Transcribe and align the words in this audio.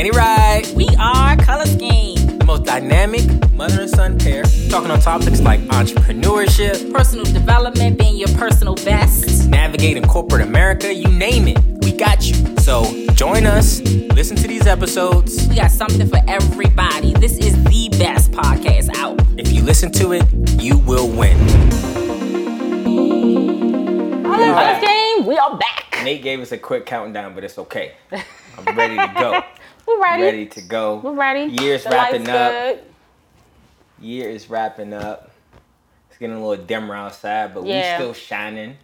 Danny 0.00 0.12
Ride, 0.12 0.62
We 0.74 0.88
are 0.98 1.36
Color 1.36 1.66
Scheme. 1.66 2.38
the 2.38 2.44
most 2.46 2.64
dynamic 2.64 3.22
mother 3.52 3.82
and 3.82 3.90
son 3.90 4.18
pair, 4.18 4.44
talking 4.70 4.90
on 4.90 4.98
topics 4.98 5.42
like 5.42 5.60
entrepreneurship, 5.68 6.90
Personal 6.90 7.26
development, 7.26 7.98
being 7.98 8.16
your 8.16 8.30
personal 8.30 8.76
best. 8.76 9.46
navigating 9.50 10.02
corporate 10.04 10.40
America, 10.40 10.90
you 10.90 11.06
name 11.08 11.48
it. 11.48 11.58
We 11.84 11.92
got 11.92 12.26
you. 12.26 12.34
So 12.60 12.84
join 13.12 13.44
us, 13.44 13.82
listen 14.14 14.38
to 14.38 14.48
these 14.48 14.66
episodes. 14.66 15.46
We 15.48 15.56
got 15.56 15.70
something 15.70 16.08
for 16.08 16.20
everybody. 16.26 17.12
This 17.12 17.36
is 17.36 17.62
the 17.64 17.90
best 17.98 18.32
podcast 18.32 18.96
out. 18.96 19.20
If 19.36 19.52
you 19.52 19.62
listen 19.62 19.92
to 20.00 20.14
it, 20.14 20.24
you 20.58 20.78
will 20.78 21.08
win. 21.10 21.36
Color 24.24 24.80
Scheme, 24.80 25.26
we 25.26 25.36
are 25.36 25.58
back. 25.58 26.00
Nate 26.02 26.22
gave 26.22 26.40
us 26.40 26.52
a 26.52 26.56
quick 26.56 26.86
countdown, 26.86 27.34
but 27.34 27.44
it's 27.44 27.58
okay. 27.58 27.92
I'm 28.10 28.74
ready 28.74 28.96
to 28.96 29.12
go. 29.20 29.42
We're 29.90 30.02
ready. 30.02 30.22
ready 30.22 30.46
to 30.46 30.60
go. 30.62 30.96
We're 31.02 31.12
ready. 31.14 31.52
Year's 31.62 31.84
The 31.84 31.90
wrapping 31.90 32.28
up. 32.28 32.52
good. 32.52 32.80
Year 34.00 34.28
is 34.30 34.48
wrapping 34.48 34.92
up. 34.92 35.30
It's 36.08 36.18
getting 36.18 36.36
a 36.36 36.46
little 36.46 36.64
dimmer 36.64 36.94
outside, 36.94 37.54
but 37.54 37.64
Yeah. 37.66 37.98
we 37.98 38.02
still 38.02 38.14
shining. 38.14 38.76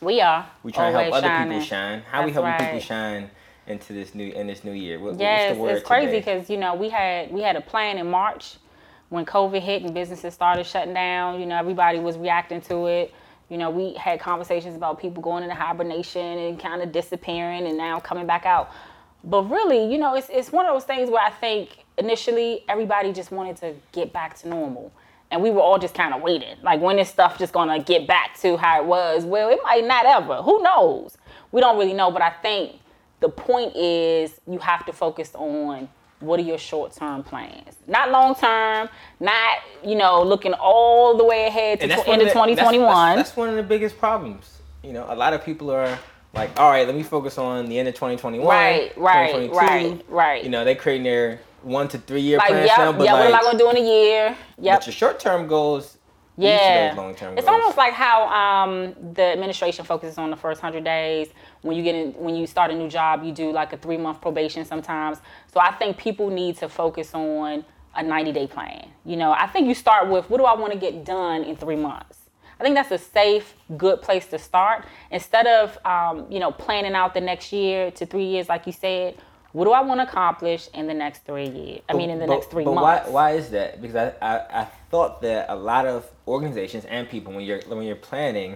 We 0.00 0.20
are. 0.20 0.46
We 0.62 0.72
try 0.72 0.90
to 0.92 0.98
help 0.98 1.14
other 1.14 1.26
shining. 1.26 1.52
people 1.52 1.64
shine. 1.66 2.02
How 2.10 2.24
we 2.24 2.30
That's 2.32 2.44
helping 2.46 2.66
people 2.66 2.80
shine 2.80 3.30
into 3.66 3.92
this 3.92 4.14
new 4.14 4.32
in 4.32 4.46
this 4.46 4.64
new 4.64 4.72
year? 4.72 4.98
What, 4.98 5.18
Yes, 5.18 5.50
what's 5.50 5.56
the 5.56 5.62
word 5.62 5.76
it's 5.78 5.86
crazy 5.86 6.18
because 6.18 6.48
you 6.50 6.56
know 6.56 6.74
we 6.74 6.88
had 6.88 7.32
we 7.32 7.42
had 7.42 7.56
a 7.56 7.60
plan 7.60 7.98
in 7.98 8.10
March 8.10 8.56
when 9.10 9.24
COVID 9.26 9.60
hit 9.60 9.82
and 9.82 9.92
businesses 9.94 10.32
started 10.34 10.64
shutting 10.64 10.94
down. 10.94 11.38
You 11.40 11.46
know 11.46 11.56
everybody 11.56 11.98
was 11.98 12.16
reacting 12.18 12.60
to 12.62 12.86
it. 12.86 13.12
You 13.48 13.58
know 13.58 13.68
we 13.70 13.94
had 13.94 14.18
conversations 14.20 14.74
about 14.76 14.98
people 15.00 15.22
going 15.22 15.42
into 15.42 15.54
hibernation 15.54 16.22
and 16.38 16.58
kind 16.58 16.82
of 16.82 16.90
disappearing 16.92 17.66
and 17.66 17.76
now 17.76 18.00
coming 18.00 18.26
back 18.26 18.46
out. 18.46 18.70
But 19.24 19.42
really, 19.50 19.90
you 19.92 19.98
know, 19.98 20.14
it's 20.14 20.28
it's 20.30 20.50
one 20.52 20.66
of 20.66 20.74
those 20.74 20.84
things 20.84 21.10
where 21.10 21.22
I 21.22 21.30
think 21.30 21.84
initially 21.98 22.64
everybody 22.68 23.12
just 23.12 23.30
wanted 23.30 23.56
to 23.58 23.74
get 23.92 24.12
back 24.12 24.36
to 24.40 24.48
normal. 24.48 24.92
And 25.30 25.42
we 25.42 25.50
were 25.50 25.60
all 25.62 25.78
just 25.78 25.94
kind 25.94 26.12
of 26.12 26.20
waiting. 26.22 26.56
Like 26.62 26.80
when 26.80 26.98
is 26.98 27.08
stuff 27.08 27.38
just 27.38 27.52
gonna 27.52 27.80
get 27.82 28.06
back 28.06 28.38
to 28.40 28.56
how 28.56 28.80
it 28.80 28.86
was? 28.86 29.24
Well, 29.24 29.48
it 29.48 29.60
might 29.62 29.84
not 29.86 30.04
ever. 30.06 30.42
Who 30.42 30.62
knows? 30.62 31.16
We 31.52 31.60
don't 31.60 31.78
really 31.78 31.94
know. 31.94 32.10
But 32.10 32.22
I 32.22 32.30
think 32.30 32.72
the 33.20 33.28
point 33.28 33.74
is 33.76 34.40
you 34.50 34.58
have 34.58 34.84
to 34.86 34.92
focus 34.92 35.30
on 35.34 35.88
what 36.20 36.38
are 36.38 36.44
your 36.44 36.58
short-term 36.58 37.24
plans 37.24 37.74
not 37.88 38.12
long-term 38.12 38.88
not 39.18 39.58
you 39.84 39.96
know 39.96 40.22
looking 40.22 40.52
all 40.54 41.16
the 41.16 41.24
way 41.24 41.46
ahead 41.48 41.78
to 41.80 41.82
And 41.82 41.90
that's 41.90 42.04
tw- 42.04 42.06
one 42.08 42.14
of 42.20 42.28
the- 42.28 42.34
that's- 42.34 42.54
2021 42.54 43.16
That's, 43.16 43.28
that's 43.30 43.36
one 43.36 43.48
of 43.48 43.56
the 43.56 43.62
biggest 43.64 43.98
problems. 43.98 44.58
You 44.84 44.92
know, 44.92 45.04
a 45.08 45.16
lot 45.16 45.32
of 45.32 45.44
people 45.44 45.68
are 45.72 45.98
like, 46.34 46.58
all 46.58 46.70
right, 46.70 46.86
let 46.86 46.96
me 46.96 47.02
focus 47.02 47.38
on 47.38 47.66
the 47.66 47.78
end 47.78 47.88
of 47.88 47.94
2021. 47.94 48.46
Right, 48.46 48.96
right, 48.96 49.32
2022. 49.32 49.54
right, 49.54 50.04
right. 50.08 50.44
You 50.44 50.50
know, 50.50 50.64
they 50.64 50.74
creating 50.74 51.04
their 51.04 51.40
one 51.62 51.88
to 51.88 51.98
three 51.98 52.20
year 52.20 52.38
like 52.38 52.48
plans 52.48 52.66
yep, 52.66 52.78
now, 52.78 52.92
but 52.92 53.04
yeah, 53.04 53.12
like, 53.12 53.30
what 53.30 53.34
am 53.34 53.40
I 53.40 53.42
gonna 53.42 53.58
do 53.58 53.70
in 53.70 53.76
a 53.76 53.80
year? 53.86 54.36
Yep. 54.58 54.80
but 54.80 54.86
your 54.86 54.92
short 54.92 55.20
term 55.20 55.46
goals, 55.46 55.98
Yeah, 56.36 56.94
long 56.96 57.14
term 57.14 57.34
goals. 57.34 57.38
it's 57.38 57.48
goals. 57.48 57.60
almost 57.60 57.76
like 57.76 57.92
how 57.92 58.26
um, 58.28 58.94
the 59.14 59.22
administration 59.22 59.84
focuses 59.84 60.18
on 60.18 60.30
the 60.30 60.36
first 60.36 60.60
hundred 60.60 60.84
days. 60.84 61.28
When 61.60 61.76
you 61.76 61.82
get 61.82 61.94
in, 61.94 62.12
when 62.14 62.34
you 62.34 62.46
start 62.46 62.70
a 62.70 62.74
new 62.74 62.88
job, 62.88 63.22
you 63.22 63.32
do 63.32 63.52
like 63.52 63.72
a 63.72 63.76
three 63.76 63.98
month 63.98 64.20
probation 64.20 64.64
sometimes. 64.64 65.18
So 65.52 65.60
I 65.60 65.72
think 65.72 65.98
people 65.98 66.30
need 66.30 66.56
to 66.58 66.68
focus 66.68 67.14
on 67.14 67.64
a 67.94 68.02
ninety 68.02 68.32
day 68.32 68.46
plan. 68.46 68.88
You 69.04 69.16
know, 69.16 69.32
I 69.32 69.46
think 69.46 69.68
you 69.68 69.74
start 69.74 70.08
with 70.08 70.28
what 70.30 70.38
do 70.38 70.44
I 70.44 70.54
want 70.54 70.72
to 70.72 70.78
get 70.78 71.04
done 71.04 71.44
in 71.44 71.56
three 71.56 71.76
months. 71.76 72.18
I 72.62 72.64
think 72.64 72.76
that's 72.76 72.92
a 72.92 72.98
safe, 72.98 73.54
good 73.76 74.02
place 74.02 74.28
to 74.28 74.38
start 74.38 74.84
instead 75.10 75.48
of 75.48 75.76
um, 75.84 76.26
you 76.30 76.38
know 76.38 76.52
planning 76.52 76.94
out 76.94 77.12
the 77.12 77.20
next 77.20 77.52
year 77.52 77.90
to 77.90 78.06
three 78.06 78.26
years, 78.26 78.48
like 78.48 78.68
you 78.68 78.72
said. 78.72 79.16
What 79.50 79.64
do 79.64 79.72
I 79.72 79.80
want 79.82 79.98
to 79.98 80.04
accomplish 80.08 80.68
in 80.72 80.86
the 80.86 80.94
next 80.94 81.26
three 81.26 81.48
years? 81.48 81.82
I 81.88 81.92
mean, 81.94 82.08
in 82.08 82.18
the 82.20 82.26
But- 82.26 82.34
next 82.34 82.50
three 82.52 82.64
but 82.64 82.74
months. 82.74 83.08
why 83.08 83.12
why 83.12 83.30
is 83.32 83.50
that? 83.50 83.82
Because 83.82 83.96
I, 83.96 84.12
I 84.22 84.60
I 84.62 84.64
thought 84.92 85.20
that 85.22 85.46
a 85.48 85.56
lot 85.56 85.86
of 85.86 86.08
organizations 86.28 86.84
and 86.84 87.08
people 87.08 87.32
when 87.32 87.42
you're 87.44 87.62
when 87.66 87.82
you're 87.82 87.96
planning, 87.96 88.54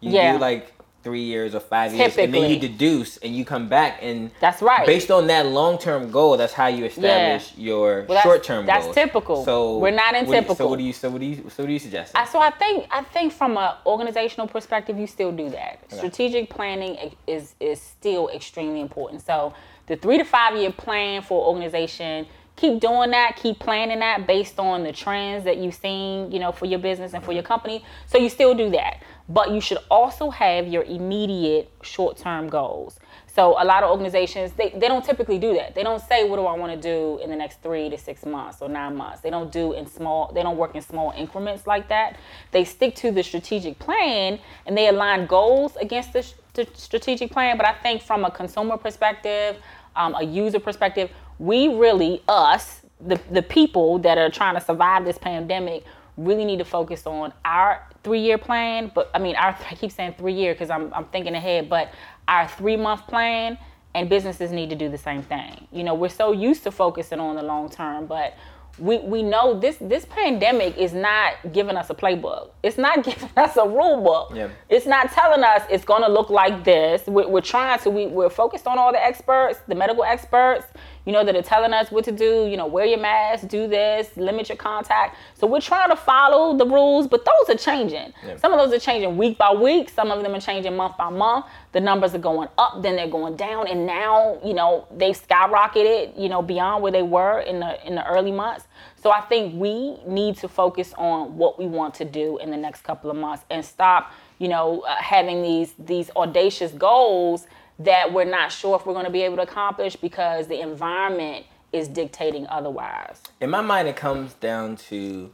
you 0.00 0.10
Yeah. 0.10 0.32
do 0.32 0.38
like 0.40 0.73
three 1.04 1.20
years 1.22 1.54
or 1.54 1.60
five 1.60 1.94
years, 1.94 2.16
and 2.16 2.34
then 2.34 2.50
you 2.50 2.58
deduce 2.58 3.18
and 3.18 3.36
you 3.36 3.44
come 3.44 3.68
back 3.68 3.98
and 4.02 4.30
That's 4.40 4.62
right. 4.62 4.86
Based 4.86 5.10
on 5.10 5.26
that 5.28 5.46
long 5.46 5.78
term 5.78 6.10
goal, 6.10 6.36
that's 6.36 6.54
how 6.54 6.66
you 6.66 6.86
establish 6.86 7.52
your 7.56 8.06
Well, 8.08 8.22
short 8.22 8.42
term 8.42 8.64
goal. 8.64 8.74
that's 8.74 8.86
goals. 8.86 8.94
typical. 8.96 9.44
So 9.44 9.78
We're 9.78 9.90
not 9.90 10.14
in 10.16 10.24
you- 10.26 10.32
typical. 10.32 10.54
So 10.56 10.66
what 10.68 10.78
do 10.78 10.84
you 10.84 10.92
so 10.92 11.10
what 11.10 11.20
do 11.20 11.26
you 11.26 11.36
so 11.50 11.62
what 11.62 11.66
do 11.66 11.72
you 11.72 11.78
suggest? 11.78 12.12
I, 12.16 12.24
so 12.24 12.40
I 12.40 12.50
think 12.50 12.86
I 12.90 13.02
think 13.02 13.32
from 13.32 13.56
an 13.58 13.74
organizational 13.86 14.48
perspective, 14.48 14.98
you 14.98 15.06
still 15.06 15.30
do 15.30 15.50
that. 15.50 15.78
Strategic 15.92 16.48
planning 16.50 17.12
is 17.26 17.54
is 17.60 17.80
still 17.80 18.28
extremely 18.30 18.80
important. 18.80 19.20
So 19.22 19.52
the 19.86 19.96
three 19.96 20.16
to 20.18 20.24
five 20.24 20.56
year 20.56 20.72
plan 20.72 21.20
for 21.22 21.46
organization, 21.46 22.26
keep 22.56 22.80
doing 22.80 23.10
that, 23.10 23.36
keep 23.36 23.58
planning 23.58 23.98
that 23.98 24.26
based 24.26 24.58
on 24.58 24.82
the 24.84 24.92
trends 24.92 25.44
that 25.44 25.58
you've 25.58 25.74
seen, 25.74 26.30
you 26.32 26.38
know, 26.38 26.52
for 26.52 26.66
your 26.66 26.78
business 26.78 27.12
and 27.12 27.22
for 27.22 27.32
your 27.32 27.42
company. 27.42 27.84
So 28.06 28.16
you 28.16 28.28
still 28.28 28.54
do 28.54 28.70
that, 28.70 29.02
but 29.28 29.50
you 29.50 29.60
should 29.60 29.78
also 29.90 30.30
have 30.30 30.66
your 30.66 30.82
immediate 30.84 31.70
short 31.82 32.16
term 32.16 32.48
goals. 32.48 32.98
So 33.34 33.60
a 33.60 33.64
lot 33.64 33.82
of 33.82 33.90
organizations 33.90 34.52
they, 34.52 34.70
they 34.70 34.86
don't 34.86 35.04
typically 35.04 35.38
do 35.38 35.54
that. 35.54 35.74
They 35.74 35.82
don't 35.82 36.00
say 36.00 36.28
what 36.28 36.36
do 36.36 36.46
I 36.46 36.56
want 36.56 36.72
to 36.72 36.80
do 36.80 37.18
in 37.22 37.30
the 37.30 37.36
next 37.36 37.62
three 37.62 37.88
to 37.90 37.98
six 37.98 38.24
months 38.24 38.60
or 38.60 38.68
nine 38.68 38.96
months. 38.96 39.22
They 39.22 39.30
don't 39.30 39.50
do 39.50 39.72
in 39.72 39.86
small 39.86 40.30
they 40.32 40.42
don't 40.42 40.56
work 40.56 40.74
in 40.74 40.82
small 40.82 41.12
increments 41.16 41.66
like 41.66 41.88
that. 41.88 42.16
They 42.52 42.64
stick 42.64 42.94
to 42.96 43.10
the 43.10 43.22
strategic 43.22 43.78
plan 43.78 44.38
and 44.66 44.76
they 44.76 44.88
align 44.88 45.26
goals 45.26 45.76
against 45.76 46.12
the, 46.12 46.32
the 46.52 46.68
strategic 46.74 47.32
plan. 47.32 47.56
But 47.56 47.66
I 47.66 47.72
think 47.72 48.02
from 48.02 48.24
a 48.24 48.30
consumer 48.30 48.76
perspective, 48.76 49.56
um, 49.96 50.14
a 50.14 50.22
user 50.22 50.60
perspective, 50.60 51.10
we 51.38 51.68
really 51.68 52.22
us 52.28 52.82
the 53.00 53.18
the 53.30 53.42
people 53.42 53.98
that 54.00 54.18
are 54.18 54.30
trying 54.30 54.54
to 54.54 54.60
survive 54.60 55.04
this 55.04 55.18
pandemic 55.18 55.84
really 56.16 56.44
need 56.44 56.58
to 56.58 56.64
focus 56.64 57.06
on 57.06 57.32
our 57.44 57.88
three 58.04 58.20
year 58.20 58.38
plan. 58.38 58.92
But 58.94 59.10
I 59.14 59.18
mean, 59.18 59.34
our 59.36 59.58
I 59.70 59.74
keep 59.74 59.90
saying 59.90 60.14
three 60.16 60.34
year 60.34 60.54
because 60.54 60.70
I'm 60.70 60.92
I'm 60.94 61.06
thinking 61.06 61.34
ahead, 61.34 61.68
but 61.68 61.92
our 62.28 62.46
three 62.46 62.76
month 62.76 63.06
plan 63.08 63.58
and 63.94 64.08
businesses 64.08 64.52
need 64.52 64.70
to 64.70 64.76
do 64.76 64.88
the 64.88 64.98
same 64.98 65.22
thing. 65.22 65.66
You 65.72 65.84
know, 65.84 65.94
we're 65.94 66.08
so 66.08 66.32
used 66.32 66.62
to 66.64 66.70
focusing 66.70 67.20
on 67.20 67.36
the 67.36 67.42
long 67.42 67.70
term, 67.70 68.06
but 68.06 68.34
we, 68.78 68.98
we 68.98 69.22
know 69.22 69.58
this 69.58 69.76
this 69.80 70.04
pandemic 70.04 70.76
is 70.76 70.92
not 70.92 71.34
giving 71.52 71.76
us 71.76 71.90
a 71.90 71.94
playbook. 71.94 72.50
It's 72.62 72.76
not 72.76 73.04
giving 73.04 73.30
us 73.36 73.56
a 73.56 73.66
rule 73.66 74.02
book. 74.02 74.32
Yeah. 74.34 74.48
It's 74.68 74.86
not 74.86 75.12
telling 75.12 75.44
us 75.44 75.62
it's 75.70 75.84
going 75.84 76.02
to 76.02 76.08
look 76.08 76.30
like 76.30 76.64
this. 76.64 77.06
We're, 77.06 77.28
we're 77.28 77.40
trying 77.40 77.78
to, 77.80 77.90
we, 77.90 78.06
we're 78.06 78.30
focused 78.30 78.66
on 78.66 78.78
all 78.78 78.92
the 78.92 79.02
experts, 79.02 79.60
the 79.68 79.74
medical 79.74 80.04
experts, 80.04 80.66
you 81.04 81.12
know, 81.12 81.24
that 81.24 81.36
are 81.36 81.42
telling 81.42 81.72
us 81.72 81.90
what 81.90 82.04
to 82.04 82.12
do, 82.12 82.46
you 82.46 82.56
know, 82.56 82.66
wear 82.66 82.86
your 82.86 82.98
mask, 82.98 83.48
do 83.48 83.68
this, 83.68 84.16
limit 84.16 84.48
your 84.48 84.56
contact. 84.56 85.16
So 85.34 85.46
we're 85.46 85.60
trying 85.60 85.90
to 85.90 85.96
follow 85.96 86.56
the 86.56 86.66
rules, 86.66 87.06
but 87.06 87.24
those 87.24 87.54
are 87.54 87.58
changing. 87.58 88.12
Yeah. 88.26 88.36
Some 88.36 88.52
of 88.52 88.58
those 88.58 88.74
are 88.76 88.80
changing 88.80 89.16
week 89.16 89.36
by 89.36 89.52
week. 89.52 89.90
Some 89.90 90.10
of 90.10 90.22
them 90.22 90.34
are 90.34 90.40
changing 90.40 90.76
month 90.76 90.96
by 90.96 91.10
month. 91.10 91.46
The 91.72 91.80
numbers 91.80 92.14
are 92.14 92.18
going 92.18 92.48
up, 92.56 92.82
then 92.82 92.96
they're 92.96 93.08
going 93.08 93.36
down, 93.36 93.66
and 93.66 93.86
now, 93.86 94.38
you 94.44 94.54
know, 94.54 94.86
they've 94.96 95.20
skyrocketed, 95.20 96.18
you 96.18 96.28
know, 96.28 96.40
beyond 96.40 96.82
where 96.82 96.92
they 96.92 97.02
were 97.02 97.40
in 97.40 97.60
the 97.60 97.86
in 97.86 97.94
the 97.96 98.06
early 98.06 98.32
months. 98.32 98.66
So 98.96 99.10
I 99.10 99.20
think 99.20 99.54
we 99.54 99.98
need 100.06 100.38
to 100.38 100.48
focus 100.48 100.94
on 100.96 101.36
what 101.36 101.58
we 101.58 101.66
want 101.66 101.94
to 101.96 102.04
do 102.06 102.38
in 102.38 102.50
the 102.50 102.56
next 102.56 102.84
couple 102.84 103.10
of 103.10 103.16
months 103.16 103.44
and 103.50 103.62
stop, 103.62 104.12
you 104.38 104.48
know, 104.48 104.80
uh, 104.80 104.94
having 104.96 105.42
these 105.42 105.74
these 105.78 106.10
audacious 106.16 106.72
goals 106.72 107.46
that 107.78 108.12
we're 108.12 108.24
not 108.24 108.52
sure 108.52 108.76
if 108.76 108.86
we're 108.86 108.92
going 108.92 109.06
to 109.06 109.10
be 109.10 109.22
able 109.22 109.36
to 109.36 109.42
accomplish 109.42 109.96
because 109.96 110.46
the 110.46 110.60
environment 110.60 111.46
is 111.72 111.88
dictating 111.88 112.46
otherwise. 112.48 113.20
In 113.40 113.50
my 113.50 113.60
mind, 113.60 113.88
it 113.88 113.96
comes 113.96 114.34
down 114.34 114.76
to 114.88 115.30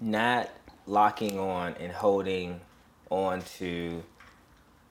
not 0.00 0.50
locking 0.86 1.38
on 1.38 1.74
and 1.74 1.92
holding 1.92 2.60
on 3.10 3.42
to 3.58 4.02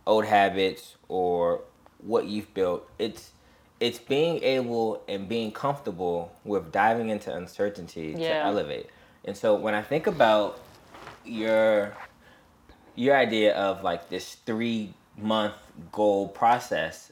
old 0.07 0.25
habits 0.25 0.95
or 1.09 1.61
what 1.99 2.25
you've 2.25 2.53
built. 2.53 2.89
It's 2.99 3.31
it's 3.79 3.99
being 3.99 4.41
able 4.43 5.03
and 5.09 5.27
being 5.27 5.51
comfortable 5.51 6.31
with 6.45 6.71
diving 6.71 7.09
into 7.09 7.35
uncertainty 7.35 8.13
to 8.13 8.33
elevate. 8.33 8.89
And 9.25 9.35
so 9.35 9.55
when 9.55 9.73
I 9.73 9.81
think 9.81 10.07
about 10.07 10.61
your 11.25 11.95
your 12.95 13.15
idea 13.15 13.53
of 13.55 13.83
like 13.83 14.09
this 14.09 14.35
three 14.45 14.93
month 15.17 15.53
goal 15.91 16.27
process, 16.27 17.11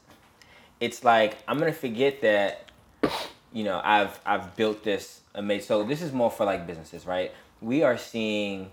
it's 0.80 1.04
like 1.04 1.38
I'm 1.48 1.58
gonna 1.58 1.72
forget 1.72 2.20
that 2.22 2.70
you 3.52 3.64
know 3.64 3.80
I've 3.82 4.18
I've 4.26 4.54
built 4.56 4.82
this 4.84 5.20
amazing. 5.34 5.66
So 5.66 5.82
this 5.84 6.02
is 6.02 6.12
more 6.12 6.30
for 6.30 6.44
like 6.44 6.66
businesses, 6.66 7.06
right? 7.06 7.32
We 7.60 7.82
are 7.82 7.96
seeing 7.98 8.72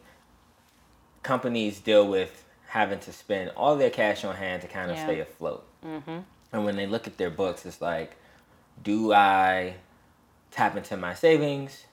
companies 1.23 1.79
deal 1.79 2.07
with 2.07 2.45
having 2.67 2.99
to 2.99 3.11
spend 3.11 3.51
all 3.57 3.75
their 3.75 3.89
cash 3.89 4.23
on 4.23 4.35
hand 4.35 4.61
to 4.61 4.67
kind 4.67 4.89
of 4.91 4.97
Yeah. 4.97 5.03
stay 5.05 5.19
afloat. 5.19 5.65
Mm-hmm. 5.85 6.19
And 6.53 6.65
when 6.65 6.75
they 6.75 6.85
look 6.87 7.07
at 7.07 7.17
their 7.17 7.29
books, 7.29 7.65
it's 7.65 7.81
like, 7.81 8.15
do 8.83 9.11
I 9.13 9.75
tap 10.51 10.75
into 10.77 10.95
my 10.97 11.13
savings 11.13 11.85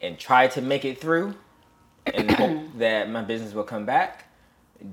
and 0.00 0.18
try 0.18 0.46
to 0.48 0.60
make 0.60 0.84
it 0.84 1.00
through 1.00 1.34
and 2.06 2.30
hope 2.32 2.62
that 2.78 3.08
my 3.10 3.22
business 3.22 3.52
will 3.54 3.64
come 3.64 3.84
back? 3.84 4.25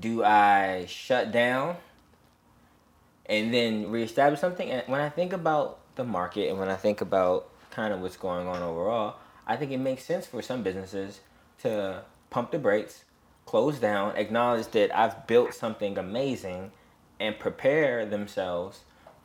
Do 0.00 0.24
I 0.24 0.86
shut 0.86 1.32
down 1.32 1.76
and 3.26 3.52
then 3.52 3.90
reestablish 3.90 4.40
something? 4.40 4.70
And 4.70 4.82
when 4.86 5.00
I 5.00 5.08
think 5.08 5.32
about 5.32 5.78
the 5.96 6.04
market 6.04 6.48
and 6.48 6.58
when 6.58 6.68
I 6.68 6.76
think 6.76 7.00
about 7.00 7.48
kind 7.70 7.92
of 7.92 8.00
what's 8.00 8.16
going 8.16 8.46
on 8.46 8.62
overall, 8.62 9.16
I 9.46 9.56
think 9.56 9.72
it 9.72 9.78
makes 9.78 10.04
sense 10.04 10.26
for 10.26 10.42
some 10.42 10.62
businesses 10.62 11.20
to 11.62 12.02
pump 12.30 12.50
the 12.50 12.58
brakes, 12.58 13.04
close 13.46 13.78
down, 13.78 14.16
acknowledge 14.16 14.68
that 14.68 14.96
I've 14.96 15.26
built 15.26 15.54
something 15.54 15.98
amazing, 15.98 16.72
and 17.20 17.38
prepare 17.38 18.04
themselves 18.06 18.80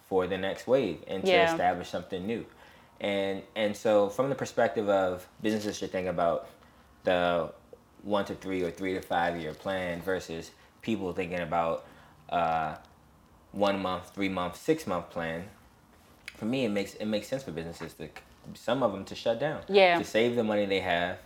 for 0.07 0.27
the 0.27 0.37
next 0.37 0.67
wave 0.67 1.03
and 1.07 1.23
to 1.23 1.29
Yeah. 1.29 1.51
establish 1.51 1.89
something 1.89 2.25
new. 2.25 2.45
And 2.99 3.43
and 3.55 3.75
so 3.77 4.09
from 4.09 4.29
the 4.29 4.35
perspective 4.35 4.89
of 4.89 5.27
businesses 5.41 5.77
should 5.77 5.91
think 5.91 6.07
about 6.07 6.47
the 7.03 7.51
one 8.03 8.25
to 8.25 8.35
three 8.35 8.61
or 8.63 8.71
three 8.71 8.93
to 8.93 9.01
five 9.01 9.39
year 9.39 9.53
plan 9.53 10.01
versus 10.01 10.51
people 10.81 11.11
thinking 11.13 11.39
about 11.39 11.85
uh, 12.29 12.75
one 13.51 13.79
month, 13.81 14.13
three 14.13 14.29
month, 14.29 14.55
six 14.55 14.87
month 14.87 15.09
plan. 15.09 15.45
For 16.37 16.45
me, 16.45 16.65
it 16.65 16.69
makes 16.69 16.93
it 16.95 17.05
makes 17.05 17.27
sense 17.27 17.43
for 17.43 17.51
businesses 17.51 17.93
to 17.95 18.09
some 18.53 18.81
of 18.83 18.91
them 18.93 19.05
to 19.05 19.15
shut 19.15 19.39
down, 19.39 19.61
Yeah. 19.67 19.97
to 19.97 20.03
save 20.03 20.35
the 20.35 20.43
money 20.43 20.65
they 20.65 20.79
have, 20.79 21.19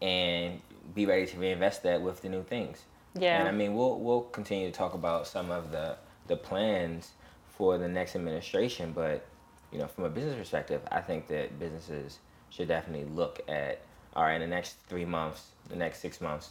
and 0.00 0.60
be 0.94 1.06
ready 1.06 1.26
to 1.26 1.38
reinvest 1.38 1.82
that 1.82 2.00
with 2.00 2.22
the 2.22 2.28
new 2.28 2.42
things. 2.42 2.84
Yeah. 3.14 3.40
And 3.40 3.48
I 3.48 3.52
mean, 3.52 3.74
we'll 3.74 3.98
we'll 3.98 4.22
continue 4.22 4.66
to 4.70 4.72
talk 4.72 4.94
about 4.94 5.26
some 5.26 5.50
of 5.50 5.72
the 5.72 5.96
the 6.28 6.36
plans 6.36 7.12
for 7.48 7.78
the 7.78 7.88
next 7.88 8.14
administration, 8.14 8.92
but 8.92 9.24
you 9.72 9.78
know, 9.78 9.86
from 9.88 10.04
a 10.04 10.08
business 10.08 10.36
perspective, 10.36 10.80
I 10.90 11.00
think 11.00 11.26
that 11.28 11.58
businesses 11.58 12.18
should 12.50 12.68
definitely 12.68 13.06
look 13.12 13.40
at 13.48 13.80
all 14.16 14.22
right, 14.22 14.40
in 14.40 14.40
the 14.40 14.46
next 14.56 14.76
three 14.88 15.04
months, 15.04 15.48
the 15.68 15.76
next 15.76 16.00
six 16.00 16.20
months, 16.20 16.50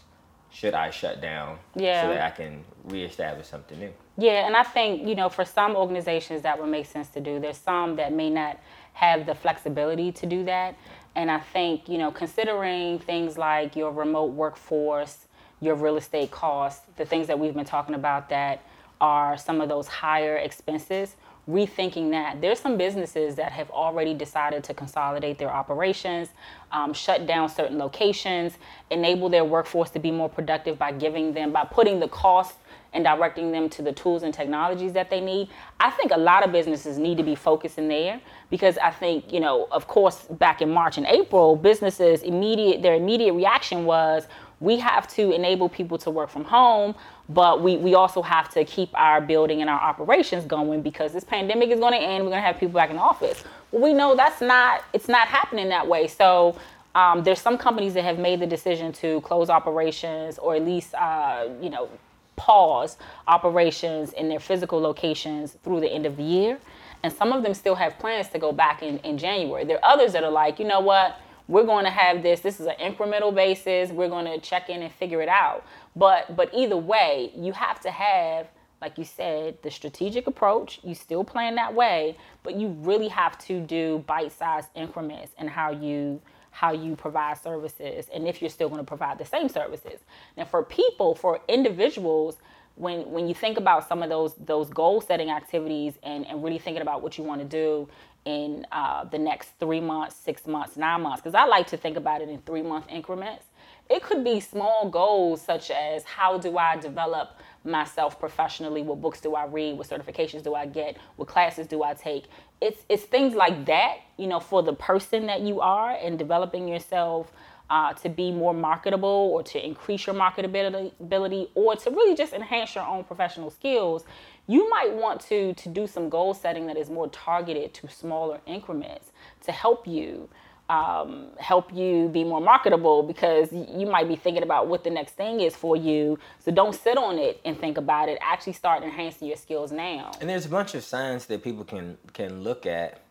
should 0.51 0.75
I 0.75 0.91
shut 0.91 1.19
down 1.19 1.57
Yeah. 1.73 2.03
so 2.03 2.09
that 2.09 2.21
I 2.21 2.29
can 2.29 2.63
reestablish 2.85 3.47
something 3.47 3.79
new? 3.79 3.91
Yeah, 4.17 4.45
and 4.45 4.56
I 4.56 4.63
think, 4.63 5.06
you 5.06 5.15
know, 5.15 5.27
for 5.27 5.44
some 5.44 5.75
organizations 5.75 6.44
that 6.44 6.62
would 6.62 6.69
make 6.69 6.85
sense 6.85 7.09
to 7.09 7.19
do. 7.19 7.39
There's 7.39 7.57
some 7.57 7.95
that 7.97 8.13
may 8.13 8.29
not 8.29 8.59
have 8.94 9.25
the 9.25 9.35
flexibility 9.35 10.12
to 10.13 10.25
do 10.25 10.45
that. 10.45 10.75
And 11.15 11.31
I 11.31 11.39
think, 11.39 11.89
you 11.89 11.97
know, 11.97 12.12
considering 12.12 13.00
things 13.00 13.38
like 13.38 13.75
your 13.75 13.91
remote 13.91 14.31
workforce, 14.31 15.25
your 15.59 15.75
real 15.75 15.97
estate 15.97 16.31
costs, 16.31 16.85
the 16.97 17.06
things 17.06 17.27
that 17.27 17.39
we've 17.39 17.53
been 17.53 17.65
talking 17.65 17.95
about 17.95 18.29
that 18.29 18.61
are 19.01 19.38
some 19.38 19.59
of 19.59 19.68
those 19.68 19.88
higher 19.88 20.38
expenses, 20.38 21.15
rethinking 21.50 22.09
that. 22.12 22.42
There's 22.42 22.59
some 22.59 22.77
businesses 22.77 23.36
that 23.36 23.51
have 23.51 23.69
already 23.69 24.13
decided 24.13 24.63
to 24.65 24.74
consolidate 24.74 25.38
their 25.38 25.51
operations, 25.51 26.30
um, 26.71 26.94
shut 26.94 27.27
down 27.27 27.50
certain 27.50 27.77
locations, 27.77 28.57
enable 28.89 29.30
their 29.30 29.45
workforce 29.45 29.92
to 29.92 30.00
be 30.00 30.12
more 30.12 30.30
productive 30.30 30.80
by 30.80 30.92
giving 30.92 31.33
them, 31.33 31.51
by 31.51 31.63
putting 31.63 32.00
the 32.00 32.07
cost 32.07 32.56
and 32.94 33.03
directing 33.03 33.51
them 33.51 33.69
to 33.69 33.81
the 33.81 33.92
tools 33.92 34.24
and 34.24 34.33
technologies 34.33 34.94
that 34.94 35.09
they 35.09 35.19
need. 35.19 35.50
I 35.80 35.92
think 35.92 36.12
a 36.12 36.18
lot 36.18 36.44
of 36.44 36.51
businesses 36.51 36.97
need 36.97 37.18
to 37.18 37.24
be 37.24 37.36
focusing 37.36 37.89
there 37.89 38.21
because 38.50 38.77
I 38.77 38.89
think, 38.89 39.31
you 39.31 39.42
know, 39.42 39.68
of 39.71 39.86
course, 39.86 40.24
back 40.31 40.62
in 40.62 40.71
March 40.71 40.97
and 40.97 41.06
April, 41.06 41.56
businesses 41.56 42.24
immediate 42.24 42.81
their 42.81 42.95
immediate 42.95 43.33
reaction 43.33 43.86
was 43.86 44.27
we 44.60 44.78
have 44.78 45.07
to 45.16 45.31
enable 45.31 45.69
people 45.69 45.98
to 46.00 46.10
work 46.10 46.30
from 46.30 46.44
home, 46.44 46.96
but 47.30 47.62
we, 47.62 47.78
we 47.78 47.94
also 47.94 48.22
have 48.22 48.50
to 48.54 48.63
keep 48.63 48.90
our 48.94 49.19
building 49.19 49.62
and 49.62 49.69
our 49.69 49.80
operations 49.80 50.46
going 50.46 50.81
because 50.81 51.12
this 51.13 51.24
pandemic 51.24 51.69
is 51.69 51.80
going 51.80 51.94
to 51.94 52.00
end. 52.00 52.24
We're 52.24 52.31
going 52.31 52.42
to 52.42 52.48
have 52.48 52.60
people 52.60 52.75
back 52.75 52.90
in 52.90 52.96
the 52.96 53.02
office. 53.02 53.44
Well, 53.72 53.81
we 53.81 53.94
know 53.94 54.16
that's 54.16 54.42
not 54.42 54.84
it's 54.94 55.07
not 55.07 55.28
happening 55.28 55.69
that 55.69 55.88
way. 55.88 56.07
So 56.07 56.57
um, 56.94 57.24
there's 57.24 57.42
some 57.42 57.57
companies 57.57 57.94
that 57.96 58.04
have 58.04 58.19
made 58.19 58.40
the 58.40 58.48
decision 58.48 58.94
to 58.94 59.19
close 59.22 59.50
operations 59.50 60.38
or 60.38 60.56
at 60.56 60.63
least 60.63 60.94
uh, 60.94 61.50
you 61.62 61.69
know 61.69 61.90
pause 62.36 62.98
operations 63.28 64.13
in 64.13 64.30
their 64.30 64.40
physical 64.40 64.80
locations 64.80 65.54
through 65.63 65.80
the 65.80 65.92
end 65.92 66.06
of 66.06 66.18
the 66.18 66.24
year. 66.24 66.60
And 67.04 67.13
some 67.13 67.31
of 67.31 67.44
them 67.44 67.54
still 67.54 67.75
have 67.75 67.98
plans 68.00 68.30
to 68.30 68.40
go 68.40 68.52
back 68.52 68.81
in, 68.81 68.98
in 69.00 69.18
January. 69.18 69.63
There 69.63 69.78
are 69.78 69.94
others 69.94 70.13
that 70.13 70.24
are 70.24 70.31
like, 70.31 70.60
you 70.60 70.66
know 70.66 70.80
what, 70.80 71.19
we're 71.47 71.63
going 71.63 71.86
to 71.86 71.92
have 71.92 72.24
this. 72.24 72.39
This 72.39 72.59
is 72.59 72.68
an 72.68 72.75
incremental 72.80 73.33
basis. 73.33 73.92
We're 73.92 74.09
going 74.09 74.25
to 74.25 74.39
check 74.39 74.69
in 74.69 74.81
and 74.81 74.92
figure 74.92 75.21
it 75.21 75.30
out. 75.30 75.65
But 75.95 76.36
but 76.36 76.50
either 76.53 76.77
way, 76.77 77.31
you 77.36 77.53
have 77.53 77.80
to 77.81 77.92
have, 77.92 78.47
like 78.81 78.97
you 78.97 79.06
said, 79.06 79.57
the 79.62 79.71
strategic 79.71 80.27
approach. 80.27 80.80
You 80.83 80.95
still 80.95 81.24
plan 81.24 81.56
that 81.56 81.74
way, 81.74 82.18
but 82.44 82.56
you 82.56 82.69
really 82.80 83.07
have 83.09 83.38
to 83.45 83.59
do 83.59 84.03
bite-sized 84.07 84.69
increments 84.75 85.33
in 85.39 85.47
how 85.47 85.71
you 85.71 86.21
how 86.51 86.71
you 86.71 86.95
provide 86.95 87.38
services 87.38 88.07
and 88.13 88.25
if 88.25 88.42
you're 88.42 88.50
still 88.50 88.69
going 88.69 88.80
to 88.80 88.86
provide 88.86 89.18
the 89.18 89.25
same 89.25 89.50
services. 89.50 90.00
Now 90.38 90.45
for 90.45 90.63
people, 90.63 91.13
for 91.13 91.42
individuals, 91.50 92.38
when 92.75 93.09
when 93.12 93.27
you 93.27 93.36
think 93.36 93.57
about 93.57 93.88
some 93.88 94.01
of 94.03 94.09
those 94.09 94.36
those 94.36 94.69
goal 94.69 95.01
setting 95.01 95.30
activities 95.30 95.95
and, 96.03 96.25
and 96.25 96.44
really 96.44 96.57
thinking 96.57 96.81
about 96.81 97.01
what 97.01 97.18
you 97.18 97.24
want 97.24 97.42
to 97.42 97.47
do 97.47 97.88
in 98.25 98.66
uh, 98.72 99.06
the 99.06 99.19
next 99.19 99.51
three 99.60 99.80
months, 99.80 100.16
six 100.16 100.48
months, 100.48 100.75
nine 100.77 101.01
months, 101.01 101.22
because 101.22 101.36
I 101.36 101.45
like 101.45 101.68
to 101.68 101.77
think 101.77 101.95
about 101.95 102.22
it 102.22 102.30
in 102.30 102.39
three 102.39 102.63
month 102.63 102.86
increments. 102.89 103.45
It 103.88 104.01
could 104.01 104.24
be 104.24 104.39
small 104.39 104.89
goals 104.89 105.42
such 105.42 105.69
as 105.69 106.04
how 106.04 106.39
do 106.39 106.57
I 106.57 106.75
develop 106.75 107.38
myself 107.63 108.19
professionally? 108.19 108.81
What 108.81 109.01
books 109.01 109.22
do 109.22 109.36
I 109.36 109.45
read? 109.45 109.77
What 109.77 109.88
certifications 109.88 110.44
do 110.44 110.56
I 110.56 110.66
get? 110.66 110.98
What 111.16 111.27
classes 111.27 111.68
do 111.68 111.83
I 111.83 111.94
take? 111.94 112.25
It's 112.62 112.81
it's 112.89 113.04
things 113.04 113.36
like 113.36 113.66
that, 113.66 113.98
you 114.18 114.28
know, 114.28 114.39
for 114.39 114.63
the 114.63 114.74
person 114.74 115.28
that 115.28 115.42
you 115.42 115.62
are 115.62 115.92
and 115.92 116.18
developing 116.18 116.68
yourself 116.68 117.31
uh, 117.69 117.94
to 117.94 118.10
be 118.10 118.31
more 118.31 118.54
marketable 118.54 119.10
or 119.33 119.42
to 119.42 119.66
increase 119.66 120.06
your 120.06 120.16
marketability 120.16 120.92
ability, 121.00 121.50
or 121.56 121.75
to 121.75 121.89
really 121.89 122.16
just 122.16 122.33
enhance 122.33 122.75
your 122.75 122.86
own 122.86 123.04
professional 123.04 123.50
skills. 123.50 124.04
You 124.47 124.69
might 124.69 124.94
want 124.94 125.21
to 125.21 125.53
to 125.53 125.69
do 125.69 125.88
some 125.88 126.09
goal 126.09 126.33
setting 126.33 126.68
that 126.68 126.77
is 126.77 126.89
more 126.89 127.07
targeted 127.09 127.74
to 127.75 127.89
smaller 127.89 128.42
increments 128.45 129.12
to 129.45 129.51
help 129.51 129.88
you 129.88 130.30
um, 130.69 131.27
help 131.38 131.74
you 131.74 132.09
be 132.09 132.24
more 132.24 132.42
marketable 132.42 133.03
because 133.03 133.51
you 133.51 133.86
might 133.86 134.07
be 134.07 134.15
thinking 134.15 134.44
about 134.44 134.68
what 134.68 134.83
the 134.83 134.89
next 134.89 135.12
thing 135.12 135.39
is 135.39 135.56
for 135.56 135.75
you. 135.75 136.18
So 136.39 136.51
don't 136.51 136.74
sit 136.74 136.97
on 136.97 137.19
it 137.19 137.39
and 137.45 137.59
think 137.59 137.77
about 137.77 138.09
it. 138.09 138.18
Actually, 138.21 138.53
start 138.53 138.83
enhancing 138.83 139.27
your 139.27 139.38
skills 139.38 139.71
now. 139.71 140.12
And 140.19 140.30
there's 140.30 140.45
a 140.45 140.50
bunch 140.50 140.74
of 140.74 140.83
signs 140.83 141.27
that 141.27 141.44
people 141.44 141.63
can 141.63 141.97
can 142.13 142.42
look 142.42 142.65
at, 142.65 143.01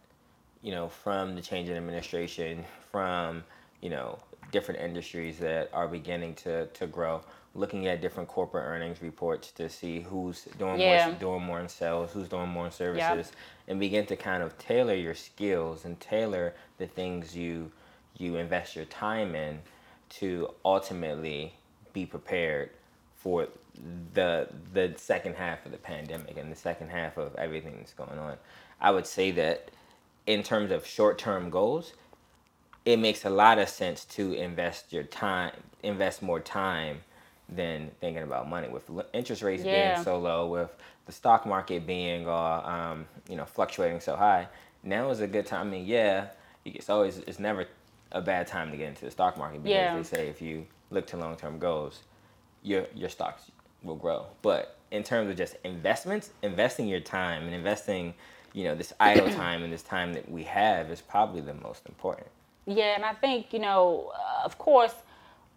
you 0.62 0.72
know, 0.72 0.88
from 0.88 1.36
the 1.36 1.40
change 1.40 1.68
in 1.68 1.76
administration, 1.76 2.64
from 2.90 3.44
you 3.80 3.90
know 3.90 4.18
different 4.50 4.80
industries 4.80 5.38
that 5.38 5.70
are 5.72 5.86
beginning 5.86 6.34
to 6.34 6.66
to 6.66 6.86
grow. 6.86 7.22
Looking 7.56 7.86
at 7.86 8.00
different 8.00 8.28
corporate 8.28 8.64
earnings 8.66 9.00
reports 9.00 9.52
to 9.52 9.68
see 9.68 10.00
who's 10.00 10.44
doing 10.58 10.80
Yeah. 10.80 11.06
more 11.08 11.18
doing 11.18 11.42
more 11.42 11.60
in 11.60 11.68
sales, 11.68 12.12
who's 12.12 12.28
doing 12.28 12.48
more 12.48 12.66
in 12.66 12.72
services, 12.72 13.30
and 13.68 13.78
begin 13.78 14.06
to 14.06 14.16
kind 14.16 14.42
of 14.42 14.58
tailor 14.58 14.94
your 14.94 15.14
skills 15.14 15.84
and 15.84 15.98
tailor 16.00 16.54
the 16.78 16.86
things 16.86 17.36
you 17.36 17.70
you 18.16 18.36
invest 18.36 18.76
your 18.76 18.84
time 18.84 19.34
in 19.34 19.60
to 20.08 20.52
ultimately 20.64 21.54
be 21.92 22.06
prepared 22.06 22.70
for 23.16 23.48
the 24.14 24.48
the 24.72 24.94
second 24.96 25.34
half 25.36 25.64
of 25.64 25.72
the 25.72 25.78
pandemic 25.78 26.36
and 26.36 26.50
the 26.50 26.56
second 26.56 26.90
half 26.90 27.16
of 27.16 27.34
everything 27.36 27.76
that's 27.78 27.92
going 27.92 28.18
on. 28.18 28.36
I 28.80 28.90
would 28.90 29.06
say 29.06 29.30
that 29.32 29.70
in 30.26 30.42
terms 30.42 30.70
of 30.70 30.86
short 30.86 31.18
term 31.18 31.50
goals, 31.50 31.92
it 32.84 32.98
makes 32.98 33.24
a 33.24 33.30
lot 33.30 33.58
of 33.58 33.68
sense 33.68 34.04
to 34.04 34.32
invest 34.32 34.92
your 34.92 35.04
time, 35.04 35.52
invest 35.82 36.22
more 36.22 36.40
time 36.40 37.02
than 37.48 37.90
thinking 38.00 38.22
about 38.22 38.48
money. 38.48 38.68
With 38.68 38.90
interest 39.12 39.42
rates 39.42 39.64
Yeah. 39.64 39.94
being 39.94 40.04
so 40.04 40.18
low, 40.18 40.48
with 40.48 40.74
the 41.06 41.12
stock 41.12 41.46
market 41.46 41.86
being 41.86 42.26
all 42.26 42.64
um, 42.66 43.06
you 43.28 43.36
know 43.36 43.44
fluctuating 43.44 44.00
so 44.00 44.16
high, 44.16 44.48
now 44.82 45.10
is 45.10 45.20
a 45.20 45.26
good 45.26 45.46
time. 45.46 45.68
I 45.68 45.70
mean, 45.70 45.86
yeah, 45.86 46.28
it's 46.64 46.88
always 46.88 47.18
it's 47.18 47.38
never 47.38 47.66
a 48.12 48.22
bad 48.22 48.46
time 48.46 48.70
to 48.70 48.76
get 48.76 48.88
into 48.88 49.04
the 49.04 49.10
stock 49.10 49.36
market 49.36 49.62
because 49.62 49.72
Yeah. 49.76 49.92
they 49.92 50.02
say 50.02 50.28
if 50.28 50.40
you 50.40 50.66
look 50.90 51.06
to 51.08 51.16
long 51.16 51.36
term 51.36 51.58
goals, 51.58 52.02
your 52.62 52.86
your 52.94 53.08
stocks 53.08 53.50
will 53.82 53.96
grow. 53.96 54.26
But 54.42 54.78
in 54.90 55.02
terms 55.02 55.30
of 55.30 55.36
just 55.36 55.56
investments, 55.64 56.30
investing 56.42 56.86
your 56.88 57.00
time 57.00 57.44
and 57.44 57.54
investing, 57.54 58.14
you 58.52 58.64
know, 58.64 58.74
this 58.74 58.92
idle 59.00 59.28
time 59.42 59.62
and 59.62 59.72
this 59.72 59.82
time 59.82 60.14
that 60.14 60.30
we 60.30 60.44
have 60.44 60.90
is 60.90 61.00
probably 61.00 61.40
the 61.40 61.54
most 61.54 61.86
important. 61.88 62.28
Yeah, 62.66 62.94
and 62.94 63.04
I 63.04 63.12
think, 63.12 63.52
you 63.52 63.58
know, 63.58 64.12
uh, 64.14 64.44
of 64.44 64.56
course, 64.56 64.94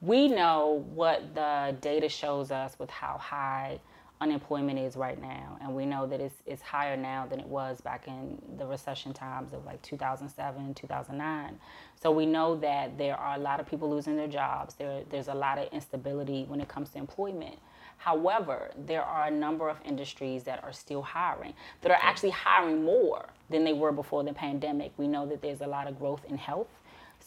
we 0.02 0.28
know 0.28 0.86
what 0.94 1.34
the 1.34 1.76
data 1.82 2.10
shows 2.10 2.52
us 2.52 2.78
with 2.78 2.90
how 2.90 3.18
high 3.18 3.80
unemployment 4.20 4.80
is 4.80 4.96
right 4.96 5.22
now. 5.22 5.58
And 5.62 5.76
we 5.76 5.86
know 5.86 6.08
that 6.08 6.20
it's, 6.20 6.36
it's 6.46 6.62
higher 6.62 6.98
now 6.98 7.28
than 7.28 7.40
it 7.40 7.48
was 7.48 7.82
back 7.82 8.08
in 8.08 8.42
the 8.58 8.66
recession 8.66 9.14
times 9.14 9.54
of 9.54 9.64
like 9.66 9.82
2007, 9.84 10.74
2009. 10.74 11.60
So 12.02 12.12
we 12.12 12.26
know 12.26 12.56
that 12.58 12.98
there 12.98 13.16
are 13.16 13.36
a 13.36 13.40
lot 13.40 13.60
of 13.60 13.68
people 13.68 13.90
losing 13.90 14.16
their 14.16 14.28
jobs. 14.28 14.76
There, 14.76 15.04
there's 15.10 15.28
a 15.28 15.34
lot 15.34 15.58
of 15.58 15.72
instability 15.72 16.46
when 16.48 16.62
it 16.62 16.68
comes 16.68 16.90
to 16.92 16.98
employment. 16.98 17.58
However, 17.98 18.72
there 18.86 19.04
are 19.04 19.28
a 19.28 19.32
number 19.32 19.70
of 19.70 19.78
industries 19.84 20.44
that 20.44 20.64
are 20.64 20.74
still 20.74 21.02
hiring, 21.02 21.54
that 21.82 21.92
are 21.92 22.00
actually 22.02 22.30
hiring 22.30 22.84
more 22.84 23.26
than 23.50 23.64
they 23.64 23.74
were 23.74 23.92
before 23.92 24.24
the 24.24 24.34
pandemic. 24.34 24.94
We 24.98 25.08
know 25.08 25.26
that 25.28 25.42
there's 25.42 25.62
a 25.62 25.68
lot 25.68 25.88
of 25.88 25.98
growth 25.98 26.22
in 26.28 26.38
health. 26.38 26.68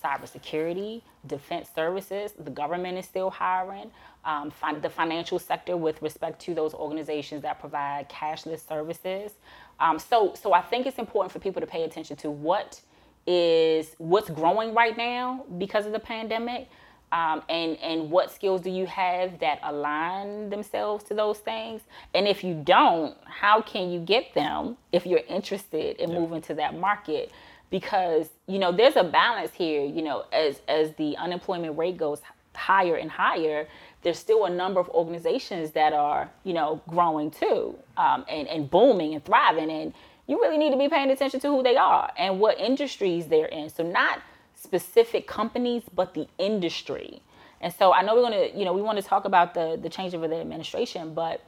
Cybersecurity, 0.03 1.03
defense 1.27 1.69
services. 1.75 2.33
The 2.39 2.51
government 2.51 2.99
is 2.99 3.07
still 3.07 3.31
hiring. 3.31 3.91
Um, 4.25 4.51
fin- 4.51 4.81
the 4.81 4.91
financial 4.91 5.39
sector, 5.39 5.77
with 5.77 6.03
respect 6.03 6.41
to 6.43 6.55
those 6.55 6.75
organizations 6.75 7.43
that 7.43 7.59
provide 7.59 8.09
cashless 8.11 8.67
services. 8.67 9.33
Um, 9.79 9.99
so, 9.99 10.35
so 10.35 10.53
I 10.53 10.61
think 10.61 10.87
it's 10.87 10.99
important 10.99 11.33
for 11.33 11.39
people 11.39 11.61
to 11.61 11.67
pay 11.67 11.85
attention 11.85 12.17
to 12.17 12.31
what 12.31 12.81
is 13.27 13.95
what's 13.99 14.31
growing 14.31 14.75
right 14.75 14.97
now 14.97 15.45
because 15.59 15.87
of 15.87 15.93
the 15.93 16.01
pandemic, 16.01 16.69
um, 17.13 17.43
and 17.49 17.77
and 17.79 18.11
what 18.11 18.31
skills 18.31 18.61
do 18.61 18.71
you 18.71 18.87
have 18.87 19.39
that 19.41 19.59
align 19.63 20.51
themselves 20.51 21.05
to 21.05 21.15
those 21.15 21.39
things? 21.39 21.83
And 22.15 22.27
if 22.29 22.45
you 22.45 22.55
don't, 22.55 23.17
how 23.25 23.61
can 23.63 23.91
you 23.91 24.01
get 24.01 24.35
them 24.35 24.77
if 24.93 25.07
you're 25.07 25.23
interested 25.29 25.97
in 25.97 26.11
yeah. 26.11 26.19
moving 26.19 26.43
to 26.43 26.55
that 26.55 26.77
market? 26.79 27.33
Because 27.71 28.29
you 28.47 28.59
know 28.59 28.73
there's 28.73 28.97
a 28.97 29.05
balance 29.05 29.53
here. 29.55 29.85
You 29.85 30.03
know, 30.03 30.25
as 30.33 30.61
as 30.69 30.95
the 30.95 31.17
unemployment 31.17 31.79
rate 31.79 31.97
goes 31.97 32.21
higher 32.55 32.97
and 32.97 33.11
higher, 33.11 33.69
there's 34.03 34.19
still 34.19 34.45
a 34.45 34.51
number 34.51 34.81
of 34.81 34.89
organizations 34.91 35.73
that 35.73 35.93
are, 35.93 36.31
you 36.45 36.53
know, 36.53 36.81
growing 36.89 37.31
too, 37.31 37.77
um, 37.97 38.25
and 38.29 38.49
and 38.49 38.71
booming 38.71 39.15
and 39.15 39.25
thriving, 39.25 39.71
and 39.71 39.95
you 40.27 40.41
really 40.41 40.59
need 40.59 40.71
to 40.71 40.79
be 40.79 40.89
paying 40.89 41.11
attention 41.11 41.41
to 41.41 41.49
who 41.49 41.63
they 41.63 41.77
are 41.77 42.11
and 42.19 42.41
what 42.41 42.59
industries 42.59 43.27
they're 43.27 43.47
in. 43.47 43.69
So 43.69 43.83
not 43.83 44.21
specific 44.55 45.27
companies, 45.27 45.83
but 45.95 46.15
the 46.15 46.29
industry. 46.39 47.23
And 47.61 47.73
so 47.73 47.93
I 47.93 48.03
know 48.03 48.15
we're 48.15 48.23
gonna, 48.23 48.49
you 48.55 48.65
know, 48.65 48.73
we 48.73 48.83
want 48.83 48.99
to 48.99 49.05
talk 49.05 49.25
about 49.25 49.55
the 49.55 49.79
the 49.81 49.89
change 49.89 50.15
of 50.15 50.21
the 50.23 50.37
administration, 50.37 51.15
but 51.15 51.43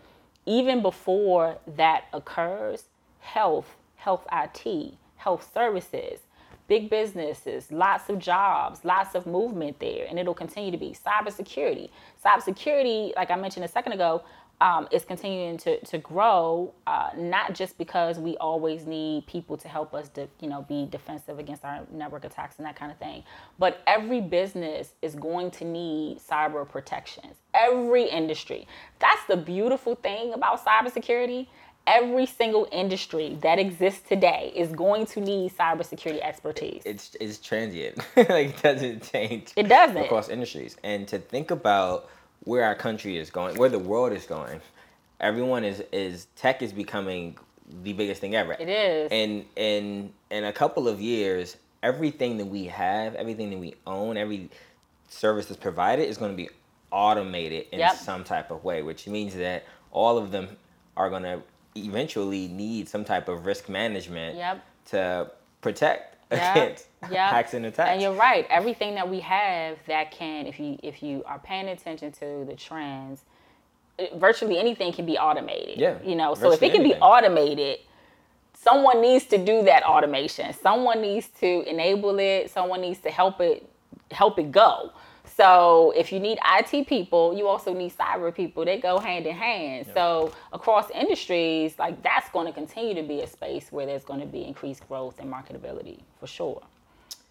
even 0.47 0.83
before 0.83 1.59
that 1.77 2.05
occurs, 2.13 2.85
health, 3.21 3.77
health 3.97 4.27
IT, 4.33 4.95
health 5.23 5.51
services, 5.55 6.21
big 6.69 6.91
businesses, 6.91 7.71
lots 7.71 8.09
of 8.09 8.19
jobs, 8.19 8.85
lots 8.85 9.15
of 9.15 9.27
movement 9.27 9.79
there, 9.79 10.07
and 10.09 10.19
it'll 10.19 10.35
continue 10.35 10.71
to 10.71 10.77
be. 10.77 10.95
Cybersecurity. 11.07 11.91
Cybersecurity, 12.25 13.15
like 13.15 13.31
I 13.31 13.37
mentioned 13.37 13.65
a 13.65 13.69
second 13.69 13.93
ago, 13.93 14.23
um, 14.61 14.87
is 14.93 15.05
continuing 15.05 15.57
to, 15.59 15.81
to 15.87 15.99
grow, 15.99 16.73
uh, 16.87 17.11
not 17.17 17.53
just 17.53 17.77
because 17.79 18.21
we 18.21 18.37
always 18.37 18.87
need 18.87 19.27
people 19.27 19.57
to 19.57 19.67
help 19.67 19.93
us, 19.93 20.09
to, 20.11 20.29
you 20.41 20.49
know, 20.49 20.63
be 20.63 20.87
defensive 20.89 21.41
against 21.41 21.65
our 21.65 21.81
network 21.93 22.25
attacks 22.25 22.59
and 22.59 22.67
that 22.67 22.77
kind 22.77 22.93
of 22.93 22.99
thing, 22.99 23.25
but 23.59 23.83
every 23.89 24.21
business 24.21 24.95
is 25.03 25.17
going 25.17 25.51
to 25.51 25.65
need 25.65 26.19
cyber 26.19 26.69
protections. 26.69 27.35
Every 27.55 28.05
industry. 28.05 28.69
That's 29.01 29.25
the 29.27 29.37
beautiful 29.37 29.97
thing 29.97 30.33
about 30.33 30.65
cybersecurity 30.65 31.49
every 31.87 32.27
single 32.27 32.69
industry 32.73 33.37
that 33.43 33.59
exists 33.59 34.09
today 34.09 34.53
is 34.55 34.73
going 34.73 35.07
to 35.07 35.21
need 35.21 35.57
cybersecurity 35.57 36.21
expertise. 36.21 36.83
It's 36.85 37.17
it's 37.21 37.39
transient. 37.39 37.99
like 38.17 38.29
it 38.29 38.63
doesn't 38.63 39.11
change. 39.11 39.53
It 39.57 39.69
doesn't 39.69 39.97
across 39.97 40.29
industries. 40.29 40.77
And 40.83 41.07
to 41.09 41.19
think 41.19 41.51
about 41.51 42.09
where 42.45 42.65
our 42.65 42.75
country 42.75 43.19
is 43.19 43.31
going, 43.31 43.57
where 43.57 43.69
the 43.69 43.79
world 43.79 44.13
is 44.13 44.27
going, 44.27 44.61
everyone 45.21 45.65
is 45.65 45.83
is 45.93 46.27
tech 46.37 46.63
is 46.63 46.73
becoming 46.73 47.37
the 47.83 47.93
biggest 47.93 48.21
thing 48.21 48.35
ever. 48.35 48.55
It 48.59 48.69
is. 48.69 49.09
And 49.11 49.45
in 49.57 50.13
in 50.31 50.45
a 50.45 50.53
couple 50.53 50.89
of 50.89 51.01
years, 51.01 51.57
everything 51.83 52.39
that 52.39 52.47
we 52.47 52.67
have, 52.67 53.15
everything 53.15 53.51
that 53.51 53.59
we 53.59 53.75
own, 53.87 54.17
every 54.17 54.51
service 55.09 55.47
that's 55.47 55.61
provided 55.61 56.09
is 56.09 56.17
going 56.17 56.31
to 56.31 56.37
be 56.37 56.49
automated 56.91 57.67
in 57.73 57.79
yep. 57.79 57.97
some 57.97 58.23
type 58.23 58.51
of 58.51 58.65
way, 58.65 58.83
which 58.83 59.07
means 59.07 59.35
that 59.35 59.65
all 59.91 60.19
of 60.19 60.31
them 60.31 60.57
are 60.97 61.09
going 61.09 61.23
to 61.23 61.43
eventually 61.75 62.49
need 62.49 62.89
some 62.89 63.05
type 63.05 63.29
of 63.29 63.47
risk 63.47 63.69
management 63.69 64.37
yep. 64.37 64.65
to 64.87 65.31
protect 65.61 66.17
yep. 66.31 66.57
against 66.57 66.87
yep. 67.11 67.31
hacks 67.31 67.55
and 67.55 67.67
attacks. 67.67 67.91
And 67.91 68.03
you're 68.03 68.15
right. 68.15 68.47
Everything 68.51 68.95
that 68.95 69.09
we 69.09 69.21
have 69.21 69.79
that 69.87 70.11
can, 70.11 70.47
if 70.47 70.59
you 70.59 70.79
if 70.83 71.03
you 71.03 71.23
are 71.27 71.39
paying 71.39 71.69
attention 71.69 72.13
to 72.13 72.45
the 72.47 72.55
trends, 72.57 73.23
virtually 74.17 74.59
anything 74.59 74.93
can 74.93 75.07
be 75.07 75.19
automated. 75.19 75.79
Yeah. 75.79 75.99
You 76.05 76.15
know, 76.15 76.35
so 76.35 76.53
if 76.53 76.63
it 76.63 76.73
can 76.73 76.81
anything. 76.81 76.99
be 76.99 77.03
automated, 77.03 77.81
someone 78.55 79.01
needs 79.01 79.27
to 79.27 79.39
do 79.39 79.63
that 79.65 79.83
automation. 79.85 80.53
Someone 80.53 81.01
needs 81.01 81.29
to 81.41 81.69
enable 81.69 82.19
it. 82.19 82.51
Someone 82.51 82.81
needs 82.81 83.01
to 83.01 83.11
help 83.11 83.41
it 83.41 83.69
help 84.11 84.39
it 84.39 84.53
go. 84.53 84.93
So 85.25 85.93
if 85.97 86.13
you 86.13 86.21
need 86.21 86.39
IT 86.45 86.87
people, 86.87 87.35
you 87.37 87.47
also 87.47 87.73
need 87.73 87.97
cyber 87.97 88.35
people. 88.35 88.65
They 88.65 88.79
go 88.79 88.99
hand 88.99 89.27
in 89.27 89.35
hand. 89.35 89.87
Yeah. 89.89 89.95
So 89.95 90.33
across 90.53 90.91
industries, 90.91 91.79
like 91.79 92.03
that's 92.03 92.29
going 92.31 92.47
to 92.47 92.53
continue 92.53 92.95
to 92.95 93.03
be 93.03 93.21
a 93.21 93.27
space 93.27 93.71
where 93.71 93.87
there's 93.87 94.05
going 94.05 94.21
to 94.21 94.27
be 94.27 94.45
increased 94.45 94.87
growth 94.89 95.19
and 95.21 95.33
marketability 95.33 96.01
for 96.21 96.27
sure. 96.27 96.63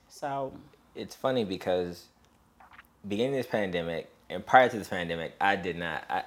So 0.09 0.53
it's 0.95 1.15
funny 1.15 1.45
because 1.45 2.05
beginning 3.07 3.33
this 3.33 3.47
pandemic 3.47 4.09
and 4.29 4.45
prior 4.45 4.69
to 4.69 4.77
this 4.77 4.87
pandemic, 4.87 5.33
I 5.39 5.55
did 5.55 5.77
not. 5.77 6.03
I, 6.09 6.23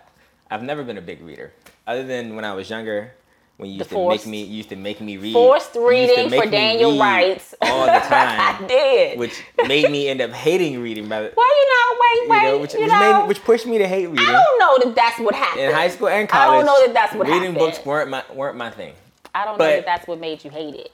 I've 0.51 0.63
never 0.63 0.85
been 0.85 0.99
a 0.99 1.03
big 1.03 1.23
reader, 1.23 1.53
other 1.87 2.05
than 2.05 2.37
when 2.37 2.45
I 2.45 2.55
was 2.55 2.69
younger 2.69 3.15
when 3.57 3.71
you 3.71 3.79
used 3.79 3.91
to 3.91 4.09
make 4.09 4.27
me 4.27 4.43
used 4.43 4.69
to 4.71 4.77
make 4.77 5.01
me 5.01 5.17
read 5.17 5.33
forced 5.33 5.77
reading 5.77 6.29
for 6.29 6.47
Daniel 6.47 6.99
Writes 6.99 7.54
all 7.67 7.87
the 7.87 7.93
time. 8.09 8.41
I 8.41 8.65
did, 8.67 9.19
which 9.19 9.43
made 9.67 9.91
me 9.91 10.09
end 10.09 10.21
up 10.21 10.31
hating 10.31 10.81
reading. 10.81 11.09
By 11.09 11.23
the, 11.23 11.33
well, 11.37 11.47
you 11.49 11.69
know, 11.71 12.01
wait, 12.01 12.29
wait, 12.29 12.37
you 12.37 12.43
know, 12.53 12.59
which, 12.59 12.75
you 12.75 12.81
which, 12.81 12.89
know, 12.91 13.21
made, 13.21 13.29
which 13.29 13.43
pushed 13.45 13.67
me 13.67 13.79
to 13.79 13.89
hate 13.89 14.07
reading. 14.07 14.27
I 14.27 14.33
don't 14.33 14.59
know 14.59 14.87
that 14.87 14.95
that's 14.95 15.19
what 15.21 15.35
happened 15.35 15.65
in 15.65 15.73
high 15.73 15.89
school 15.89 16.09
and 16.09 16.29
college. 16.29 16.49
I 16.49 16.57
don't 16.57 16.67
know 16.67 16.87
that 16.87 16.95
that's 16.95 17.15
what 17.15 17.27
reading 17.27 17.55
happened. 17.55 17.59
books 17.59 17.85
weren't 17.85 18.11
my 18.11 18.25
weren't 18.33 18.57
my 18.57 18.71
thing. 18.71 18.95
I 19.35 19.45
don't 19.45 19.59
but 19.59 19.65
know 19.65 19.77
that 19.77 19.87
that's 19.87 20.07
what 20.07 20.21
made 20.21 20.45
you 20.45 20.51
hate 20.51 20.75
it. 20.75 20.93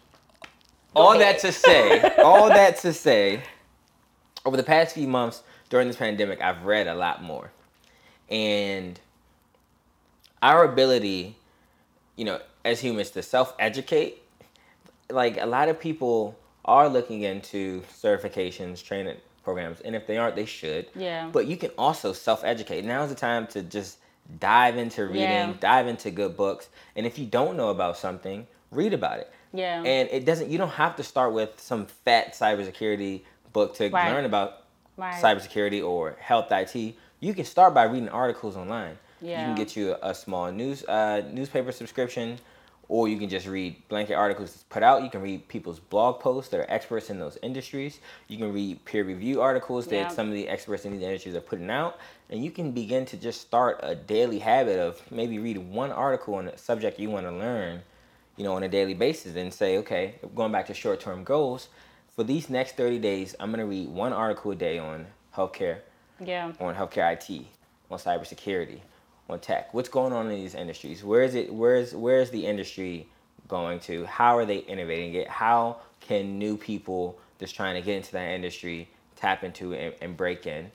Go 0.95 1.03
all 1.03 1.13
ahead. 1.13 1.37
that 1.37 1.41
to 1.41 1.53
say, 1.53 2.15
all 2.19 2.49
that 2.49 2.79
to 2.79 2.93
say, 2.93 3.43
over 4.45 4.57
the 4.57 4.63
past 4.63 4.95
few 4.95 5.07
months 5.07 5.43
during 5.69 5.87
this 5.87 5.97
pandemic, 5.97 6.41
I've 6.41 6.65
read 6.65 6.87
a 6.87 6.95
lot 6.95 7.23
more, 7.23 7.53
and 8.29 8.99
our 10.43 10.65
ability, 10.65 11.37
you 12.17 12.25
know, 12.25 12.41
as 12.65 12.81
humans 12.81 13.11
to 13.11 13.23
self 13.23 13.55
educate. 13.59 14.23
Like 15.11 15.41
a 15.41 15.47
lot 15.47 15.69
of 15.69 15.81
people 15.81 16.39
are 16.65 16.89
looking 16.89 17.23
into 17.23 17.83
certifications, 17.83 18.85
training 18.85 19.17
programs, 19.43 19.81
and 19.81 19.95
if 19.95 20.07
they 20.07 20.19
aren't, 20.19 20.37
they 20.37 20.45
should. 20.45 20.87
Yeah. 20.95 21.29
But 21.33 21.47
you 21.47 21.57
can 21.57 21.71
also 21.79 22.13
self 22.13 22.45
educate. 22.45 22.85
Now 22.85 23.03
is 23.03 23.09
the 23.09 23.15
time 23.15 23.47
to 23.49 23.63
just 23.63 23.99
dive 24.39 24.77
into 24.77 25.07
reading, 25.07 25.23
yeah. 25.23 25.55
dive 25.61 25.87
into 25.87 26.11
good 26.11 26.37
books, 26.37 26.69
and 26.97 27.07
if 27.07 27.19
you 27.19 27.27
don't 27.27 27.57
know 27.57 27.71
about 27.71 27.97
something, 27.97 28.47
read 28.71 28.93
about 28.93 29.19
it. 29.19 29.33
Yeah. 29.53 29.83
And 29.83 30.09
it 30.11 30.25
doesn't. 30.25 30.51
You 30.51 30.59
don't 30.59 30.71
have 30.71 30.97
to 30.97 31.03
start 31.03 31.33
with 31.33 31.59
some 31.59 31.87
fat 31.87 32.35
cybersecurity 32.35 33.23
book 33.53 33.75
to 33.77 33.89
right. 33.89 34.13
learn 34.13 34.25
about 34.25 34.65
right. 34.97 35.21
cybersecurity 35.21 35.85
or 35.85 36.17
health 36.21 36.53
IT. 36.53 36.95
You 37.21 37.35
can 37.35 37.45
start 37.45 37.75
by 37.75 37.85
reading 37.85 38.09
articles 38.09 38.57
online. 38.57 38.97
Yeah. 39.21 39.41
You 39.41 39.47
can 39.49 39.55
get 39.57 39.77
you 39.77 39.93
a, 39.95 40.11
a 40.11 40.15
small 40.15 40.51
news 40.53 40.85
uh, 40.85 41.23
newspaper 41.33 41.73
subscription 41.73 42.39
or 42.91 43.07
you 43.07 43.17
can 43.17 43.29
just 43.29 43.47
read 43.47 43.77
blanket 43.89 44.15
articles 44.15 44.51
that's 44.51 44.65
put 44.65 44.83
out. 44.83 45.05
You 45.05 45.11
can 45.11 45.23
read 45.23 45.47
people's 45.47 45.79
blog 45.79 46.19
posts 46.19 46.51
that 46.51 46.59
are 46.59 46.67
experts 46.69 47.09
in 47.09 47.21
those 47.21 47.39
industries. 47.41 48.01
You 48.27 48.37
can 48.37 48.53
read 48.53 48.85
peer 48.85 49.05
review 49.05 49.41
articles 49.41 49.87
that 49.87 49.95
yeah. 49.95 50.09
some 50.09 50.27
of 50.27 50.35
the 50.35 50.49
experts 50.49 50.85
in 50.85 50.93
these 50.93 51.03
industries 51.03 51.37
are 51.37 51.41
putting 51.41 51.71
out. 51.71 51.99
And 52.31 52.45
you 52.45 52.51
can 52.51 52.73
begin 52.73 53.07
to 53.07 53.17
just 53.17 53.43
start 53.43 53.79
a 53.85 53.95
daily 53.95 54.41
habit 54.41 54.81
of 54.81 55.01
maybe 55.13 55.39
read 55.39 55.59
one 55.59 55.93
article 55.93 56.35
on 56.35 56.49
a 56.49 56.59
subject 56.59 56.99
you 56.99 57.11
want 57.11 57.27
to 57.27 57.33
learn, 57.33 57.81
you 58.37 58.43
know, 58.43 58.55
on 58.55 58.65
a 58.65 58.69
daily 58.69 58.95
basis 58.95 59.37
and 59.37 59.55
say, 59.55 59.79
okay, 59.79 60.17
going 60.35 60.51
back 60.51 60.67
to 60.67 60.75
short 60.75 60.99
term 60.99 61.23
goals, 61.23 61.69
for 62.17 62.25
these 62.25 62.51
next 62.51 62.77
30 62.77 62.99
days, 62.99 63.37
I'm 63.39 63.53
going 63.53 63.61
to 63.61 63.67
read 63.67 63.89
one 63.89 64.13
article 64.13 64.51
a 64.51 64.57
day 64.57 64.81
on 64.81 65.07
healthcare, 65.37 65.79
yeah. 66.19 66.51
on 66.59 66.75
healthcare 66.75 67.13
IT, 67.13 67.47
on 67.89 68.01
cybersecurity, 68.01 68.81
on 69.33 69.41
tech? 69.41 69.73
What's 69.75 69.89
going 69.89 70.13
on 70.13 70.31
in 70.31 70.41
these 70.41 70.55
industries? 70.55 71.05
Where 71.05 71.23
is 71.23 71.35
it? 71.35 71.53
Where's 71.53 71.95
where's 71.95 72.31
the 72.31 72.47
industry 72.47 73.09
going 73.49 73.81
to? 73.81 74.05
How 74.07 74.37
are 74.37 74.45
they 74.45 74.59
innovating 74.59 75.15
it? 75.15 75.29
How 75.29 75.79
can 76.01 76.39
new 76.39 76.57
people 76.57 77.19
just 77.39 77.55
trying 77.55 77.75
to 77.75 77.83
get 77.83 77.97
into 77.97 78.13
that 78.13 78.31
industry 78.31 78.89
tap 79.17 79.45
into 79.45 79.75
and, 79.75 79.95
and 80.01 80.17
break 80.17 80.47
in? 80.47 80.71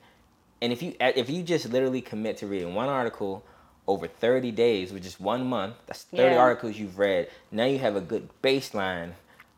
And 0.62 0.72
if 0.72 0.82
you 0.82 0.94
if 1.00 1.28
you 1.28 1.42
just 1.42 1.68
literally 1.70 2.00
commit 2.00 2.38
to 2.38 2.46
reading 2.46 2.74
one 2.74 2.88
article 2.88 3.44
over 3.86 4.08
30 4.08 4.50
days, 4.50 4.92
which 4.92 5.06
is 5.06 5.20
one 5.20 5.46
month, 5.46 5.76
that's 5.86 6.04
30 6.04 6.22
yeah. 6.22 6.38
articles 6.38 6.76
you've 6.76 6.98
read. 6.98 7.28
Now 7.52 7.66
you 7.66 7.78
have 7.78 7.96
a 7.96 8.00
good 8.00 8.28
baseline 8.42 9.12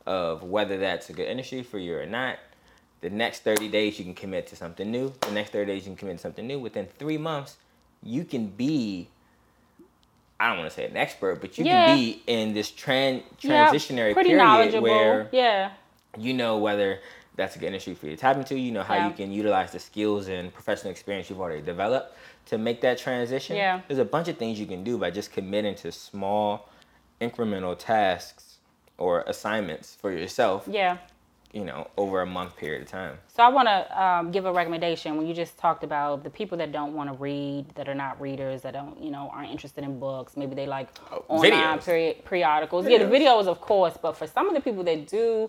of 0.07 0.43
whether 0.43 0.79
that's 0.79 1.11
a 1.11 1.13
good 1.13 1.29
industry 1.29 1.63
for 1.63 1.79
you 1.79 1.97
or 1.97 2.07
not. 2.07 2.39
The 3.01 3.11
next 3.11 3.45
30 3.45 3.69
days 3.69 3.99
you 3.99 4.05
can 4.05 4.15
commit 4.15 4.49
to 4.49 4.57
something 4.57 4.91
new. 4.91 5.13
The 5.21 5.31
next 5.31 5.51
30 5.51 5.67
days 5.67 5.83
you 5.83 5.91
can 5.91 5.97
commit 5.97 6.17
to 6.17 6.23
something 6.23 6.47
new. 6.47 6.59
Within 6.59 6.87
three 6.99 7.19
months, 7.19 7.57
you 8.03 8.25
can 8.25 8.49
be 8.49 9.09
I 10.41 10.49
don't 10.49 10.59
want 10.59 10.71
to 10.71 10.77
say 10.77 10.87
an 10.87 10.97
expert, 10.97 11.41
but 11.41 11.59
you 11.59 11.65
yeah. 11.65 11.87
can 11.87 11.97
be 11.97 12.23
in 12.27 12.55
this 12.55 12.71
tran- 12.71 13.23
transitionary 13.43 14.15
yeah, 14.15 14.23
period 14.23 14.83
where 14.83 15.29
yeah. 15.33 15.73
you 16.17 16.33
know 16.33 16.59
whether 16.59 17.01
that's 17.35 17.57
a 17.57 17.59
good 17.59 17.67
industry 17.67 17.95
for 17.95 18.07
you 18.07 18.13
to 18.13 18.17
tap 18.17 18.37
into. 18.37 18.57
You 18.57 18.71
know 18.71 18.85
how 18.85 18.95
yeah. 18.95 19.09
you 19.09 19.15
can 19.15 19.33
utilize 19.33 19.73
the 19.73 19.81
skills 19.81 20.29
and 20.29 20.53
professional 20.53 20.93
experience 20.93 21.29
you've 21.29 21.41
already 21.41 21.63
developed 21.63 22.17
to 22.47 22.59
make 22.59 22.81
that 22.83 22.99
transition. 22.99 23.57
Yeah. 23.57 23.81
There's 23.89 23.99
a 23.99 24.05
bunch 24.05 24.29
of 24.29 24.39
things 24.39 24.61
you 24.61 24.67
can 24.67 24.85
do 24.85 24.97
by 24.97 25.11
just 25.11 25.33
committing 25.33 25.75
to 25.77 25.91
small, 25.91 26.69
incremental 27.21 27.77
tasks 27.77 28.59
or 28.97 29.23
assignments 29.27 29.97
for 29.97 30.13
yourself. 30.13 30.69
Yeah. 30.71 30.99
You 31.53 31.65
know, 31.65 31.89
over 31.97 32.21
a 32.21 32.27
month 32.27 32.57
period 32.59 32.83
of 32.83 32.89
time. 32.89 33.17
So 33.29 33.43
I 33.43 33.49
want 33.49 33.69
to 33.69 34.03
um, 34.03 34.31
give 34.31 34.45
a 34.45 34.53
recommendation 34.53 35.17
when 35.17 35.27
you 35.27 35.33
just 35.33 35.57
talked 35.57 35.83
about 35.83 36.23
the 36.23 36.29
people 36.29 36.59
that 36.59 36.73
don't 36.73 36.93
want 36.95 37.09
to 37.11 37.17
read, 37.17 37.71
that 37.75 37.89
are 37.89 37.95
not 37.95 38.21
readers, 38.21 38.61
that 38.63 38.75
don't, 38.75 39.03
you 39.03 39.11
know, 39.11 39.31
aren't 39.33 39.51
interested 39.51 39.83
in 39.83 39.99
books. 39.99 40.37
Maybe 40.37 40.55
they 40.55 40.67
like 40.67 40.89
Oh, 41.11 41.25
online 41.29 41.53
videos. 41.53 41.85
peri- 41.87 42.23
periodicals. 42.25 42.87
Yeah, 42.87 42.99
the 42.99 43.05
Videos. 43.07 43.45
videos, 43.45 43.47
of 43.47 43.61
course. 43.63 43.97
But 44.01 44.17
for 44.19 44.27
some 44.27 44.47
of 44.49 44.55
the 44.55 44.61
people 44.61 44.85
that 44.85 45.07
do, 45.07 45.49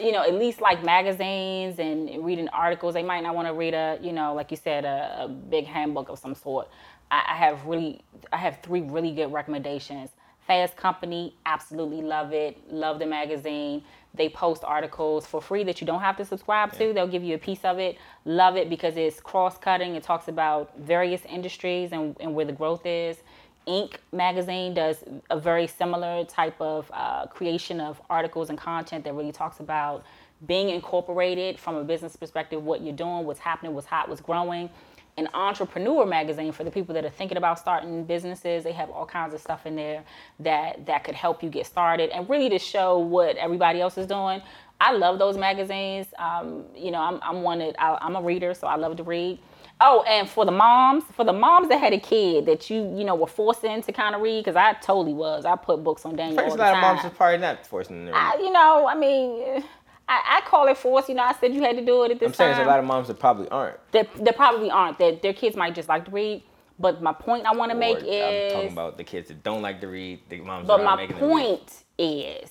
you 0.00 0.12
know, 0.12 0.22
at 0.22 0.32
least 0.34 0.62
like 0.62 0.82
magazines 0.82 1.78
and 1.78 2.24
reading 2.24 2.48
articles, 2.48 2.94
they 2.94 3.02
might 3.02 3.22
not 3.22 3.34
want 3.34 3.46
to 3.46 3.52
read 3.52 3.74
a, 3.74 3.98
you 4.00 4.12
know, 4.12 4.32
like 4.32 4.50
you 4.50 4.56
said, 4.56 4.86
a, 4.86 5.24
a 5.24 5.28
big 5.28 5.66
handbook 5.66 6.08
of 6.08 6.18
some 6.18 6.34
sort. 6.34 6.68
I, 7.10 7.22
I 7.28 7.34
have 7.36 7.64
really, 7.66 8.00
I 8.32 8.38
have 8.38 8.58
three 8.62 8.80
really 8.80 9.12
good 9.12 9.30
recommendations. 9.32 10.10
Fast 10.46 10.76
Company, 10.76 11.34
absolutely 11.44 12.02
love 12.02 12.32
it. 12.32 12.56
Love 12.72 13.00
the 13.00 13.06
magazine. 13.06 13.82
They 14.16 14.28
post 14.28 14.64
articles 14.64 15.26
for 15.26 15.40
free 15.40 15.64
that 15.64 15.80
you 15.80 15.86
don't 15.86 16.00
have 16.00 16.16
to 16.16 16.24
subscribe 16.24 16.72
to. 16.74 16.92
They'll 16.92 17.06
give 17.06 17.22
you 17.22 17.34
a 17.34 17.38
piece 17.38 17.64
of 17.64 17.78
it. 17.78 17.98
Love 18.24 18.56
it 18.56 18.68
because 18.70 18.96
it's 18.96 19.20
cross 19.20 19.58
cutting. 19.58 19.94
It 19.94 20.02
talks 20.02 20.28
about 20.28 20.72
various 20.78 21.24
industries 21.26 21.92
and, 21.92 22.16
and 22.20 22.34
where 22.34 22.44
the 22.44 22.52
growth 22.52 22.86
is. 22.86 23.18
Inc. 23.66 23.96
magazine 24.12 24.74
does 24.74 25.02
a 25.28 25.38
very 25.38 25.66
similar 25.66 26.24
type 26.24 26.60
of 26.60 26.90
uh, 26.94 27.26
creation 27.26 27.80
of 27.80 28.00
articles 28.08 28.48
and 28.48 28.58
content 28.58 29.04
that 29.04 29.14
really 29.14 29.32
talks 29.32 29.58
about 29.58 30.04
being 30.46 30.68
incorporated 30.68 31.58
from 31.58 31.74
a 31.74 31.82
business 31.82 32.14
perspective, 32.14 32.62
what 32.62 32.82
you're 32.82 32.94
doing, 32.94 33.24
what's 33.24 33.40
happening, 33.40 33.74
what's 33.74 33.86
hot, 33.86 34.08
what's 34.08 34.20
growing 34.20 34.70
an 35.18 35.28
entrepreneur 35.32 36.04
magazine 36.04 36.52
for 36.52 36.62
the 36.62 36.70
people 36.70 36.94
that 36.94 37.04
are 37.04 37.10
thinking 37.10 37.38
about 37.38 37.58
starting 37.58 38.04
businesses. 38.04 38.64
They 38.64 38.72
have 38.72 38.90
all 38.90 39.06
kinds 39.06 39.32
of 39.32 39.40
stuff 39.40 39.64
in 39.64 39.76
there 39.76 40.04
that 40.40 40.84
that 40.86 41.04
could 41.04 41.14
help 41.14 41.42
you 41.42 41.48
get 41.48 41.66
started 41.66 42.10
and 42.10 42.28
really 42.28 42.50
to 42.50 42.58
show 42.58 42.98
what 42.98 43.36
everybody 43.36 43.80
else 43.80 43.96
is 43.96 44.06
doing. 44.06 44.42
I 44.78 44.92
love 44.92 45.18
those 45.18 45.38
magazines. 45.38 46.06
Um, 46.18 46.64
you 46.74 46.90
know, 46.90 47.00
I'm, 47.00 47.18
I'm 47.22 47.42
one 47.42 47.60
that 47.60 47.76
I, 47.78 47.96
I'm 48.00 48.14
a 48.14 48.20
reader, 48.20 48.52
so 48.52 48.66
I 48.66 48.76
love 48.76 48.96
to 48.98 49.02
read. 49.04 49.38
Oh, 49.80 50.02
and 50.02 50.28
for 50.28 50.44
the 50.44 50.52
moms, 50.52 51.04
for 51.14 51.24
the 51.24 51.32
moms 51.32 51.68
that 51.68 51.78
had 51.78 51.92
a 51.92 52.00
kid 52.00 52.46
that 52.46 52.70
you 52.70 52.76
you 52.96 53.04
know 53.04 53.14
were 53.14 53.26
forcing 53.26 53.82
to 53.82 53.92
kind 53.92 54.14
of 54.14 54.20
read, 54.22 54.44
because 54.44 54.56
I 54.56 54.74
totally 54.74 55.14
was. 55.14 55.44
I 55.44 55.56
put 55.56 55.82
books 55.84 56.04
on 56.04 56.16
Daniel 56.16 56.38
all 56.40 56.44
First, 56.46 56.56
a 56.56 56.58
lot 56.58 56.72
time. 56.72 56.84
of 56.84 56.96
moms 56.96 57.06
are 57.06 57.14
probably 57.14 57.38
not 57.38 57.66
forcing 57.66 58.04
them 58.04 58.06
to 58.06 58.12
read. 58.12 58.18
I, 58.18 58.36
you 58.36 58.52
know, 58.52 58.86
I 58.86 58.94
mean, 58.94 59.64
I, 60.08 60.38
I 60.38 60.48
call 60.48 60.68
it 60.68 60.78
force. 60.78 61.08
You 61.08 61.16
know, 61.16 61.22
I 61.24 61.34
said 61.34 61.52
you 61.54 61.62
had 61.62 61.76
to 61.76 61.84
do 61.84 62.04
it 62.04 62.12
at 62.12 62.20
this 62.20 62.28
I'm 62.28 62.34
saying 62.34 62.50
time 62.52 62.58
there's 62.58 62.66
a 62.66 62.70
lot 62.70 62.78
of 62.78 62.84
moms 62.84 63.08
that 63.08 63.18
probably 63.18 63.48
aren't. 63.48 63.78
there, 63.92 64.06
there 64.16 64.32
probably 64.32 64.70
aren't. 64.70 64.98
That 64.98 65.22
their 65.22 65.32
kids 65.32 65.56
might 65.56 65.74
just 65.74 65.88
like 65.88 66.04
to 66.06 66.10
read. 66.10 66.42
But 66.78 67.02
my 67.02 67.12
point 67.12 67.46
I 67.46 67.52
want 67.54 67.72
to 67.72 67.76
make 67.76 67.98
is, 68.02 68.52
I'm 68.52 68.56
talking 68.56 68.72
about 68.72 68.98
the 68.98 69.04
kids 69.04 69.28
that 69.28 69.42
don't 69.42 69.62
like 69.62 69.80
to 69.80 69.88
read. 69.88 70.20
The 70.28 70.38
moms 70.40 70.66
but 70.66 70.78
that 70.78 70.84
my 70.84 71.06
point 71.06 71.84
is, 71.98 72.50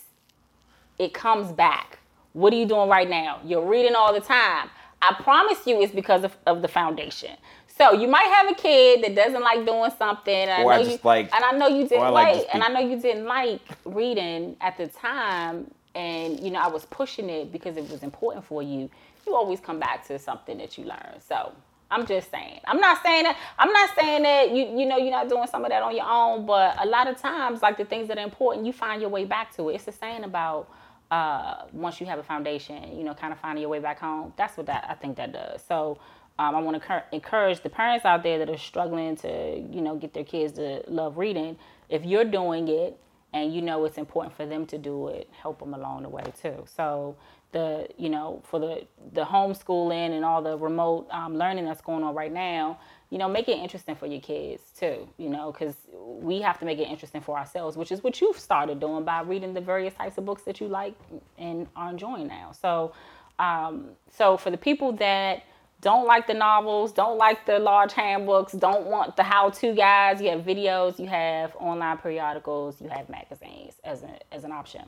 it 0.98 1.14
comes 1.14 1.52
back. 1.52 2.00
What 2.34 2.52
are 2.52 2.56
you 2.56 2.66
doing 2.66 2.90
right 2.90 3.10
now? 3.10 3.40
You're 3.46 3.66
reading 3.66 3.94
all 3.96 4.14
the 4.14 4.20
time. 4.20 4.70
I 5.02 5.14
promise 5.14 5.66
you, 5.68 5.80
it's 5.82 5.94
because 5.94 6.24
of, 6.24 6.36
of 6.48 6.62
the 6.64 6.68
foundation. 6.68 7.38
So 7.78 7.94
you 7.94 8.08
might 8.08 8.26
have 8.34 8.50
a 8.50 8.56
kid 8.56 9.04
that 9.04 9.16
doesn't 9.16 9.42
like 9.42 9.66
doing 9.66 9.92
something, 9.98 10.34
and 10.34 10.64
Or 10.64 10.72
I 10.72 10.76
I 10.76 10.78
know 10.80 10.84
just 10.84 11.04
you, 11.04 11.10
like- 11.10 11.34
and 11.34 11.44
I 11.44 11.52
know 11.52 11.68
you 11.68 11.88
didn't 11.88 12.04
I 12.04 12.10
like 12.10 12.36
like, 12.38 12.48
and 12.54 12.64
I 12.64 12.68
know 12.70 12.80
you 12.80 13.00
didn't 13.00 13.26
like 13.26 13.62
reading 13.86 14.56
at 14.62 14.78
the 14.78 14.88
time, 14.88 15.70
and 15.96 16.40
you 16.40 16.52
know 16.52 16.60
I 16.60 16.68
was 16.68 16.86
pushing 16.86 17.30
it 17.30 17.52
because 17.52 17.78
it 17.78 17.90
was 17.90 18.04
important 18.04 18.46
for 18.46 18.62
you. 18.62 18.90
You 19.26 19.36
always 19.36 19.60
come 19.60 19.80
back 19.80 20.06
to 20.08 20.20
something 20.20 20.58
that 20.60 20.78
you 20.78 20.86
learn. 20.86 21.20
So 21.28 21.52
I'm 21.90 22.06
just 22.06 22.30
saying. 22.32 22.60
I'm 22.66 22.80
not 22.80 23.02
saying 23.04 23.24
that. 23.24 23.38
I'm 23.58 23.72
not 23.72 23.90
saying 23.98 24.24
that 24.24 24.52
you 24.52 24.66
you 24.78 24.86
know 24.86 24.98
you're 24.98 25.12
not 25.12 25.30
doing 25.30 25.48
some 25.48 25.64
of 25.64 25.72
that 25.72 25.82
on 25.82 25.96
your 25.96 26.06
own, 26.08 26.46
but 26.46 26.76
a 26.80 26.86
lot 26.86 27.08
of 27.08 27.18
times, 27.18 27.62
like 27.62 27.78
the 27.78 27.86
things 27.86 28.08
that 28.10 28.18
are 28.18 28.24
important, 28.24 28.66
you 28.66 28.74
find 28.74 29.02
your 29.02 29.10
way 29.10 29.26
back 29.26 29.56
to 29.56 29.70
it. 29.70 29.76
It's 29.76 29.86
the 29.86 29.92
saying 29.92 30.24
about 30.24 30.70
uh, 31.12 31.64
once 31.72 32.00
you 32.02 32.08
have 32.08 32.20
a 32.20 32.24
foundation, 32.24 32.98
you 32.98 33.04
know, 33.04 33.14
kind 33.14 33.32
of 33.32 33.40
finding 33.40 33.62
your 33.62 33.70
way 33.70 33.80
back 33.80 34.00
home. 34.00 34.34
That's 34.38 34.58
what 34.58 34.66
that 34.68 34.86
I 34.90 34.96
think 34.96 35.18
that 35.18 35.32
does. 35.32 35.64
So 35.68 36.00
um, 36.38 36.56
I 36.56 36.60
want 36.60 36.82
to 36.82 37.04
encourage 37.12 37.62
the 37.62 37.70
parents 37.70 38.06
out 38.06 38.24
there 38.24 38.40
that 38.40 38.50
are 38.50 38.58
struggling 38.58 39.16
to, 39.18 39.64
you 39.72 39.82
know, 39.82 39.96
get 39.96 40.14
their 40.14 40.24
kids 40.24 40.54
to 40.54 40.84
love 40.88 41.18
reading. 41.18 41.58
If 41.90 42.04
you're 42.04 42.26
doing 42.26 42.68
it 42.68 43.00
and 43.36 43.54
you 43.54 43.62
know 43.62 43.84
it's 43.84 43.98
important 43.98 44.34
for 44.34 44.46
them 44.46 44.66
to 44.66 44.78
do 44.78 45.10
it, 45.10 45.30
help 45.42 45.60
them 45.60 45.74
along 45.74 46.04
the 46.04 46.10
way 46.10 46.24
too. 46.42 46.64
So 46.66 47.18
the, 47.52 47.88
you 47.98 48.10
know, 48.10 48.42
for 48.46 48.60
the 48.60 48.88
the 49.12 49.26
homeschooling 49.26 50.12
and 50.16 50.24
all 50.24 50.42
the 50.42 50.58
remote 50.58 51.08
um, 51.12 51.38
learning 51.38 51.66
that's 51.66 51.82
going 51.82 52.02
on 52.04 52.16
right 52.16 52.32
now, 52.32 52.80
you 53.10 53.18
know, 53.18 53.28
make 53.28 53.50
it 53.50 53.58
interesting 53.58 53.94
for 53.96 54.08
your 54.08 54.22
kids 54.22 54.64
too. 54.80 55.08
You 55.18 55.30
know, 55.30 55.52
because 55.52 55.76
we 55.94 56.42
have 56.42 56.58
to 56.60 56.66
make 56.66 56.80
it 56.80 56.88
interesting 56.88 57.22
for 57.22 57.38
ourselves, 57.38 57.76
which 57.76 57.92
is 57.92 58.02
what 58.04 58.22
you've 58.22 58.40
started 58.40 58.80
doing 58.80 59.04
by 59.04 59.22
reading 59.22 59.54
the 59.54 59.62
various 59.62 59.94
types 59.94 60.18
of 60.18 60.24
books 60.26 60.44
that 60.44 60.62
you 60.62 60.70
like 60.70 60.96
and 61.38 61.68
are 61.76 61.90
enjoying 61.90 62.28
now. 62.28 62.54
So, 62.54 62.94
um, 63.38 63.90
so 64.10 64.38
for 64.38 64.50
the 64.50 64.58
people 64.58 64.94
that 64.94 65.44
don't 65.86 66.08
like 66.08 66.26
the 66.26 66.34
novels, 66.34 66.92
don't 66.92 67.20
like 67.20 67.46
the 67.46 67.60
large 67.60 67.94
handbooks, 67.94 68.54
don't 68.54 68.88
want 68.88 69.16
the 69.16 69.22
how-to 69.22 69.76
guides, 69.76 70.20
you 70.20 70.32
have 70.32 70.42
videos, 70.42 70.98
you 70.98 71.06
have 71.06 71.56
online 71.58 71.96
periodicals, 72.00 72.82
you 72.82 72.90
have 72.90 73.08
magazines 73.08 73.76
as, 73.84 74.02
a, 74.02 74.18
as 74.32 74.44
an 74.44 74.52
option. 74.52 74.82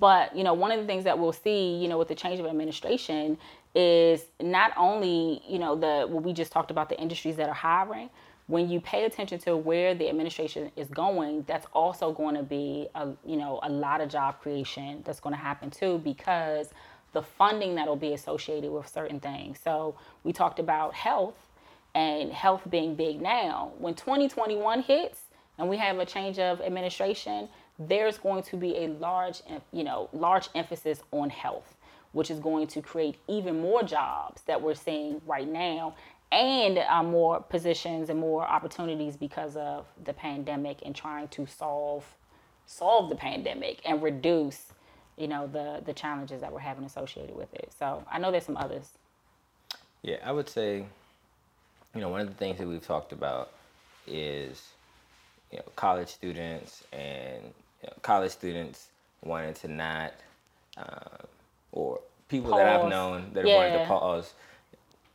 But 0.00 0.34
you 0.36 0.42
know, 0.42 0.52
one 0.52 0.72
of 0.72 0.80
the 0.80 0.86
things 0.86 1.04
that 1.04 1.16
we'll 1.16 1.32
see, 1.32 1.76
you 1.76 1.86
know, 1.86 1.96
with 1.96 2.08
the 2.08 2.16
change 2.16 2.40
of 2.40 2.46
administration 2.46 3.38
is 3.72 4.24
not 4.40 4.72
only, 4.76 5.42
you 5.48 5.60
know, 5.60 5.76
the 5.76 6.08
what 6.08 6.24
we 6.24 6.32
just 6.32 6.50
talked 6.50 6.72
about 6.72 6.88
the 6.88 7.00
industries 7.00 7.36
that 7.36 7.48
are 7.48 7.54
hiring. 7.54 8.10
When 8.48 8.68
you 8.70 8.80
pay 8.80 9.04
attention 9.04 9.38
to 9.40 9.56
where 9.56 9.94
the 9.94 10.08
administration 10.08 10.72
is 10.74 10.88
going, 10.88 11.44
that's 11.46 11.66
also 11.72 12.12
going 12.12 12.34
to 12.34 12.42
be 12.42 12.88
a 12.96 13.10
you 13.24 13.36
know 13.36 13.60
a 13.62 13.70
lot 13.70 14.00
of 14.00 14.08
job 14.08 14.40
creation 14.40 15.02
that's 15.04 15.20
going 15.20 15.34
to 15.34 15.40
happen 15.40 15.70
too 15.70 15.98
because 15.98 16.70
the 17.18 17.24
funding 17.24 17.74
that'll 17.74 17.96
be 17.96 18.12
associated 18.12 18.70
with 18.70 18.86
certain 18.86 19.18
things. 19.18 19.58
So 19.64 19.96
we 20.22 20.32
talked 20.32 20.60
about 20.60 20.94
health 20.94 21.34
and 21.92 22.32
health 22.32 22.62
being 22.70 22.94
big 22.94 23.20
now. 23.20 23.72
When 23.78 23.94
2021 23.94 24.82
hits 24.82 25.22
and 25.58 25.68
we 25.68 25.76
have 25.78 25.98
a 25.98 26.06
change 26.06 26.38
of 26.38 26.60
administration, 26.60 27.48
there's 27.76 28.18
going 28.18 28.44
to 28.44 28.56
be 28.56 28.76
a 28.76 28.86
large, 28.86 29.42
you 29.72 29.82
know, 29.82 30.08
large 30.12 30.48
emphasis 30.54 31.02
on 31.10 31.28
health, 31.28 31.74
which 32.12 32.30
is 32.30 32.38
going 32.38 32.68
to 32.68 32.80
create 32.80 33.16
even 33.26 33.60
more 33.60 33.82
jobs 33.82 34.42
that 34.42 34.62
we're 34.62 34.76
seeing 34.76 35.20
right 35.26 35.48
now, 35.48 35.96
and 36.30 36.78
uh, 36.78 37.02
more 37.02 37.40
positions 37.40 38.10
and 38.10 38.20
more 38.20 38.44
opportunities 38.46 39.16
because 39.16 39.56
of 39.56 39.86
the 40.04 40.12
pandemic 40.12 40.78
and 40.84 40.94
trying 40.94 41.26
to 41.28 41.46
solve 41.46 42.04
solve 42.64 43.08
the 43.08 43.16
pandemic 43.16 43.80
and 43.84 44.02
reduce, 44.02 44.66
you 45.18 45.28
know, 45.28 45.46
the 45.46 45.82
the 45.84 45.92
challenges 45.92 46.40
that 46.40 46.52
we're 46.52 46.60
having 46.60 46.84
associated 46.84 47.36
with 47.36 47.52
it. 47.54 47.72
So 47.78 48.04
I 48.10 48.18
know 48.18 48.30
there's 48.30 48.46
some 48.46 48.56
others. 48.56 48.90
Yeah, 50.02 50.16
I 50.24 50.32
would 50.32 50.48
say, 50.48 50.86
you 51.94 52.00
know, 52.00 52.08
one 52.08 52.20
of 52.20 52.28
the 52.28 52.34
things 52.34 52.58
that 52.58 52.68
we've 52.68 52.86
talked 52.86 53.12
about 53.12 53.50
is, 54.06 54.62
you 55.50 55.58
know, 55.58 55.64
college 55.76 56.08
students 56.08 56.84
and 56.92 57.42
you 57.82 57.88
know, 57.88 57.94
college 58.02 58.30
students 58.30 58.88
wanting 59.24 59.54
to 59.54 59.68
not, 59.68 60.12
um, 60.76 61.26
or 61.72 62.00
people 62.28 62.56
that 62.56 62.66
I've 62.66 62.88
known 62.88 63.30
that 63.32 63.44
have 63.46 63.56
wanted 63.56 63.78
to 63.78 63.84
pause, 63.86 64.34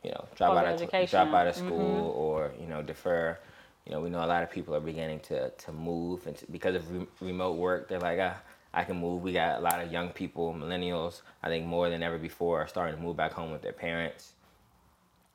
you 0.02 0.10
know, 0.10 0.24
drop 0.36 0.50
Pause 0.50 0.58
out 0.58 0.66
of 0.66 0.72
education. 0.74 1.18
Mm-hmm. 1.18 1.30
drop 1.30 1.40
out 1.40 1.46
of 1.46 1.56
school 1.56 2.10
or 2.16 2.52
you 2.60 2.66
know 2.66 2.82
defer. 2.82 3.38
You 3.86 3.92
know, 3.92 4.00
we 4.00 4.08
know 4.08 4.24
a 4.24 4.26
lot 4.26 4.42
of 4.42 4.50
people 4.50 4.74
are 4.74 4.80
beginning 4.80 5.20
to 5.20 5.50
to 5.50 5.72
move, 5.72 6.26
and 6.26 6.36
to, 6.36 6.46
because 6.50 6.74
of 6.76 6.90
re- 6.90 7.06
remote 7.20 7.56
work, 7.56 7.88
they're 7.88 8.00
like, 8.00 8.18
ah, 8.20 8.36
I 8.74 8.84
can 8.84 8.96
move. 8.96 9.22
We 9.22 9.32
got 9.32 9.58
a 9.58 9.62
lot 9.62 9.80
of 9.80 9.92
young 9.92 10.10
people, 10.10 10.52
millennials. 10.52 11.22
I 11.42 11.48
think 11.48 11.66
more 11.66 11.88
than 11.88 12.02
ever 12.02 12.18
before, 12.18 12.62
are 12.62 12.68
starting 12.68 12.96
to 12.96 13.02
move 13.02 13.16
back 13.16 13.32
home 13.32 13.52
with 13.52 13.62
their 13.62 13.72
parents 13.72 14.32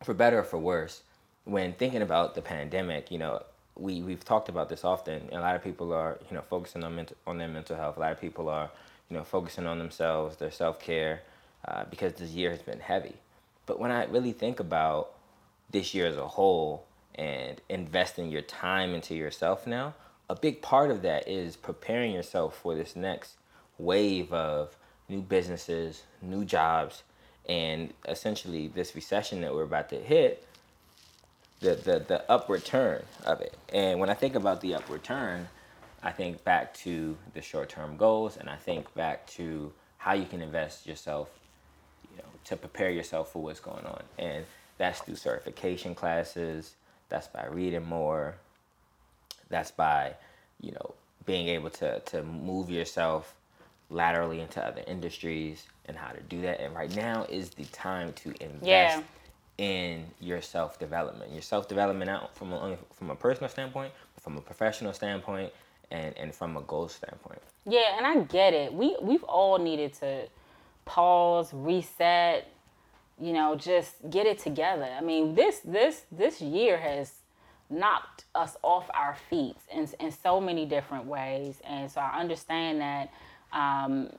for 0.03 0.13
better 0.13 0.39
or 0.39 0.43
for 0.43 0.57
worse, 0.57 1.01
when 1.45 1.73
thinking 1.73 2.01
about 2.01 2.35
the 2.35 2.41
pandemic, 2.41 3.11
you 3.11 3.17
know, 3.17 3.43
we, 3.75 4.01
we've 4.01 4.23
talked 4.23 4.49
about 4.49 4.69
this 4.69 4.83
often. 4.83 5.29
A 5.31 5.39
lot 5.39 5.55
of 5.55 5.63
people 5.63 5.93
are, 5.93 6.19
you 6.29 6.35
know, 6.35 6.43
focusing 6.49 6.83
on 6.83 7.07
on 7.25 7.37
their 7.37 7.47
mental 7.47 7.75
health. 7.75 7.97
A 7.97 7.99
lot 7.99 8.11
of 8.11 8.21
people 8.21 8.49
are, 8.49 8.69
you 9.09 9.17
know, 9.17 9.23
focusing 9.23 9.65
on 9.65 9.77
themselves, 9.77 10.37
their 10.37 10.51
self 10.51 10.79
care, 10.79 11.21
uh, 11.67 11.85
because 11.89 12.13
this 12.13 12.31
year 12.31 12.51
has 12.51 12.61
been 12.61 12.79
heavy. 12.79 13.15
But 13.65 13.79
when 13.79 13.91
I 13.91 14.05
really 14.05 14.31
think 14.31 14.59
about 14.59 15.11
this 15.69 15.93
year 15.93 16.07
as 16.07 16.17
a 16.17 16.27
whole 16.27 16.85
and 17.15 17.61
investing 17.69 18.29
your 18.29 18.41
time 18.41 18.93
into 18.93 19.15
yourself 19.15 19.67
now, 19.67 19.93
a 20.29 20.35
big 20.35 20.61
part 20.61 20.91
of 20.91 21.01
that 21.01 21.27
is 21.27 21.55
preparing 21.55 22.11
yourself 22.11 22.55
for 22.55 22.75
this 22.75 22.95
next 22.95 23.37
wave 23.77 24.31
of 24.31 24.75
new 25.07 25.21
businesses, 25.21 26.03
new 26.21 26.45
jobs, 26.45 27.03
and 27.47 27.91
essentially 28.07 28.67
this 28.67 28.93
recession 28.93 29.41
that 29.41 29.53
we're 29.53 29.63
about 29.63 29.89
to 29.89 29.95
hit, 29.95 30.45
the, 31.61 31.75
the, 31.75 32.05
the 32.07 32.31
upward 32.31 32.63
turn 32.63 33.03
of 33.25 33.41
it. 33.41 33.57
And 33.73 33.99
when 33.99 34.09
I 34.09 34.13
think 34.13 34.35
about 34.35 34.61
the 34.61 34.75
upward 34.75 35.03
turn, 35.03 35.47
I 36.03 36.11
think 36.11 36.43
back 36.43 36.73
to 36.75 37.17
the 37.33 37.41
short 37.41 37.69
term 37.69 37.97
goals 37.97 38.37
and 38.37 38.49
I 38.49 38.55
think 38.55 38.93
back 38.93 39.25
to 39.31 39.73
how 39.97 40.13
you 40.13 40.25
can 40.25 40.41
invest 40.41 40.85
yourself 40.85 41.29
you 42.11 42.17
know, 42.19 42.29
to 42.45 42.55
prepare 42.55 42.91
yourself 42.91 43.33
for 43.33 43.41
what's 43.41 43.59
going 43.59 43.85
on. 43.85 44.03
And 44.17 44.45
that's 44.77 45.01
through 45.01 45.15
certification 45.15 45.95
classes, 45.95 46.75
that's 47.09 47.27
by 47.27 47.47
reading 47.47 47.83
more, 47.83 48.35
that's 49.49 49.71
by, 49.71 50.13
you 50.61 50.71
know, 50.71 50.93
being 51.25 51.47
able 51.47 51.69
to, 51.69 51.99
to 52.01 52.23
move 52.23 52.69
yourself 52.69 53.35
laterally 53.89 54.39
into 54.41 54.63
other 54.63 54.83
industries 54.87 55.65
and 55.85 55.97
how 55.97 56.11
to 56.11 56.21
do 56.21 56.41
that. 56.41 56.61
And 56.61 56.75
right 56.75 56.93
now 56.95 57.25
is 57.29 57.49
the 57.51 57.65
time 57.65 58.13
to 58.13 58.29
invest 58.43 58.63
Yeah. 58.63 59.01
in 59.57 60.05
your 60.19 60.41
self 60.41 60.79
development. 60.79 61.31
Your 61.31 61.41
self 61.41 61.67
development 61.67 62.09
out 62.09 62.35
from 62.35 62.53
a, 62.53 62.77
from 62.93 63.09
a 63.09 63.15
personal 63.15 63.49
standpoint, 63.49 63.91
from 64.19 64.37
a 64.37 64.41
professional 64.41 64.93
standpoint, 64.93 65.51
and, 65.91 66.15
and 66.17 66.33
from 66.33 66.57
a 66.57 66.61
goal 66.61 66.87
standpoint. 66.87 67.41
Yeah, 67.65 67.97
and 67.97 68.05
I 68.05 68.19
get 68.23 68.53
it. 68.53 68.73
We 68.73 68.95
we've 69.01 69.23
all 69.23 69.57
needed 69.57 69.93
to 69.95 70.27
pause, 70.85 71.49
reset, 71.53 72.47
you 73.19 73.33
know, 73.33 73.55
just 73.55 73.95
get 74.09 74.25
it 74.25 74.39
together. 74.39 74.87
I 74.97 75.01
mean, 75.01 75.35
this 75.35 75.59
this 75.65 76.03
this 76.11 76.41
year 76.41 76.77
has 76.77 77.13
knocked 77.69 78.25
us 78.35 78.57
off 78.63 78.89
our 78.93 79.15
feet 79.29 79.57
in 79.73 79.87
in 79.99 80.11
so 80.11 80.39
many 80.41 80.65
different 80.65 81.05
ways, 81.05 81.61
and 81.63 81.89
so 81.89 82.01
I 82.01 82.19
understand 82.19 82.81
that 82.81 83.11
um, 83.51 84.09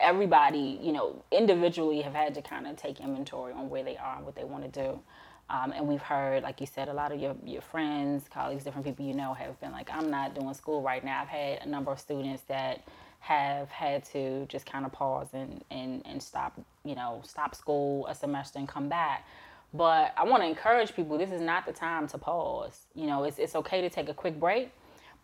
everybody, 0.00 0.78
you 0.82 0.92
know, 0.92 1.22
individually 1.30 2.00
have 2.02 2.14
had 2.14 2.34
to 2.34 2.42
kind 2.42 2.66
of 2.66 2.76
take 2.76 3.00
inventory 3.00 3.52
on 3.52 3.70
where 3.70 3.84
they 3.84 3.96
are 3.96 4.16
and 4.16 4.24
what 4.24 4.34
they 4.34 4.44
want 4.44 4.72
to 4.72 4.82
do. 4.82 5.00
Um, 5.48 5.72
and 5.72 5.86
we've 5.86 6.02
heard, 6.02 6.42
like 6.42 6.60
you 6.60 6.66
said, 6.66 6.88
a 6.88 6.92
lot 6.92 7.12
of 7.12 7.20
your, 7.20 7.36
your 7.44 7.60
friends, 7.60 8.24
colleagues, 8.32 8.64
different 8.64 8.86
people 8.86 9.04
you 9.04 9.12
know 9.12 9.34
have 9.34 9.60
been 9.60 9.70
like, 9.72 9.90
I'm 9.92 10.10
not 10.10 10.34
doing 10.34 10.54
school 10.54 10.82
right 10.82 11.04
now. 11.04 11.20
I've 11.20 11.28
had 11.28 11.60
a 11.62 11.68
number 11.68 11.92
of 11.92 12.00
students 12.00 12.42
that 12.48 12.82
have 13.20 13.68
had 13.68 14.04
to 14.06 14.46
just 14.46 14.66
kind 14.66 14.86
of 14.86 14.92
pause 14.92 15.28
and, 15.32 15.62
and, 15.70 16.02
and 16.06 16.22
stop, 16.22 16.58
you 16.84 16.94
know, 16.94 17.20
stop 17.24 17.54
school 17.54 18.06
a 18.06 18.14
semester 18.14 18.58
and 18.58 18.66
come 18.66 18.88
back. 18.88 19.26
But 19.74 20.12
I 20.16 20.24
want 20.24 20.42
to 20.42 20.48
encourage 20.48 20.94
people 20.94 21.16
this 21.16 21.30
is 21.30 21.40
not 21.40 21.64
the 21.64 21.72
time 21.72 22.06
to 22.08 22.18
pause. 22.18 22.86
You 22.94 23.06
know, 23.06 23.24
it's, 23.24 23.38
it's 23.38 23.54
okay 23.56 23.80
to 23.80 23.88
take 23.88 24.08
a 24.08 24.14
quick 24.14 24.38
break, 24.38 24.70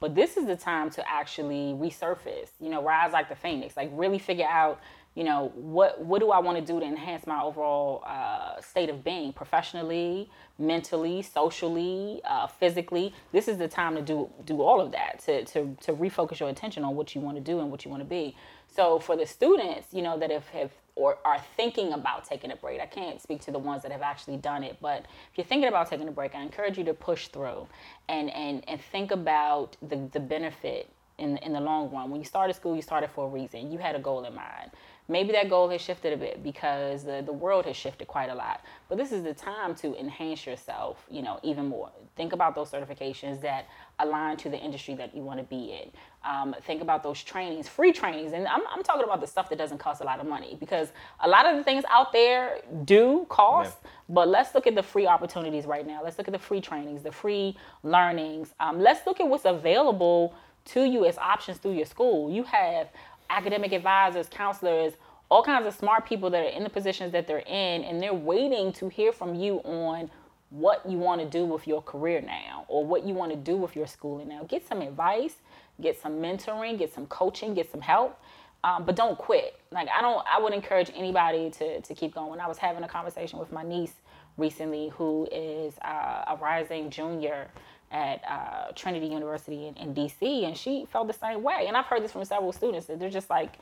but 0.01 0.15
this 0.15 0.37
is 0.37 0.47
the 0.47 0.57
time 0.57 0.91
to 0.91 1.11
actually 1.11 1.75
resurface, 1.75 2.51
you 2.61 2.71
know, 2.71 2.83
rise 2.83 3.13
like 3.13 3.29
the 3.29 3.35
phoenix, 3.35 3.77
like 3.77 3.91
really 3.93 4.19
figure 4.19 4.47
out, 4.47 4.81
you 5.15 5.25
know, 5.25 5.51
what, 5.57 6.01
what 6.01 6.21
do 6.21 6.31
I 6.31 6.39
want 6.39 6.57
to 6.59 6.65
do 6.65 6.79
to 6.79 6.87
enhance 6.87 7.27
my 7.27 7.43
overall 7.43 8.05
uh, 8.07 8.61
state 8.61 8.89
of 8.89 9.03
being 9.03 9.33
professionally, 9.33 10.31
mentally, 10.59 11.23
socially, 11.23 12.21
uh, 12.25 12.47
physically. 12.47 13.13
This 13.33 13.49
is 13.49 13.59
the 13.59 13.67
time 13.67 13.97
to 13.97 14.03
do, 14.03 14.31
do 14.45 14.63
all 14.63 14.81
of 14.81 14.93
that, 14.93 15.19
to, 15.25 15.45
to, 15.47 15.77
to 15.81 15.93
refocus 15.93 16.39
your 16.39 16.49
attention 16.49 16.85
on 16.85 16.95
what 16.95 17.15
you 17.17 17.21
want 17.21 17.37
to 17.37 17.43
do 17.43 17.59
and 17.59 17.71
what 17.71 17.85
you 17.85 17.91
want 17.91 18.01
to 18.03 18.09
be. 18.09 18.37
So 18.69 19.01
for 19.01 19.17
the 19.17 19.27
students, 19.27 19.89
you 19.93 20.03
know, 20.03 20.17
that 20.19 20.31
have, 20.31 20.47
have 20.49 20.71
or 20.99 21.19
are 21.25 21.41
thinking 21.57 21.93
about 21.93 22.25
taking 22.25 22.51
a 22.51 22.57
break, 22.57 22.81
I 22.81 22.87
can't 22.87 23.23
speak 23.23 23.41
to 23.43 23.53
the 23.53 23.59
ones 23.59 23.83
that 23.83 23.93
have 23.93 24.03
actually 24.03 24.37
done 24.37 24.65
it, 24.65 24.77
but 24.81 25.07
if 25.31 25.39
you're 25.39 25.47
thinking 25.47 25.69
about 25.69 25.89
taking 25.89 26.09
a 26.09 26.13
break, 26.13 26.35
I 26.35 26.43
encourage 26.43 26.77
you 26.77 26.85
to 26.85 26.95
push 26.95 27.29
through 27.29 27.69
and 28.09 28.31
and, 28.31 28.69
and 28.69 28.81
think 28.81 29.13
about 29.13 29.77
the, 29.81 30.09
the 30.13 30.21
benefit 30.21 30.91
in, 31.19 31.37
in 31.39 31.53
the 31.53 31.61
long 31.61 31.91
run. 31.91 32.11
When 32.11 32.21
you 32.21 32.25
started 32.25 32.55
school, 32.55 32.75
you 32.75 32.83
started 32.83 33.11
for 33.11 33.27
a 33.27 33.29
reason. 33.29 33.71
You 33.71 33.79
had 33.79 33.95
a 33.95 33.99
goal 33.99 34.25
in 34.25 34.35
mind. 34.35 34.71
Maybe 35.11 35.33
that 35.33 35.49
goal 35.49 35.71
has 35.71 35.81
shifted 35.81 36.13
a 36.13 36.17
bit 36.17 36.43
because 36.43 37.03
the, 37.03 37.23
the 37.25 37.33
world 37.33 37.65
has 37.65 37.77
shifted 37.77 38.07
quite 38.09 38.29
a 38.29 38.35
lot. 38.35 38.63
But 38.89 38.99
this 38.99 39.11
is 39.11 39.23
the 39.25 39.33
time 39.33 39.75
to 39.77 39.99
enhance 39.99 40.47
yourself, 40.47 41.05
you 41.11 41.23
know, 41.23 41.41
even 41.43 41.67
more. 41.67 41.91
Think 42.15 42.35
about 42.35 42.55
those 42.55 42.71
certifications 42.71 43.41
that 43.41 43.67
align 43.99 44.37
to 44.39 44.51
the 44.51 44.59
industry 44.59 44.95
that 44.97 45.17
you 45.17 45.23
want 45.23 45.39
to 45.41 45.45
be 45.45 45.73
in. 45.73 45.91
Um, 46.24 46.54
think 46.62 46.83
about 46.83 47.02
those 47.02 47.22
trainings, 47.22 47.68
free 47.68 47.92
trainings. 47.92 48.33
And 48.33 48.46
I'm, 48.48 48.62
I'm 48.74 48.83
talking 48.83 49.04
about 49.04 49.20
the 49.20 49.26
stuff 49.26 49.48
that 49.50 49.57
doesn't 49.57 49.78
cost 49.78 50.00
a 50.00 50.04
lot 50.04 50.18
of 50.20 50.26
money 50.26 50.57
because 50.59 50.92
a 51.20 51.28
lot 51.28 51.46
of 51.46 51.57
the 51.57 51.62
things 51.62 51.85
out 51.88 52.12
there 52.12 52.59
do 52.85 53.24
cost. 53.28 53.76
Yeah. 53.83 53.90
But 54.09 54.28
let's 54.28 54.54
look 54.54 54.66
at 54.66 54.74
the 54.74 54.83
free 54.83 55.07
opportunities 55.07 55.64
right 55.64 55.87
now. 55.87 56.00
Let's 56.02 56.18
look 56.18 56.28
at 56.28 56.33
the 56.33 56.38
free 56.38 56.61
trainings, 56.61 57.02
the 57.02 57.12
free 57.12 57.57
learnings. 57.83 58.52
Um, 58.59 58.81
let's 58.81 59.07
look 59.07 59.20
at 59.20 59.28
what's 59.28 59.44
available 59.44 60.35
to 60.66 60.85
you 60.85 61.07
as 61.07 61.16
options 61.18 61.59
through 61.59 61.74
your 61.74 61.87
school. 61.87 62.31
You 62.31 62.42
have 62.44 62.88
academic 63.31 63.72
advisors, 63.72 64.28
counselors, 64.28 64.94
all 65.31 65.42
kinds 65.42 65.66
of 65.66 65.74
smart 65.74 66.07
people 66.07 66.31
that 66.31 66.44
are 66.44 66.48
in 66.48 66.64
the 66.64 66.70
positions 66.70 67.12
that 67.12 67.26
they're 67.26 67.40
in, 67.46 67.85
and 67.85 68.02
they're 68.02 68.14
waiting 68.14 68.72
to 68.72 68.88
hear 68.88 69.12
from 69.12 69.35
you 69.35 69.59
on 69.59 70.11
what 70.50 70.83
you 70.88 70.96
want 70.96 71.20
to 71.20 71.26
do 71.26 71.44
with 71.44 71.66
your 71.66 71.83
career 71.83 72.22
now 72.22 72.64
or 72.68 72.85
what 72.85 73.04
you 73.07 73.12
want 73.12 73.31
to 73.31 73.37
do 73.37 73.57
with 73.57 73.76
your 73.76 73.87
schooling 73.87 74.28
now. 74.28 74.44
Get 74.44 74.66
some 74.66 74.81
advice, 74.81 75.35
get 75.81 76.01
some 76.01 76.21
mentoring, 76.21 76.79
get 76.79 76.93
some 76.93 77.07
coaching, 77.07 77.55
get 77.55 77.71
some 77.71 77.81
help. 77.81 78.19
Um, 78.64 78.85
but 78.85 78.97
don't 78.97 79.17
quit. 79.17 79.59
Like 79.71 79.88
I 79.97 80.03
don't, 80.03 80.25
I 80.27 80.41
would 80.41 80.53
encourage 80.53 80.91
anybody 80.95 81.51
to 81.51 81.81
to 81.81 81.95
keep 81.95 82.14
going. 82.14 82.41
I 82.41 82.49
was 82.49 82.59
having 82.59 82.83
a 82.83 82.88
conversation 82.88 83.38
with 83.38 83.53
my 83.53 83.62
niece 83.62 83.95
recently, 84.37 84.88
who 84.91 85.29
is 85.31 85.75
uh, 85.83 86.25
a 86.29 86.38
rising 86.41 86.91
junior 86.91 87.49
at 87.91 88.23
uh, 88.29 88.73
Trinity 88.75 89.07
University 89.07 89.67
in, 89.67 89.75
in, 89.77 89.95
DC, 89.95 90.47
and 90.47 90.57
she 90.57 90.87
felt 90.93 91.07
the 91.07 91.12
same 91.14 91.43
way. 91.43 91.64
And 91.67 91.77
I've 91.77 91.87
heard 91.87 92.03
this 92.03 92.12
from 92.12 92.25
several 92.25 92.53
students 92.53 92.87
that 92.87 92.99
they're 92.99 93.11
just 93.11 93.31
like, 93.31 93.55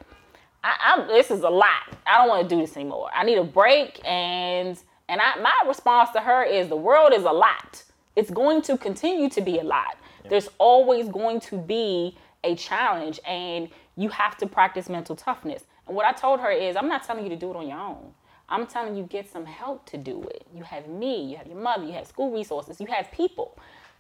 I, 0.65 0.95
am 0.97 1.07
this 1.09 1.31
is 1.31 1.43
a 1.43 1.49
lot. 1.49 1.97
I 2.07 2.19
don't 2.19 2.29
want 2.29 2.49
to 2.49 2.55
do 2.55 2.61
this 2.61 2.77
anymore. 2.77 3.11
I 3.15 3.25
need 3.25 3.39
a 3.39 3.45
break." 3.45 4.01
And 4.05 4.79
and 5.09 5.21
I, 5.21 5.39
my 5.41 5.55
response 5.67 6.11
to 6.13 6.21
her 6.21 6.43
is, 6.43 6.69
"The 6.69 6.77
world 6.77 7.13
is 7.13 7.25
a 7.25 7.33
lot. 7.33 7.85
It's 8.17 8.31
going 8.31 8.63
to 8.63 8.79
continue 8.79 9.29
to 9.31 9.41
be 9.41 9.59
a 9.59 9.65
lot. 9.65 9.97
There's 10.29 10.49
always 10.59 11.09
going 11.09 11.41
to 11.41 11.59
be 11.59 12.17
a 12.45 12.55
challenge, 12.55 13.21
and 13.27 13.69
you 13.97 14.09
have 14.11 14.37
to 14.39 14.47
practice 14.47 14.89
mental 14.89 15.17
toughness." 15.17 15.65
And 15.87 15.97
what 15.97 16.07
I 16.07 16.13
told 16.13 16.41
her 16.41 16.51
is, 16.51 16.77
"I'm 16.77 16.89
not 16.89 17.05
telling 17.05 17.25
you 17.25 17.31
to 17.31 17.37
do 17.37 17.51
it 17.51 17.57
on 17.57 17.69
your 17.69 17.79
own." 17.79 18.15
I'm 18.49 18.69
telling 18.69 18.95
you, 18.95 19.03
get 19.03 19.29
some 19.29 19.45
help 19.45 19.87
to 19.87 19.99
do 19.99 20.23
it. 20.23 20.47
You 20.55 20.63
have 20.63 20.87
me, 20.87 21.25
you 21.25 21.37
have 21.37 21.49
your 21.49 21.57
mother, 21.57 21.83
you 21.83 21.93
have 21.95 22.07
school 22.07 22.31
resources, 22.31 22.81
you 22.81 22.87
have 22.87 23.11
people 23.11 23.59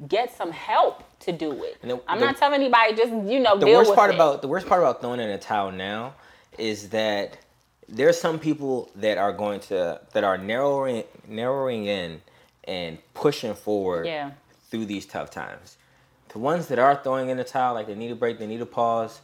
get 0.08 0.34
some 0.36 0.50
help 0.50 1.02
to 1.20 1.32
do 1.32 1.64
it. 1.64 1.80
The, 1.82 2.00
I'm 2.06 2.20
the, 2.20 2.26
not 2.26 2.36
telling 2.36 2.60
anybody 2.60 2.94
just 2.94 3.12
you 3.12 3.40
know. 3.40 3.58
The 3.58 3.66
worst 3.66 3.94
part 3.94 4.10
it. 4.10 4.14
about 4.14 4.42
the 4.42 4.48
worst 4.48 4.66
part 4.66 4.82
about 4.82 5.00
throwing 5.00 5.20
in 5.20 5.30
a 5.30 5.38
towel 5.38 5.72
now 5.72 6.14
is 6.58 6.90
that 6.90 7.38
there's 7.88 8.20
some 8.20 8.38
people 8.38 8.90
that 8.96 9.18
are 9.18 9.32
going 9.32 9.60
to 9.60 10.00
that 10.12 10.24
are 10.24 10.38
narrowing 10.38 11.04
narrowing 11.28 11.86
in 11.86 12.20
and 12.64 12.98
pushing 13.14 13.54
forward 13.54 14.06
yeah. 14.06 14.32
through 14.70 14.86
these 14.86 15.06
tough 15.06 15.30
times. 15.30 15.76
The 16.36 16.42
ones 16.42 16.66
that 16.66 16.78
are 16.78 17.00
throwing 17.02 17.30
in 17.30 17.38
the 17.38 17.44
towel, 17.44 17.72
like 17.72 17.86
they 17.86 17.94
need 17.94 18.10
a 18.10 18.14
break, 18.14 18.38
they 18.38 18.46
need 18.46 18.60
a 18.60 18.66
pause. 18.66 19.22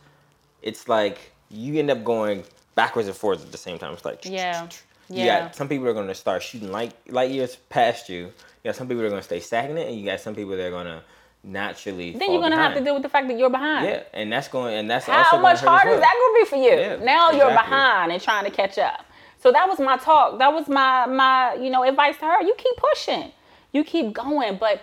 It's 0.62 0.88
like 0.88 1.32
you 1.50 1.78
end 1.78 1.90
up 1.90 2.02
going 2.04 2.42
backwards 2.74 3.06
and 3.06 3.14
forwards 3.14 3.44
at 3.44 3.52
the 3.52 3.58
same 3.58 3.78
time. 3.78 3.92
It's 3.92 4.06
like 4.06 4.24
yeah. 4.24 4.66
You 5.10 5.24
yeah. 5.24 5.40
got 5.40 5.54
some 5.54 5.68
people 5.68 5.86
are 5.88 5.92
going 5.92 6.06
to 6.06 6.14
start 6.14 6.42
shooting 6.42 6.72
light 6.72 6.94
light 7.12 7.30
years 7.30 7.56
past 7.68 8.08
you. 8.08 8.20
You 8.20 8.32
got 8.64 8.76
some 8.76 8.88
people 8.88 9.02
that 9.02 9.08
are 9.08 9.10
going 9.10 9.20
to 9.20 9.26
stay 9.26 9.40
stagnant, 9.40 9.90
and 9.90 10.00
you 10.00 10.06
got 10.06 10.20
some 10.20 10.34
people 10.34 10.56
that 10.56 10.64
are 10.64 10.70
going 10.70 10.86
to 10.86 11.02
naturally. 11.44 12.12
Then 12.12 12.32
you're 12.32 12.40
gonna 12.40 12.56
behind. 12.56 12.72
have 12.72 12.78
to 12.80 12.82
deal 12.82 12.94
with 12.94 13.02
the 13.02 13.10
fact 13.10 13.28
that 13.28 13.38
you're 13.38 13.50
behind. 13.50 13.88
Yeah, 13.88 14.04
and 14.14 14.32
that's 14.32 14.48
going 14.48 14.74
and 14.74 14.90
that's 14.90 15.04
how 15.04 15.38
much 15.38 15.60
harder 15.60 15.90
is 15.90 16.00
that 16.00 16.14
gonna 16.18 16.44
be 16.44 16.48
for 16.48 16.56
you? 16.56 16.80
Yeah, 16.80 16.96
now 16.96 17.28
exactly. 17.28 17.38
you're 17.40 17.50
behind 17.50 18.12
and 18.12 18.22
trying 18.22 18.44
to 18.46 18.50
catch 18.50 18.78
up. 18.78 19.04
So 19.42 19.52
that 19.52 19.68
was 19.68 19.78
my 19.78 19.98
talk. 19.98 20.38
That 20.38 20.54
was 20.54 20.66
my 20.66 21.04
my 21.04 21.56
you 21.56 21.68
know 21.68 21.84
advice 21.84 22.16
to 22.20 22.24
her. 22.24 22.40
You 22.40 22.54
keep 22.56 22.76
pushing, 22.78 23.32
you 23.72 23.84
keep 23.84 24.14
going, 24.14 24.56
but 24.56 24.80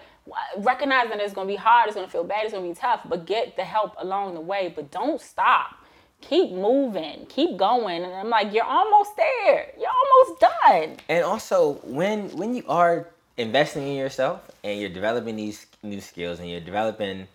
recognizing 0.58 1.20
it's 1.20 1.34
gonna 1.34 1.48
be 1.48 1.56
hard, 1.56 1.88
it's 1.88 1.96
gonna 1.96 2.08
feel 2.08 2.24
bad, 2.24 2.44
it's 2.44 2.54
gonna 2.54 2.68
be 2.68 2.74
tough, 2.74 3.02
but 3.06 3.26
get 3.26 3.56
the 3.56 3.64
help 3.64 3.96
along 3.98 4.34
the 4.34 4.42
way. 4.42 4.72
But 4.76 4.92
don't 4.92 5.22
stop. 5.22 5.76
Keep 6.22 6.52
moving, 6.52 7.26
keep 7.28 7.56
going, 7.56 8.04
and 8.04 8.14
I'm 8.14 8.30
like, 8.30 8.54
you're 8.54 8.66
almost 8.66 9.16
there. 9.16 9.72
You're 9.80 9.90
almost 9.90 10.42
done. 10.42 10.98
And 11.08 11.24
also, 11.24 11.76
when 11.84 12.30
when 12.38 12.54
you 12.54 12.64
are 12.68 13.08
investing 13.38 13.88
in 13.88 13.96
yourself 13.96 14.52
and 14.66 14.80
you're 14.80 14.90
developing 14.90 15.38
these 15.38 15.66
new 15.82 16.02
skills 16.02 16.40
and 16.40 16.50
you're 16.50 16.60
developing 16.60 17.26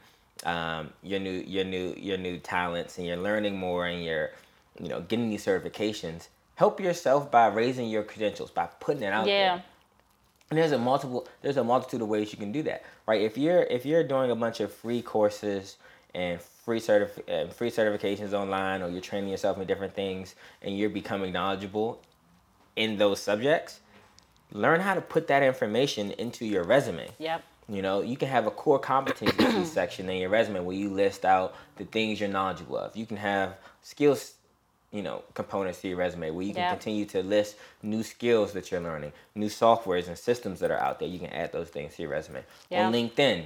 um, 0.44 0.90
your 1.02 1.18
new 1.18 1.42
your 1.46 1.64
new 1.64 1.94
your 1.96 2.18
new 2.18 2.38
talents 2.38 2.98
and 2.98 3.06
you're 3.06 3.16
learning 3.16 3.56
more 3.56 3.86
and 3.86 4.04
you're 4.04 4.30
you 4.78 4.88
know 4.88 5.00
getting 5.00 5.30
these 5.30 5.44
certifications 5.44 6.28
help 6.56 6.78
yourself 6.78 7.30
by 7.30 7.46
raising 7.46 7.88
your 7.88 8.02
credentials 8.02 8.50
by 8.50 8.68
putting 8.80 9.02
it 9.02 9.12
out 9.12 9.26
yeah. 9.26 9.56
there 9.56 9.64
and 10.50 10.58
there's 10.58 10.72
a 10.72 10.78
multiple 10.78 11.26
there's 11.42 11.56
a 11.56 11.64
multitude 11.64 12.02
of 12.02 12.08
ways 12.08 12.32
you 12.32 12.38
can 12.38 12.52
do 12.52 12.62
that 12.62 12.82
right 13.06 13.22
if 13.22 13.36
you're 13.38 13.62
if 13.64 13.84
you're 13.86 14.04
doing 14.04 14.30
a 14.30 14.36
bunch 14.36 14.60
of 14.60 14.72
free 14.72 15.02
courses 15.02 15.76
and 16.14 16.40
free 16.40 16.80
certif- 16.80 17.28
uh, 17.28 17.50
free 17.50 17.70
certifications 17.70 18.32
online 18.32 18.82
or 18.82 18.88
you're 18.88 19.00
training 19.00 19.30
yourself 19.30 19.58
in 19.58 19.66
different 19.66 19.94
things 19.94 20.34
and 20.62 20.78
you're 20.78 20.90
becoming 20.90 21.32
knowledgeable 21.32 22.00
in 22.76 22.96
those 22.96 23.20
subjects 23.20 23.80
learn 24.54 24.80
how 24.80 24.94
to 24.94 25.00
put 25.00 25.26
that 25.26 25.42
information 25.42 26.12
into 26.12 26.46
your 26.46 26.64
resume. 26.64 27.08
Yep. 27.18 27.42
You 27.68 27.82
know, 27.82 28.02
you 28.02 28.16
can 28.16 28.28
have 28.28 28.46
a 28.46 28.50
core 28.50 28.78
competency 28.78 29.64
section 29.64 30.08
in 30.08 30.18
your 30.18 30.30
resume 30.30 30.60
where 30.60 30.76
you 30.76 30.90
list 30.90 31.24
out 31.24 31.54
the 31.76 31.84
things 31.84 32.20
you're 32.20 32.28
knowledgeable 32.28 32.76
of. 32.76 32.96
You 32.96 33.06
can 33.06 33.16
have 33.16 33.56
skills, 33.82 34.34
you 34.94 35.02
know, 35.02 35.22
components 35.34 35.80
to 35.80 35.88
your 35.88 35.96
resume 35.96 36.30
where 36.30 36.46
you 36.46 36.54
can 36.54 36.62
yep. 36.62 36.70
continue 36.70 37.04
to 37.04 37.20
list 37.20 37.56
new 37.82 38.04
skills 38.04 38.52
that 38.52 38.70
you're 38.70 38.80
learning, 38.80 39.12
new 39.34 39.48
softwares 39.48 40.06
and 40.06 40.16
systems 40.16 40.60
that 40.60 40.70
are 40.70 40.78
out 40.78 41.00
there. 41.00 41.08
You 41.08 41.18
can 41.18 41.30
add 41.30 41.52
those 41.52 41.68
things 41.68 41.96
to 41.96 42.02
your 42.02 42.12
resume. 42.12 42.44
Yep. 42.70 42.86
On 42.86 42.92
LinkedIn, 42.92 43.44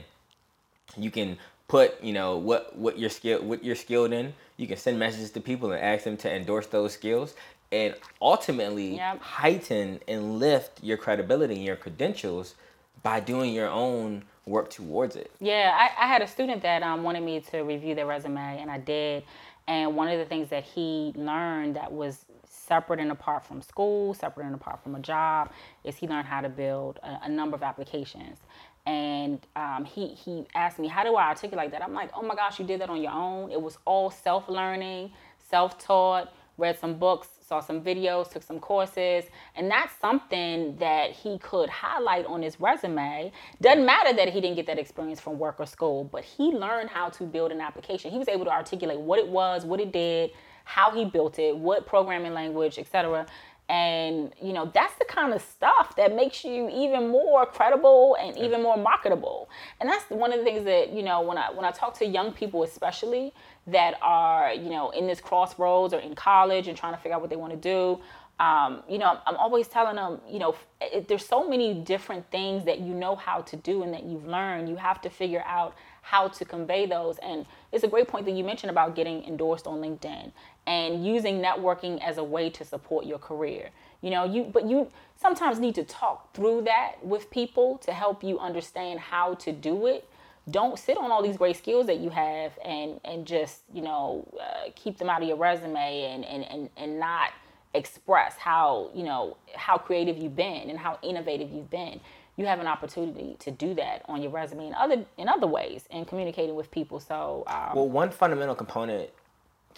you 0.99 1.11
can 1.11 1.39
put, 1.67 2.03
you 2.05 2.13
know, 2.13 2.37
what 2.37 2.77
what 2.77 2.99
you're 2.99 3.09
skill 3.09 3.43
what 3.43 3.65
you're 3.65 3.77
skilled 3.77 4.13
in. 4.13 4.35
You 4.59 4.67
can 4.67 4.77
send 4.77 4.99
messages 4.99 5.31
to 5.33 5.41
people 5.41 5.73
and 5.73 5.83
ask 5.83 6.05
them 6.05 6.19
to 6.19 6.31
endorse 6.31 6.67
those 6.67 6.93
skills 6.93 7.35
and 7.73 7.95
ultimately 8.21 8.97
yep. 8.97 9.21
heighten 9.21 10.01
and 10.07 10.39
lift 10.39 10.83
your 10.83 10.97
credibility 10.99 11.55
and 11.55 11.65
your 11.65 11.77
credentials 11.77 12.55
by 13.03 13.21
doing 13.21 13.55
your 13.55 13.69
own 13.69 14.25
work 14.47 14.71
towards 14.71 15.17
it. 15.17 15.31
Yeah, 15.41 15.75
I, 15.75 16.05
I 16.05 16.09
had 16.09 16.23
a 16.23 16.27
student 16.27 16.63
that 16.63 16.83
um, 16.83 17.03
wanted 17.03 17.23
me 17.23 17.41
to 17.51 17.61
review 17.61 17.95
their 17.95 18.07
resume, 18.07 18.61
and 18.61 18.71
I 18.71 18.79
did. 18.79 19.25
And 19.69 19.95
one 19.95 20.09
of 20.09 20.19
the 20.19 20.25
things 20.25 20.49
that 20.49 20.65
he 20.65 21.13
learned 21.15 21.77
that 21.77 21.93
was 21.93 22.25
separate 22.47 23.01
and 23.01 23.13
apart 23.13 23.45
from 23.45 23.61
school, 23.61 24.15
separate 24.15 24.47
and 24.47 24.55
apart 24.55 24.83
from 24.83 24.95
a 24.95 24.99
job, 24.99 25.51
is 25.85 25.95
he 25.97 26.09
learned 26.09 26.27
how 26.27 26.41
to 26.41 26.49
build 26.49 26.99
a, 27.03 27.19
a 27.25 27.29
number 27.29 27.55
of 27.55 27.63
applications. 27.63 28.39
And 28.87 29.47
um, 29.55 29.85
he 29.85 30.09
he 30.09 30.47
asked 30.55 30.79
me, 30.79 30.89
"How 30.89 31.05
do 31.05 31.15
I 31.17 31.29
articulate 31.29 31.71
that?" 31.73 31.83
I'm 31.83 31.93
like, 31.93 32.11
"Oh 32.15 32.23
my 32.23 32.35
gosh, 32.35 32.59
you 32.59 32.65
did 32.65 32.81
that 32.81 32.89
on 32.89 33.03
your 33.03 33.13
own. 33.13 33.51
It 33.51 33.61
was 33.61 33.77
all 33.85 34.11
self 34.11 34.49
learning, 34.49 35.13
self 35.51 35.79
taught. 35.79 36.33
Read 36.57 36.79
some 36.79 36.99
books, 36.99 37.29
saw 37.49 37.61
some 37.61 37.81
videos, 37.81 38.31
took 38.31 38.43
some 38.43 38.61
courses, 38.61 39.25
and 39.57 39.71
that's 39.71 39.93
something 40.01 40.77
that 40.77 41.13
he 41.13 41.39
could 41.39 41.71
highlight 41.71 42.27
on 42.27 42.43
his 42.43 42.61
resume. 42.61 43.33
Doesn't 43.63 43.87
matter 43.87 44.13
that 44.15 44.29
he 44.29 44.41
didn't 44.41 44.57
get 44.57 44.67
that 44.67 44.79
experience 44.79 45.19
from 45.19 45.39
work 45.39 45.57
or 45.59 45.67
school, 45.67 46.05
but 46.05 46.25
he 46.25 46.51
learned 46.51 46.91
how 46.91 47.09
to 47.09 47.25
build 47.25 47.51
an 47.51 47.61
application. 47.61 48.11
He 48.11 48.19
was 48.19 48.29
able 48.29 48.45
to 48.45 48.53
articulate 48.53 49.01
what 49.01 49.19
it 49.19 49.27
was, 49.27 49.65
what 49.65 49.81
it 49.81 49.93
did, 49.93 50.33
how 50.65 50.91
he 50.91 51.07
built 51.07 51.39
it, 51.39 51.57
what 51.57 51.87
programming 51.87 52.35
language, 52.35 52.79
etc. 52.79 53.25
And 53.69 54.33
you 54.41 54.53
know, 54.53 54.71
that's 54.73 54.95
the 54.95 55.05
kind 55.05 55.35
of 55.35 55.43
stuff 55.43 55.95
that 55.97 56.15
makes 56.15 56.45
you 56.45 56.71
even 56.71 57.09
more 57.09 57.45
credible 57.45 58.17
and 58.21 58.37
even 58.39 58.63
more 58.63 58.77
marketable. 58.77 59.51
And 59.81 59.89
that's 59.89 60.09
one 60.09 60.33
of 60.33 60.39
the 60.39 60.45
things 60.45 60.65
that, 60.65 60.93
you 60.93 61.03
know, 61.03 61.21
when 61.21 61.37
I 61.37 61.51
when 61.51 61.65
I 61.65 61.71
talk 61.71 61.99
to 61.99 62.07
young 62.07 62.33
people 62.33 62.63
especially 62.63 63.33
that 63.67 63.95
are, 64.01 64.55
you 64.55 64.71
know, 64.71 64.91
in 64.91 65.07
this 65.07 65.21
crossroads 65.21 65.93
or 65.93 66.01
in 66.01 66.15
college 66.15 66.69
and 66.69 66.77
trying 66.77 66.95
to 66.95 66.99
figure 66.99 67.15
out 67.15 67.21
what 67.21 67.31
they 67.31 67.37
want 67.37 67.53
to 67.53 67.59
do, 67.59 68.01
um, 68.41 68.85
you 68.89 68.99
know, 68.99 69.19
I'm 69.27 69.37
always 69.37 69.67
telling 69.67 69.97
them, 69.97 70.21
you 70.29 70.39
know, 70.39 70.55
it, 70.81 71.09
there's 71.09 71.27
so 71.27 71.49
many 71.49 71.75
different 71.75 72.31
things 72.31 72.65
that 72.67 72.81
you 72.81 72.95
know 72.95 73.17
how 73.17 73.41
to 73.43 73.57
do 73.57 73.83
and 73.83 73.93
that 73.93 74.05
you've 74.05 74.27
learned. 74.27 74.69
You 74.69 74.77
have 74.77 75.01
to 75.03 75.11
figure 75.11 75.43
out 75.45 75.75
how 76.03 76.29
to 76.29 76.45
convey 76.45 76.87
those. 76.87 77.19
And 77.19 77.47
it's 77.73 77.83
a 77.83 77.89
great 77.89 78.07
point 78.07 78.27
that 78.27 78.33
you 78.33 78.45
mentioned 78.45 78.71
about 78.71 78.95
getting 78.95 79.25
endorsed 79.25 79.67
on 79.67 79.81
LinkedIn 79.81 80.31
and 80.69 81.05
using 81.05 81.41
networking 81.41 81.99
as 82.05 82.19
a 82.19 82.23
way 82.23 82.51
to 82.51 82.63
support 82.63 83.07
your 83.07 83.19
career. 83.19 83.71
You 84.03 84.11
know, 84.11 84.25
you 84.25 84.45
but 84.45 84.69
you 84.69 84.91
sometimes 85.17 85.59
need 85.59 85.75
to 85.77 85.83
talk 85.83 86.35
through 86.35 86.63
that 86.63 86.97
with 87.03 87.31
people 87.31 87.79
to 87.79 87.93
help 87.93 88.23
you 88.23 88.39
understand 88.39 89.01
how 89.01 89.35
to 89.37 89.51
do 89.51 89.87
it. 89.87 90.09
Don't 90.51 90.79
sit 90.79 90.97
on 90.99 91.11
all 91.11 91.23
these 91.23 91.37
great 91.37 91.57
skills 91.57 91.87
that 91.87 91.99
you 91.99 92.11
have 92.11 92.53
and 92.65 93.01
and 93.05 93.27
just 93.27 93.63
you 93.73 93.81
know 93.81 94.29
uh, 94.39 94.71
keep 94.77 94.99
them 94.99 95.09
out 95.09 95.23
of 95.23 95.29
your 95.29 95.39
resume 95.39 96.03
and 96.05 96.25
and 96.25 96.45
and, 96.45 96.71
and 96.77 97.01
not 97.01 97.33
express 97.75 98.37
how 98.37 98.91
you 98.95 99.05
know 99.05 99.37
how 99.55 99.79
creative 99.79 100.19
you've 100.19 100.37
been 100.37 100.71
and 100.71 100.79
how 100.79 100.99
innovative 101.03 101.51
you've 101.51 101.71
been 101.71 102.01
you 102.37 102.47
have 102.47 102.61
an 102.61 102.67
opportunity 102.67 103.37
to 103.41 103.51
do 103.51 103.75
that 103.75 104.03
on 104.07 104.23
your 104.23 104.31
resume 104.31 104.69
in 104.69 104.75
other 104.75 105.05
in 105.19 105.29
other 105.29 105.47
ways 105.47 105.85
and 105.91 106.09
communicating 106.09 106.55
with 106.55 106.71
people 106.71 106.99
so 106.99 107.45
um, 107.47 107.75
well 107.75 107.89
one 107.89 108.11
fundamental 108.11 108.55
component 108.55 109.11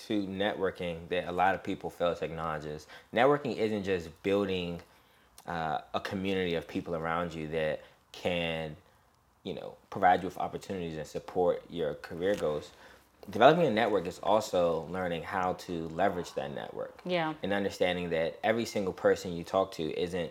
to 0.07 0.23
networking 0.27 1.09
that 1.09 1.29
a 1.29 1.33
lot 1.33 1.55
of 1.55 1.63
people 1.63 1.91
fail 1.91 2.15
to 2.15 2.25
acknowledge 2.25 2.65
is 2.65 2.87
networking 3.15 3.57
isn't 3.57 3.85
just 3.85 4.09
building 4.23 4.81
uh, 5.47 5.79
a 5.95 6.01
community 6.01 6.55
of 6.55 6.67
people 6.69 6.95
around 6.95 7.35
you 7.35 7.49
that 7.49 7.81
can, 8.13 8.77
you 9.45 9.55
know, 9.55 9.75
provide 9.91 10.23
you 10.23 10.29
with 10.29 10.39
opportunities 10.39 10.97
and 10.97 11.07
support 11.07 11.63
your 11.71 11.95
career 11.95 12.35
goals. 12.35 12.71
Developing 13.31 13.67
a 13.67 13.71
network 13.71 14.07
is 14.07 14.19
also 14.23 14.87
learning 14.91 15.23
how 15.23 15.53
to 15.55 15.89
leverage 15.89 16.33
that 16.35 16.55
network. 16.55 16.99
Yeah. 17.05 17.35
And 17.43 17.53
understanding 17.53 18.11
that 18.11 18.39
every 18.43 18.65
single 18.65 18.93
person 18.93 19.35
you 19.35 19.45
talk 19.45 19.73
to 19.73 20.01
isn't 20.01 20.31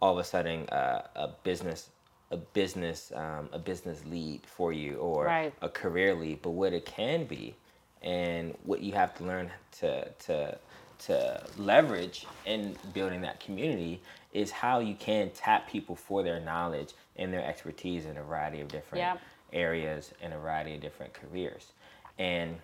all 0.00 0.12
of 0.12 0.18
a 0.18 0.24
sudden 0.24 0.68
uh, 0.68 1.06
a 1.14 1.28
business 1.42 1.88
a 2.30 2.36
business 2.36 3.12
um, 3.14 3.50
a 3.52 3.58
business 3.58 4.02
lead 4.06 4.40
for 4.46 4.72
you 4.72 4.96
or 4.96 5.26
right. 5.26 5.52
a 5.60 5.68
career 5.68 6.14
lead, 6.14 6.40
but 6.40 6.50
what 6.50 6.72
it 6.72 6.86
can 6.86 7.24
be 7.24 7.54
and 8.02 8.54
what 8.64 8.80
you 8.80 8.92
have 8.92 9.16
to 9.16 9.24
learn 9.24 9.50
to 9.78 10.08
to 10.10 10.56
to 10.98 11.44
leverage 11.56 12.26
in 12.46 12.76
building 12.94 13.20
that 13.22 13.40
community 13.40 14.00
is 14.32 14.50
how 14.50 14.78
you 14.78 14.94
can 14.94 15.30
tap 15.30 15.68
people 15.68 15.96
for 15.96 16.22
their 16.22 16.40
knowledge 16.40 16.92
and 17.16 17.32
their 17.32 17.44
expertise 17.44 18.06
in 18.06 18.16
a 18.16 18.22
variety 18.22 18.60
of 18.60 18.68
different 18.68 19.02
yep. 19.02 19.20
areas 19.52 20.12
and 20.22 20.32
a 20.32 20.38
variety 20.38 20.74
of 20.74 20.80
different 20.80 21.12
careers 21.12 21.72
and 22.18 22.56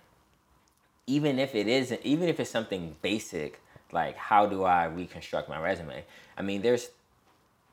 even 1.07 1.39
if 1.39 1.55
it 1.55 1.67
isn't 1.67 2.01
even 2.03 2.29
if 2.29 2.39
it's 2.39 2.49
something 2.49 2.95
basic 3.01 3.59
like 3.91 4.15
how 4.15 4.45
do 4.45 4.63
i 4.63 4.85
reconstruct 4.85 5.49
my 5.49 5.59
resume 5.59 6.03
i 6.37 6.41
mean 6.41 6.61
there's 6.61 6.89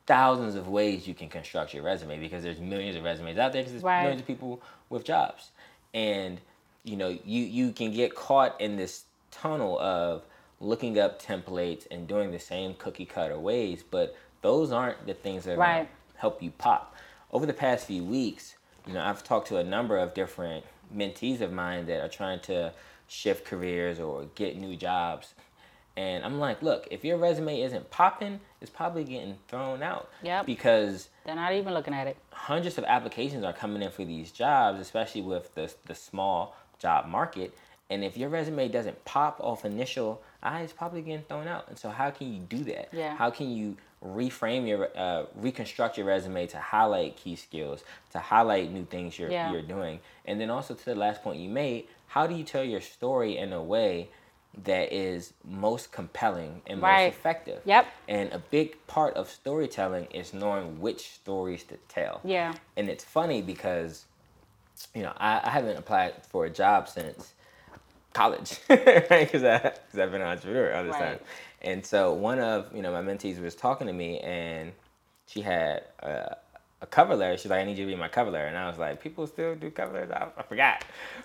thousands 0.06 0.54
of 0.54 0.68
ways 0.68 1.06
you 1.06 1.14
can 1.14 1.28
construct 1.28 1.74
your 1.74 1.82
resume 1.82 2.18
because 2.18 2.42
there's 2.42 2.60
millions 2.60 2.96
of 2.96 3.02
resumes 3.02 3.38
out 3.38 3.52
there 3.52 3.62
because 3.62 3.72
there's 3.72 3.82
right. 3.82 4.02
millions 4.02 4.20
of 4.20 4.26
people 4.26 4.60
with 4.88 5.04
jobs 5.04 5.50
and 5.94 6.40
you 6.86 6.96
know 6.96 7.08
you 7.24 7.42
you 7.42 7.72
can 7.72 7.92
get 7.92 8.14
caught 8.14 8.58
in 8.60 8.76
this 8.76 9.04
tunnel 9.30 9.78
of 9.80 10.22
looking 10.60 10.98
up 10.98 11.20
templates 11.20 11.86
and 11.90 12.08
doing 12.08 12.30
the 12.30 12.38
same 12.38 12.74
cookie 12.74 13.04
cutter 13.04 13.38
ways 13.38 13.84
but 13.90 14.16
those 14.40 14.72
aren't 14.72 15.06
the 15.06 15.12
things 15.12 15.44
that 15.44 15.58
right. 15.58 15.88
help 16.14 16.42
you 16.42 16.50
pop. 16.52 16.94
Over 17.32 17.44
the 17.44 17.52
past 17.52 17.86
few 17.86 18.04
weeks 18.04 18.54
you 18.86 18.94
know 18.94 19.00
i've 19.02 19.24
talked 19.24 19.48
to 19.48 19.58
a 19.58 19.64
number 19.64 19.98
of 19.98 20.14
different 20.14 20.64
mentees 20.94 21.40
of 21.40 21.52
mine 21.52 21.86
that 21.86 22.00
are 22.00 22.08
trying 22.08 22.40
to 22.40 22.72
shift 23.08 23.44
careers 23.44 23.98
or 23.98 24.26
get 24.34 24.56
new 24.56 24.76
jobs 24.76 25.34
and 25.96 26.24
i'm 26.24 26.38
like 26.38 26.62
look 26.62 26.86
if 26.90 27.04
your 27.04 27.16
resume 27.16 27.60
isn't 27.60 27.90
popping 27.90 28.40
it's 28.60 28.70
probably 28.70 29.04
getting 29.04 29.36
thrown 29.48 29.82
out. 29.82 30.08
Because 30.42 31.08
they're 31.24 31.34
not 31.34 31.52
even 31.52 31.74
looking 31.74 31.94
at 31.94 32.06
it. 32.06 32.16
hundreds 32.30 32.78
of 32.78 32.84
applications 32.84 33.44
are 33.44 33.52
coming 33.52 33.82
in 33.82 33.90
for 33.90 34.04
these 34.04 34.30
jobs 34.30 34.80
especially 34.80 35.22
with 35.22 35.54
the, 35.54 35.72
the 35.86 35.94
small 35.94 36.56
job 36.78 37.06
market. 37.06 37.56
And 37.88 38.02
if 38.02 38.16
your 38.16 38.28
resume 38.28 38.68
doesn't 38.68 39.04
pop 39.04 39.38
off 39.40 39.64
initial 39.64 40.20
eyes, 40.42 40.64
it's 40.64 40.72
probably 40.72 41.02
getting 41.02 41.24
thrown 41.24 41.46
out. 41.46 41.68
And 41.68 41.78
so, 41.78 41.90
how 41.90 42.10
can 42.10 42.32
you 42.32 42.40
do 42.40 42.64
that? 42.64 42.88
Yeah. 42.92 43.16
How 43.16 43.30
can 43.30 43.50
you 43.50 43.76
reframe 44.04 44.66
your, 44.66 44.90
uh, 44.96 45.26
reconstruct 45.36 45.96
your 45.96 46.06
resume 46.06 46.46
to 46.48 46.58
highlight 46.58 47.16
key 47.16 47.36
skills, 47.36 47.84
to 48.12 48.18
highlight 48.18 48.72
new 48.72 48.84
things 48.84 49.18
you're 49.18 49.30
yeah. 49.30 49.52
you're 49.52 49.62
doing, 49.62 50.00
and 50.24 50.40
then 50.40 50.50
also 50.50 50.74
to 50.74 50.84
the 50.84 50.94
last 50.94 51.22
point 51.22 51.38
you 51.38 51.48
made, 51.48 51.86
how 52.08 52.26
do 52.26 52.34
you 52.34 52.44
tell 52.44 52.64
your 52.64 52.80
story 52.80 53.36
in 53.36 53.52
a 53.52 53.62
way 53.62 54.08
that 54.64 54.92
is 54.92 55.34
most 55.44 55.92
compelling 55.92 56.62
and 56.66 56.80
right. 56.82 57.06
most 57.06 57.14
effective? 57.14 57.60
Yep. 57.64 57.86
And 58.08 58.32
a 58.32 58.38
big 58.38 58.84
part 58.86 59.14
of 59.14 59.30
storytelling 59.30 60.06
is 60.06 60.32
knowing 60.32 60.80
which 60.80 61.10
stories 61.10 61.62
to 61.64 61.76
tell. 61.88 62.20
Yeah. 62.24 62.54
And 62.76 62.88
it's 62.88 63.04
funny 63.04 63.42
because 63.42 64.06
you 64.94 65.02
know, 65.02 65.12
I, 65.16 65.40
I 65.44 65.50
haven't 65.50 65.76
applied 65.76 66.14
for 66.28 66.46
a 66.46 66.50
job 66.50 66.88
since 66.88 67.34
college, 68.12 68.58
right? 68.68 69.08
Because 69.08 69.44
I've 69.44 69.92
been 69.92 70.14
an 70.14 70.22
entrepreneur 70.22 70.74
all 70.74 70.84
this 70.84 70.92
right. 70.92 71.18
time. 71.18 71.18
And 71.62 71.84
so 71.84 72.12
one 72.12 72.38
of, 72.38 72.74
you 72.74 72.82
know, 72.82 72.92
my 72.92 73.02
mentees 73.02 73.40
was 73.40 73.54
talking 73.54 73.86
to 73.86 73.92
me 73.92 74.20
and 74.20 74.72
she 75.26 75.40
had 75.40 75.84
a, 76.00 76.36
a 76.80 76.86
cover 76.86 77.14
letter. 77.14 77.36
She's 77.36 77.50
like, 77.50 77.60
I 77.60 77.64
need 77.64 77.78
you 77.78 77.86
to 77.86 77.92
be 77.92 77.96
my 77.96 78.08
cover 78.08 78.30
letter. 78.30 78.46
And 78.46 78.56
I 78.56 78.68
was 78.68 78.78
like, 78.78 79.02
people 79.02 79.26
still 79.26 79.54
do 79.54 79.70
cover 79.70 79.94
letters? 79.94 80.10
I, 80.12 80.28
I 80.38 80.42
forgot. 80.42 80.84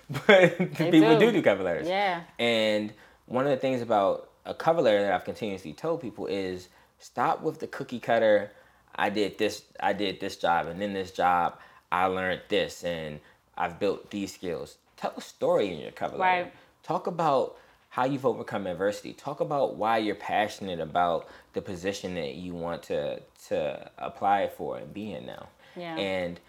But 0.28 0.58
people 0.76 1.18
do. 1.18 1.20
do 1.20 1.32
do 1.32 1.42
cover 1.42 1.64
letters. 1.64 1.88
Yeah. 1.88 2.22
And 2.40 2.94
one 3.26 3.46
of 3.46 3.52
the 3.52 3.58
things 3.58 3.82
about 3.82 4.30
a 4.46 4.54
cover 4.54 4.82
letter 4.82 5.02
that 5.02 5.14
I've 5.14 5.24
continuously 5.24 5.74
told 5.74 6.02
people 6.02 6.28
is 6.28 6.68
stop 7.00 7.42
with 7.42 7.60
the 7.60 7.68
cookie 7.68 8.00
cutter. 8.00 8.52
I 8.96 9.10
did 9.10 9.38
this, 9.38 9.64
I 9.80 9.94
did 9.94 10.20
this 10.20 10.36
job, 10.36 10.68
and 10.68 10.82
then 10.82 10.94
this 10.94 11.12
job, 11.12 11.58
I 11.92 12.06
learned 12.06 12.42
this, 12.50 12.84
and 12.84 13.20
I've 13.58 13.80
built 13.80 14.12
these 14.12 14.34
skills. 14.34 14.78
Tell 14.98 15.14
a 15.16 15.22
story 15.22 15.74
in 15.74 15.80
your 15.80 15.92
cover 15.92 16.18
letter. 16.18 16.44
Right. 16.44 16.54
Talk 16.84 17.08
about 17.08 17.58
how 17.90 18.06
you've 18.06 18.26
overcome 18.26 18.68
adversity. 18.68 19.14
Talk 19.14 19.40
about 19.40 19.76
why 19.76 19.98
you're 19.98 20.16
passionate 20.16 20.80
about 20.80 21.28
the 21.54 21.62
position 21.62 22.16
that 22.16 22.36
you 22.36 22.54
want 22.54 22.84
to 22.84 23.22
to 23.48 23.92
apply 23.98 24.48
for 24.48 24.78
and 24.78 24.94
be 24.94 25.12
in 25.12 25.26
now. 25.26 25.50
Yeah. 25.76 25.96
And 25.98 26.40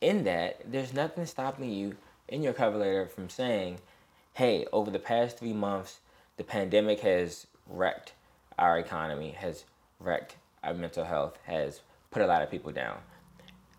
in 0.00 0.24
that, 0.24 0.60
there's 0.70 0.92
nothing 0.92 1.26
stopping 1.26 1.70
you 1.70 1.96
in 2.28 2.42
your 2.42 2.52
cover 2.52 2.76
letter 2.76 3.06
from 3.06 3.28
saying, 3.28 3.78
"Hey, 4.34 4.66
over 4.72 4.90
the 4.90 4.98
past 4.98 5.38
three 5.38 5.52
months, 5.52 6.00
the 6.36 6.44
pandemic 6.44 7.00
has 7.00 7.46
wrecked 7.66 8.12
our 8.58 8.78
economy, 8.78 9.30
has 9.30 9.64
wrecked 9.98 10.36
our 10.62 10.74
mental 10.74 11.04
health, 11.04 11.38
has 11.46 11.80
put 12.10 12.22
a 12.22 12.26
lot 12.26 12.42
of 12.42 12.50
people 12.50 12.72
down. 12.72 12.98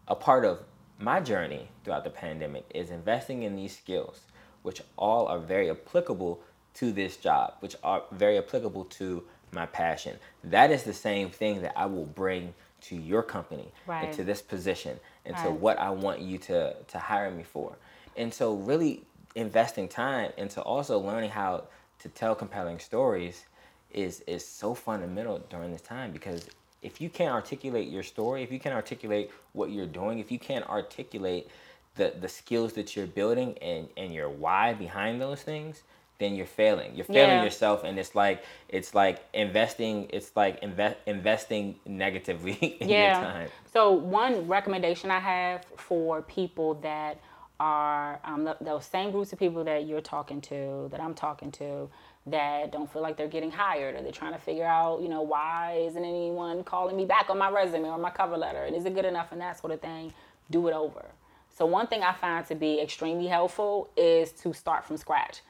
A 0.08 0.15
part 0.15 0.46
of 0.46 0.60
my 1.02 1.20
journey 1.20 1.68
throughout 1.84 2.04
the 2.04 2.10
pandemic 2.10 2.66
is 2.74 2.92
investing 2.92 3.44
in 3.44 3.56
these 3.56 3.76
skills, 3.76 4.22
which 4.62 4.82
all 4.98 5.28
are 5.28 5.40
very 5.40 5.70
applicable 5.70 6.42
to 6.76 6.92
this 6.92 7.18
job, 7.18 7.56
which 7.60 7.76
are 7.84 8.04
very 8.12 8.38
applicable 8.38 8.86
to 8.86 9.24
my 9.52 9.66
passion. 9.66 10.18
That 10.44 10.72
is 10.72 10.84
the 10.84 10.94
same 10.94 11.30
thing 11.30 11.62
that 11.62 11.78
I 11.78 11.86
will 11.86 12.06
bring 12.06 12.54
to 12.82 12.96
your 12.96 13.22
company 13.22 13.72
right. 13.86 14.06
and 14.06 14.14
to 14.14 14.24
this 14.24 14.42
position 14.42 15.00
and 15.26 15.36
right. 15.36 15.46
to 15.46 15.52
what 15.52 15.78
I 15.80 15.90
want 15.92 16.22
you 16.22 16.38
to 16.40 16.76
to 16.76 17.00
hire 17.00 17.30
me 17.30 17.44
for. 17.44 17.78
And 18.18 18.34
so 18.34 18.56
really 18.56 19.04
investing 19.36 19.88
time 19.88 20.32
into 20.38 20.62
also 20.62 21.00
learning 21.00 21.30
how 21.30 21.66
to 22.00 22.10
tell 22.10 22.36
compelling 22.36 22.80
stories 22.80 23.46
is 23.92 24.22
is 24.22 24.46
so 24.46 24.74
fundamental 24.74 25.40
during 25.50 25.72
this 25.72 25.82
time 25.82 26.12
because 26.12 26.48
if 26.82 27.00
you 27.00 27.10
can't 27.10 27.34
articulate 27.34 27.89
your 27.89 28.04
story, 28.04 28.44
if 28.44 28.52
you 28.52 28.60
can't 28.60 28.76
articulate 28.76 29.30
what 29.54 29.72
you're 29.72 29.86
doing, 29.86 30.20
if 30.20 30.32
you 30.32 30.39
can't 30.39 30.67
articulate 30.67 31.48
the, 31.96 32.13
the 32.20 32.28
skills 32.28 32.74
that 32.74 32.96
you're 32.96 33.08
building 33.08 33.58
and, 33.60 33.88
and 33.98 34.13
your 34.13 34.30
why 34.30 34.74
behind 34.74 35.22
those 35.22 35.41
things, 35.41 35.84
then 36.20 36.36
you're 36.36 36.46
failing. 36.46 36.96
You're 36.96 37.06
failing 37.06 37.38
Yeah. 37.38 37.44
yourself, 37.44 37.84
and 37.84 37.98
it's 37.98 38.13
like 38.13 38.44
it's 38.70 38.94
like 38.94 39.24
investing. 39.34 40.08
It's 40.12 40.36
like 40.36 40.60
invest 40.62 40.98
investing 41.08 41.80
negatively 41.86 42.54
in 42.80 42.89
your 42.89 43.10
time. 43.15 43.50
So 43.74 43.91
one 43.91 44.48
recommendation 44.48 45.10
I 45.10 45.20
have 45.20 45.65
for 45.76 46.22
people 46.22 46.76
that 46.76 47.20
are 47.60 48.20
um, 48.24 48.50
those 48.62 48.86
same 48.86 49.12
groups 49.12 49.34
of 49.34 49.39
people 49.39 49.63
that 49.63 49.88
you're 49.88 50.02
talking 50.02 50.41
to, 50.41 50.88
that 50.91 51.00
I'm 51.00 51.13
talking 51.13 51.52
to, 51.54 51.89
that 52.28 52.72
don't 52.72 52.92
feel 52.92 53.02
like 53.02 53.18
they're 53.18 53.28
getting 53.28 53.52
hired, 53.52 53.96
or 53.96 54.02
they're 54.02 54.12
trying 54.12 54.34
to 54.34 54.40
figure 54.40 54.66
out, 54.66 55.02
you 55.02 55.10
know, 55.10 55.22
why 55.22 55.84
isn't 55.88 56.04
anyone 56.04 56.64
calling 56.64 56.96
me 56.96 57.06
back 57.06 57.30
on 57.30 57.38
my 57.38 57.50
resume 57.50 57.90
or 57.90 57.98
my 57.98 58.12
cover 58.12 58.38
letter, 58.38 58.64
and 58.66 58.76
is 58.76 58.86
it 58.86 58.94
good 58.94 59.06
enough, 59.06 59.32
and 59.32 59.42
that 59.42 59.60
sort 59.60 59.74
of 59.74 59.82
thing. 59.82 60.14
Do 60.50 60.68
it 60.68 60.74
over. 60.74 61.06
So 61.50 61.66
one 61.66 61.88
thing 61.88 62.04
I 62.04 62.14
find 62.14 62.46
to 62.48 62.56
be 62.56 62.80
extremely 62.80 63.28
helpful 63.28 63.90
is 63.98 64.32
to 64.44 64.54
start 64.54 64.86
from 64.86 64.98
scratch. 64.98 65.42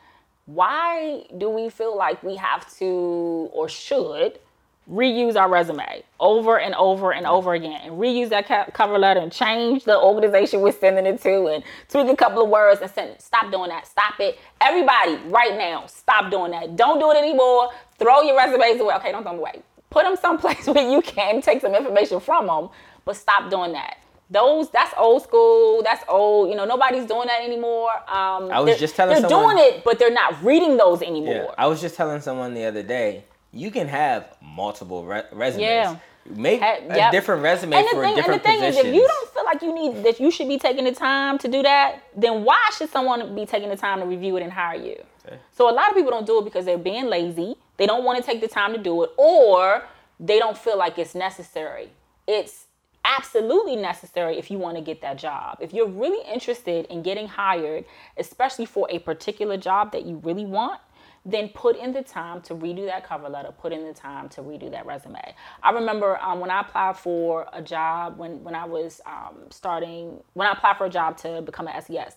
Why 0.45 1.25
do 1.37 1.49
we 1.49 1.69
feel 1.69 1.97
like 1.97 2.23
we 2.23 2.35
have 2.35 2.71
to 2.77 3.49
or 3.53 3.69
should 3.69 4.39
reuse 4.89 5.35
our 5.35 5.47
resume 5.47 6.03
over 6.19 6.59
and 6.59 6.73
over 6.75 7.13
and 7.13 7.25
over 7.25 7.53
again 7.53 7.79
and 7.83 7.93
reuse 7.93 8.29
that 8.29 8.73
cover 8.73 8.97
letter 8.97 9.19
and 9.19 9.31
change 9.31 9.83
the 9.83 9.97
organization 9.97 10.59
we're 10.61 10.71
sending 10.71 11.05
it 11.05 11.21
to 11.21 11.47
and 11.47 11.63
tweak 11.87 12.07
a 12.07 12.15
couple 12.15 12.43
of 12.43 12.49
words 12.49 12.81
and 12.81 12.89
send 12.91 13.21
stop 13.21 13.51
doing 13.51 13.69
that. 13.69 13.85
Stop 13.87 14.19
it. 14.19 14.39
Everybody 14.59 15.15
right 15.29 15.55
now 15.57 15.85
stop 15.85 16.31
doing 16.31 16.51
that. 16.51 16.75
Don't 16.75 16.99
do 16.99 17.11
it 17.11 17.17
anymore. 17.17 17.69
Throw 17.99 18.21
your 18.23 18.35
resumes 18.35 18.81
away. 18.81 18.95
Okay 18.95 19.11
don't 19.11 19.23
throw 19.23 19.31
them 19.33 19.39
away. 19.39 19.61
Put 19.91 20.03
them 20.03 20.15
someplace 20.15 20.65
where 20.67 20.89
you 20.89 21.01
can 21.01 21.41
take 21.41 21.61
some 21.61 21.75
information 21.75 22.19
from 22.19 22.47
them 22.47 22.69
but 23.05 23.15
stop 23.15 23.49
doing 23.51 23.73
that. 23.73 23.97
Those 24.31 24.69
that's 24.71 24.93
old 24.97 25.21
school. 25.23 25.83
That's 25.83 26.03
old. 26.09 26.49
You 26.49 26.55
know 26.55 26.65
nobody's 26.65 27.05
doing 27.05 27.27
that 27.27 27.43
anymore. 27.43 27.91
Um 28.09 28.49
I 28.51 28.59
was 28.59 28.65
they're- 28.71 28.77
just 28.79 28.95
telling 28.95 29.21
they're 29.21 29.29
someone- 29.29 29.57
doing 29.57 29.73
it 29.73 29.83
but 29.85 29.99
they're 29.99 30.11
not 30.11 30.43
reading 30.43 30.75
those 30.77 31.01
anymore. 31.03 31.33
Yeah, 31.49 31.55
I 31.57 31.67
was 31.67 31.79
just 31.79 31.95
telling 31.95 32.19
someone 32.19 32.55
the 32.55 32.65
other 32.65 32.83
day, 32.83 33.25
you 33.53 33.71
can 33.71 33.87
have 33.87 34.35
multiple 34.41 35.05
re- 35.05 35.23
resumes. 35.31 35.61
Yeah. 35.61 35.95
Make 36.29 36.61
Ha- 36.61 36.77
a 36.87 37.11
different 37.11 37.41
resume 37.41 37.75
and 37.75 37.85
the 37.85 37.89
for 37.95 38.03
thing, 38.03 38.15
different 38.15 38.33
and 38.35 38.39
the 38.41 38.47
thing 38.47 38.59
positions. 38.59 38.85
is, 38.85 38.89
if 38.89 38.95
you 38.95 39.07
don't 39.07 39.33
feel 39.33 39.43
like 39.43 39.61
you 39.63 39.73
need 39.73 40.03
that, 40.05 40.19
you 40.19 40.29
should 40.29 40.47
be 40.47 40.59
taking 40.59 40.83
the 40.85 40.91
time 40.91 41.39
to 41.39 41.47
do 41.47 41.63
that. 41.63 42.03
Then 42.15 42.43
why 42.43 42.61
should 42.77 42.91
someone 42.91 43.33
be 43.33 43.47
taking 43.47 43.69
the 43.69 43.75
time 43.75 43.99
to 44.01 44.05
review 44.05 44.37
it 44.37 44.43
and 44.43 44.51
hire 44.51 44.75
you? 44.75 45.03
Okay. 45.25 45.37
So 45.51 45.67
a 45.67 45.73
lot 45.73 45.89
of 45.89 45.95
people 45.95 46.11
don't 46.11 46.27
do 46.27 46.37
it 46.39 46.45
because 46.45 46.65
they're 46.65 46.77
being 46.77 47.07
lazy. 47.07 47.55
They 47.77 47.87
don't 47.87 48.03
want 48.03 48.23
to 48.23 48.23
take 48.23 48.39
the 48.39 48.47
time 48.47 48.71
to 48.73 48.79
do 48.79 49.01
it, 49.03 49.09
or 49.17 49.83
they 50.19 50.37
don't 50.37 50.55
feel 50.57 50.77
like 50.77 50.99
it's 50.99 51.15
necessary. 51.15 51.89
It's 52.27 52.65
absolutely 53.03 53.75
necessary 53.75 54.37
if 54.37 54.51
you 54.51 54.59
want 54.59 54.77
to 54.77 54.81
get 54.83 55.01
that 55.01 55.17
job. 55.17 55.57
If 55.59 55.73
you're 55.73 55.87
really 55.87 56.23
interested 56.31 56.85
in 56.85 57.01
getting 57.01 57.27
hired, 57.27 57.85
especially 58.17 58.67
for 58.67 58.87
a 58.91 58.99
particular 58.99 59.57
job 59.57 59.91
that 59.93 60.05
you 60.05 60.17
really 60.23 60.45
want, 60.45 60.79
then 61.25 61.49
put 61.49 61.77
in 61.77 61.93
the 61.93 62.01
time 62.03 62.41
to 62.41 62.55
redo 62.55 62.85
that 62.87 63.07
cover 63.07 63.29
letter, 63.29 63.51
put 63.51 63.71
in 63.71 63.85
the 63.85 63.93
time 63.93 64.29
to 64.29 64.41
redo 64.41 64.71
that 64.71 64.85
resume. 64.85 65.35
I 65.63 65.71
remember 65.71 66.19
um, 66.21 66.39
when 66.39 66.49
I 66.49 66.61
applied 66.61 66.97
for 66.97 67.47
a 67.53 67.61
job, 67.61 68.17
when, 68.17 68.43
when 68.43 68.55
I 68.55 68.65
was 68.65 69.01
um, 69.05 69.35
starting, 69.51 70.23
when 70.33 70.47
I 70.47 70.53
applied 70.53 70.77
for 70.77 70.85
a 70.85 70.89
job 70.89 71.17
to 71.19 71.41
become 71.41 71.67
an 71.67 71.81
SES, 71.81 72.15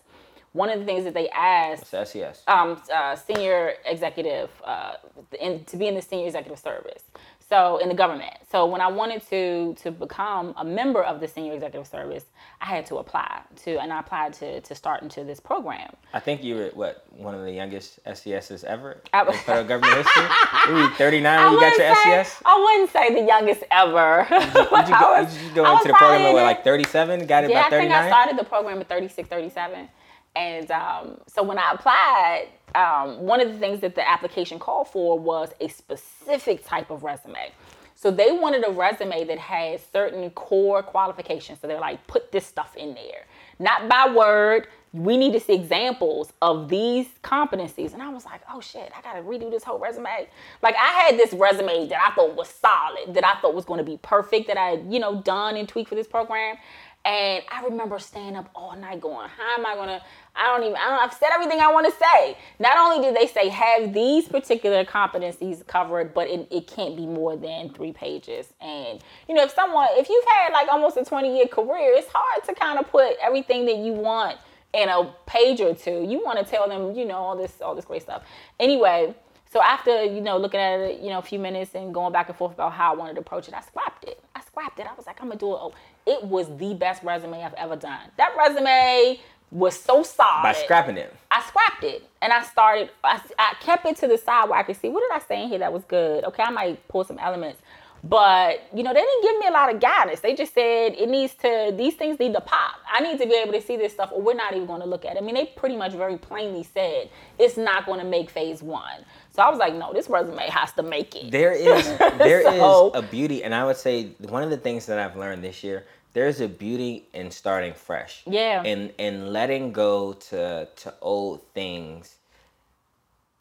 one 0.53 0.69
of 0.69 0.79
the 0.79 0.85
things 0.85 1.03
that 1.03 1.13
they 1.13 1.29
asked 1.29 1.87
So 1.87 2.03
SES. 2.03 2.43
um, 2.47 2.81
uh, 2.93 3.15
senior 3.15 3.73
executive, 3.85 4.49
uh, 4.63 4.93
in, 5.39 5.65
to 5.65 5.77
be 5.77 5.87
in 5.87 5.95
the 5.95 6.01
senior 6.01 6.27
executive 6.27 6.59
service. 6.59 7.03
So 7.47 7.77
in 7.77 7.89
the 7.89 7.95
government. 7.95 8.33
So 8.51 8.65
when 8.65 8.81
I 8.81 8.87
wanted 8.87 9.21
to 9.29 9.75
to 9.83 9.91
become 9.91 10.53
a 10.57 10.65
member 10.65 11.03
of 11.03 11.19
the 11.19 11.27
senior 11.27 11.53
executive 11.53 11.87
service, 11.87 12.25
I 12.59 12.65
had 12.65 12.85
to 12.87 12.95
apply 12.95 13.41
to, 13.63 13.79
and 13.79 13.93
I 13.93 13.99
applied 13.99 14.33
to 14.35 14.61
to 14.61 14.75
start 14.75 15.03
into 15.03 15.23
this 15.23 15.39
program. 15.39 15.91
I 16.13 16.19
think 16.19 16.43
you 16.43 16.55
were 16.55 16.71
what 16.73 17.05
one 17.11 17.35
of 17.35 17.41
the 17.41 17.51
youngest 17.51 17.99
SESs 18.05 18.63
ever 18.63 19.01
I- 19.13 19.25
in 19.27 19.33
federal 19.33 19.65
government 19.67 19.95
history. 19.97 20.23
You 20.67 20.73
were 20.73 20.89
39 20.95 21.43
when 21.43 21.53
you 21.53 21.59
got 21.59 21.77
your 21.77 21.95
say, 21.95 22.23
SES. 22.23 22.41
I 22.45 22.59
wouldn't 22.59 22.91
say 22.91 23.13
the 23.13 23.27
youngest 23.27 23.63
ever. 23.69 24.25
Did 24.29 24.41
you 24.89 24.99
go, 24.99 25.25
did 25.25 25.41
you 25.41 25.53
go 25.53 25.71
into 25.71 25.87
the 25.89 25.93
program 25.93 26.21
at 26.21 26.43
like 26.43 26.63
37? 26.63 27.27
Got 27.27 27.43
it 27.43 27.51
yeah, 27.51 27.69
by 27.69 27.77
I 27.77 27.79
think 27.79 27.91
I 27.91 28.07
started 28.07 28.39
the 28.39 28.45
program 28.45 28.79
at 28.79 28.89
36, 28.89 29.29
37. 29.29 29.87
And 30.35 30.69
um, 30.71 31.17
so 31.27 31.43
when 31.43 31.57
I 31.57 31.71
applied, 31.71 32.47
um, 32.75 33.19
one 33.21 33.39
of 33.39 33.51
the 33.51 33.57
things 33.57 33.79
that 33.81 33.95
the 33.95 34.07
application 34.07 34.59
called 34.59 34.89
for 34.89 35.17
was 35.17 35.51
a 35.61 35.69
specific 35.69 36.65
type 36.65 36.89
of 36.89 37.03
resume. 37.03 37.51
So 37.97 38.11
they 38.11 38.31
wanted 38.31 38.67
a 38.67 38.71
resume 38.71 39.23
that 39.23 39.39
had 39.39 39.79
certain 39.91 40.29
core 40.31 40.83
qualifications. 40.83 41.59
So 41.61 41.67
they're 41.67 41.79
like, 41.79 42.05
put 42.07 42.31
this 42.31 42.45
stuff 42.45 42.75
in 42.75 42.93
there. 42.93 43.25
Not 43.57 43.87
by 43.87 44.13
word. 44.13 44.67
We 44.91 45.17
need 45.17 45.33
to 45.33 45.39
see 45.39 45.53
examples 45.53 46.33
of 46.41 46.67
these 46.69 47.07
competencies. 47.23 47.93
And 47.93 48.01
I 48.01 48.09
was 48.09 48.25
like, 48.25 48.41
oh 48.51 48.59
shit, 48.59 48.91
I 48.97 49.01
gotta 49.01 49.21
redo 49.21 49.49
this 49.49 49.63
whole 49.63 49.79
resume. 49.79 50.27
Like 50.61 50.75
I 50.75 51.07
had 51.07 51.17
this 51.17 51.33
resume 51.33 51.87
that 51.87 51.99
I 51.99 52.13
thought 52.13 52.35
was 52.35 52.49
solid, 52.49 53.13
that 53.13 53.25
I 53.25 53.39
thought 53.39 53.55
was 53.55 53.65
gonna 53.65 53.83
be 53.83 53.97
perfect, 54.01 54.47
that 54.47 54.57
I 54.57 54.71
had, 54.71 54.93
you 54.93 54.99
know, 54.99 55.21
done 55.21 55.55
and 55.55 55.67
tweaked 55.67 55.89
for 55.89 55.95
this 55.95 56.07
program. 56.07 56.57
And 57.05 57.43
I 57.51 57.63
remember 57.63 57.99
staying 57.99 58.35
up 58.35 58.49
all 58.55 58.75
night 58.75 58.99
going, 58.99 59.29
how 59.29 59.59
am 59.59 59.65
I 59.65 59.75
gonna, 59.75 60.01
I 60.35 60.47
don't 60.47 60.63
even, 60.63 60.75
I 60.75 60.89
don't, 60.89 61.03
I've 61.03 61.13
said 61.13 61.29
everything 61.31 61.59
I 61.59 61.71
wanna 61.71 61.91
say. 61.91 62.35
Not 62.57 62.79
only 62.79 63.05
did 63.05 63.15
they 63.15 63.27
say 63.27 63.47
have 63.49 63.93
these 63.93 64.27
particular 64.27 64.83
competencies 64.83 65.65
covered, 65.67 66.15
but 66.15 66.27
it, 66.27 66.47
it 66.49 66.65
can't 66.65 66.97
be 66.97 67.05
more 67.05 67.37
than 67.37 67.69
three 67.69 67.93
pages. 67.93 68.51
And, 68.59 69.01
you 69.29 69.35
know, 69.35 69.43
if 69.43 69.51
someone, 69.51 69.87
if 69.91 70.09
you've 70.09 70.25
had 70.25 70.51
like 70.51 70.67
almost 70.67 70.97
a 70.97 71.05
20 71.05 71.37
year 71.37 71.45
career, 71.45 71.93
it's 71.93 72.11
hard 72.11 72.43
to 72.45 72.55
kind 72.55 72.79
of 72.79 72.89
put 72.89 73.13
everything 73.21 73.67
that 73.67 73.77
you 73.77 73.93
want 73.93 74.39
in 74.73 74.89
a 74.89 75.13
page 75.27 75.61
or 75.61 75.75
two. 75.75 76.03
You 76.09 76.23
wanna 76.25 76.43
tell 76.43 76.67
them, 76.67 76.95
you 76.95 77.05
know, 77.05 77.17
all 77.17 77.37
this, 77.37 77.61
all 77.61 77.75
this 77.75 77.85
great 77.85 78.01
stuff. 78.01 78.23
Anyway, 78.59 79.13
so 79.51 79.61
after, 79.61 80.03
you 80.03 80.21
know, 80.21 80.37
looking 80.37 80.59
at 80.59 80.79
it, 80.79 81.01
you 81.01 81.09
know, 81.09 81.19
a 81.19 81.21
few 81.21 81.37
minutes 81.37 81.75
and 81.75 81.93
going 81.93 82.11
back 82.11 82.29
and 82.29 82.37
forth 82.37 82.53
about 82.53 82.73
how 82.73 82.93
I 82.93 82.95
wanted 82.95 83.13
to 83.13 83.19
approach 83.19 83.47
it, 83.47 83.53
I 83.53 83.61
scrapped 83.61 84.05
it. 84.05 84.19
I 84.35 84.41
scrapped 84.41 84.79
it. 84.79 84.87
I 84.87 84.93
was 84.95 85.05
like, 85.05 85.21
I'm 85.21 85.27
gonna 85.27 85.39
do 85.39 85.53
it. 85.53 85.73
It 86.05 86.23
was 86.23 86.55
the 86.57 86.73
best 86.73 87.03
resume 87.03 87.43
I've 87.43 87.53
ever 87.55 87.75
done. 87.75 88.11
That 88.17 88.35
resume 88.37 89.19
was 89.51 89.79
so 89.79 90.03
solid. 90.03 90.43
By 90.43 90.53
scrapping 90.53 90.97
it. 90.97 91.13
I 91.31 91.41
scrapped 91.41 91.83
it 91.83 92.07
and 92.21 92.33
I 92.33 92.43
started, 92.43 92.89
I, 93.03 93.21
I 93.39 93.55
kept 93.59 93.85
it 93.85 93.95
to 93.97 94.07
the 94.07 94.17
side 94.17 94.49
where 94.49 94.59
I 94.59 94.63
could 94.63 94.75
see 94.75 94.89
what 94.89 95.01
did 95.01 95.11
I 95.11 95.25
say 95.25 95.43
in 95.43 95.49
here 95.49 95.59
that 95.59 95.71
was 95.73 95.83
good. 95.85 96.23
Okay, 96.25 96.43
I 96.43 96.51
might 96.51 96.87
pull 96.87 97.03
some 97.03 97.19
elements. 97.19 97.61
But, 98.03 98.61
you 98.71 98.83
know, 98.83 98.93
they 98.93 99.01
didn't 99.01 99.23
give 99.23 99.39
me 99.39 99.47
a 99.47 99.51
lot 99.51 99.73
of 99.73 99.81
guidance. 99.81 100.19
They 100.19 100.35
just 100.35 100.53
said 100.53 100.93
it 100.93 101.09
needs 101.09 101.33
to, 101.35 101.73
these 101.75 101.95
things 101.95 102.19
need 102.19 102.33
to 102.33 102.41
pop. 102.41 102.75
I 102.91 102.99
need 102.99 103.19
to 103.19 103.25
be 103.25 103.33
able 103.33 103.53
to 103.53 103.61
see 103.61 103.77
this 103.77 103.93
stuff 103.93 104.11
or 104.13 104.21
we're 104.21 104.35
not 104.35 104.53
even 104.53 104.67
going 104.67 104.81
to 104.81 104.87
look 104.87 105.05
at 105.05 105.15
it. 105.15 105.23
I 105.23 105.25
mean, 105.25 105.33
they 105.33 105.47
pretty 105.47 105.75
much 105.75 105.93
very 105.93 106.17
plainly 106.17 106.61
said 106.61 107.09
it's 107.39 107.57
not 107.57 107.87
going 107.87 107.99
to 107.99 108.05
make 108.05 108.29
phase 108.29 108.61
one. 108.61 109.03
So 109.35 109.41
I 109.43 109.49
was 109.49 109.59
like, 109.59 109.75
no, 109.75 109.91
this 109.93 110.09
resume 110.09 110.47
has 110.49 110.71
to 110.73 110.83
make 110.83 111.15
it. 111.15 111.29
There 111.31 111.51
is 111.69 111.85
there 112.17 112.39
is 112.39 112.45
So- 112.59 112.91
a 112.93 113.01
beauty, 113.01 113.43
and 113.43 113.53
I 113.53 113.65
would 113.65 113.77
say 113.77 114.11
one 114.29 114.43
of 114.43 114.49
the 114.49 114.57
things 114.57 114.85
that 114.87 114.97
I've 114.99 115.15
learned 115.17 115.43
this 115.43 115.63
year. 115.63 115.85
There's 116.13 116.39
a 116.39 116.47
beauty 116.47 117.03
in 117.13 117.29
starting 117.29 117.73
fresh. 117.73 118.23
Yeah. 118.25 118.63
And 118.63 118.93
and 118.97 119.33
letting 119.33 119.73
go 119.73 120.13
to 120.29 120.65
to 120.83 120.93
old 121.01 121.41
things. 121.53 122.15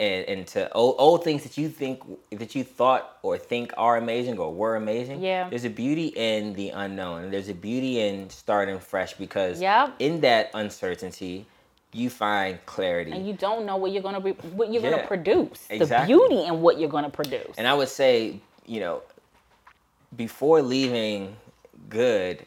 And, 0.00 0.24
and 0.28 0.46
to 0.48 0.72
old, 0.72 0.96
old 0.98 1.22
things 1.22 1.44
that 1.44 1.57
you 1.57 1.68
think 1.68 2.02
that 2.33 2.57
you 2.57 2.64
thought 2.64 3.16
or 3.22 3.38
think 3.38 3.72
are 3.76 3.96
amazing 3.96 4.38
or 4.38 4.52
were 4.52 4.74
amazing. 4.74 5.22
Yeah. 5.22 5.48
There's 5.48 5.64
a 5.64 5.70
beauty 5.70 6.09
in 6.09 6.52
the 6.54 6.70
unknown. 6.70 7.30
There's 7.30 7.48
a 7.48 7.54
beauty 7.54 8.00
in 8.00 8.28
starting 8.28 8.80
fresh 8.80 9.14
because 9.14 9.61
Yep. 9.61 9.94
in 10.00 10.20
that 10.22 10.50
uncertainty, 10.52 11.46
you 11.94 12.11
find 12.11 12.59
clarity. 12.66 13.12
and 13.12 13.26
you 13.26 13.33
don't 13.33 13.64
know 13.64 13.76
what 13.76 13.92
you're 13.92 14.02
gonna 14.02 14.20
be, 14.20 14.33
what 14.33 14.72
you're 14.72 14.83
Yeah, 14.83 14.90
gonna 14.90 15.07
produce. 15.07 15.66
exactly. 15.70 16.12
The 16.14 16.18
beauty 16.18 16.44
in 16.46 16.61
what 16.61 16.78
you're 16.78 16.88
gonna 16.88 17.09
produce. 17.11 17.57
And 17.57 17.66
I 17.66 17.74
would 17.74 17.88
say, 17.88 18.40
you 18.66 18.80
know, 18.80 19.02
before 20.16 20.61
leaving 20.61 21.37
good, 21.88 22.44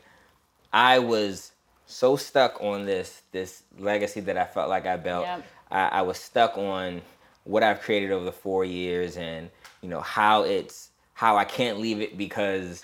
I 0.73 0.99
was 0.99 1.53
so 1.85 2.17
stuck 2.17 2.61
on 2.61 2.85
this 2.85 3.21
this 3.31 3.63
legacy 3.79 4.19
that 4.21 4.37
I 4.37 4.45
felt 4.45 4.69
like 4.69 4.85
I 4.85 4.97
built. 4.97 5.25
Yep. 5.25 5.45
I, 5.71 5.87
I 5.87 6.01
was 6.01 6.17
stuck 6.17 6.57
on 6.57 7.01
what 7.45 7.63
I've 7.63 7.79
created 7.81 8.11
over 8.11 8.25
the 8.25 8.31
four 8.31 8.65
years 8.65 9.15
and, 9.17 9.49
you 9.81 9.89
know, 9.89 10.01
how 10.01 10.43
it's 10.43 10.89
how 11.13 11.37
I 11.37 11.45
can't 11.45 11.79
leave 11.79 12.01
it 12.01 12.17
because, 12.17 12.83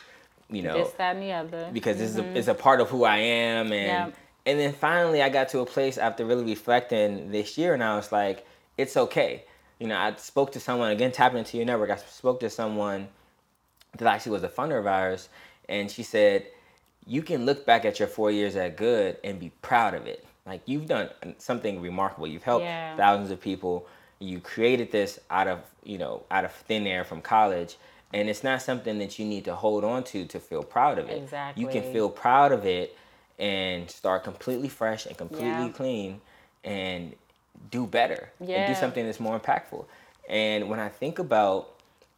you 0.49 0.61
know, 0.63 0.73
this, 0.85 0.91
that, 0.93 1.15
and 1.15 1.23
the 1.23 1.31
other. 1.33 1.69
because 1.73 1.97
this 1.97 2.09
is 2.11 2.17
a, 2.17 2.23
mm-hmm. 2.23 2.37
it's 2.37 2.47
a 2.47 2.53
part 2.53 2.79
of 2.79 2.89
who 2.89 3.03
I 3.03 3.17
am 3.17 3.73
and 3.73 4.11
Yeah. 4.11 4.11
And 4.45 4.59
then 4.59 4.73
finally 4.73 5.21
I 5.21 5.29
got 5.29 5.49
to 5.49 5.59
a 5.59 5.65
place 5.65 5.97
after 5.97 6.25
really 6.25 6.43
reflecting 6.43 7.31
this 7.31 7.57
year 7.57 7.73
and 7.73 7.83
I 7.83 7.95
was 7.95 8.11
like 8.11 8.45
it's 8.77 8.97
okay. 8.97 9.43
You 9.79 9.87
know 9.87 9.97
I 9.97 10.15
spoke 10.15 10.51
to 10.53 10.59
someone 10.59 10.91
again 10.91 11.11
tapping 11.11 11.39
into 11.39 11.57
your 11.57 11.65
network 11.65 11.89
I 11.89 11.97
spoke 11.97 12.39
to 12.41 12.49
someone 12.49 13.07
that 13.97 14.07
actually 14.11 14.31
was 14.33 14.43
a 14.43 14.49
funder 14.49 14.79
of 14.79 14.87
ours 14.87 15.29
and 15.69 15.89
she 15.89 16.03
said 16.03 16.45
you 17.05 17.21
can 17.21 17.45
look 17.45 17.65
back 17.65 17.85
at 17.85 17.99
your 17.99 18.07
four 18.07 18.31
years 18.31 18.55
at 18.55 18.77
good 18.77 19.17
and 19.23 19.39
be 19.39 19.51
proud 19.61 19.93
of 19.93 20.07
it. 20.07 20.25
Like 20.45 20.61
you've 20.65 20.87
done 20.87 21.09
something 21.37 21.81
remarkable. 21.81 22.27
You've 22.27 22.43
helped 22.43 22.63
Yeah. 22.63 22.95
thousands 22.95 23.29
of 23.31 23.41
people. 23.41 23.87
You 24.19 24.39
created 24.39 24.91
this 24.91 25.19
out 25.29 25.47
of 25.47 25.59
you 25.83 25.97
know 25.97 26.23
out 26.31 26.45
of 26.45 26.51
thin 26.53 26.87
air 26.87 27.03
from 27.03 27.21
college 27.21 27.77
and 28.13 28.29
it's 28.29 28.43
not 28.43 28.61
something 28.61 28.99
that 28.99 29.17
you 29.17 29.25
need 29.25 29.43
to 29.45 29.55
hold 29.55 29.83
on 29.83 30.03
to 30.05 30.25
to 30.25 30.39
feel 30.39 30.63
proud 30.63 30.97
of 30.99 31.09
it. 31.09 31.21
Exactly. 31.23 31.61
you 31.63 31.69
can 31.69 31.83
feel 31.93 32.09
proud 32.09 32.51
of 32.51 32.65
it 32.65 32.95
and 33.39 33.89
start 33.89 34.23
completely 34.23 34.69
fresh 34.69 35.05
and 35.05 35.17
completely 35.17 35.65
Yeah. 35.67 35.69
clean 35.73 36.21
and 36.63 37.13
do 37.71 37.85
better 37.85 38.29
and 38.39 38.67
do 38.67 38.75
something 38.75 39.05
that's 39.05 39.19
more 39.19 39.39
impactful. 39.39 39.85
And 40.29 40.69
when 40.69 40.79
I 40.79 40.89
think 40.89 41.19
about 41.19 41.69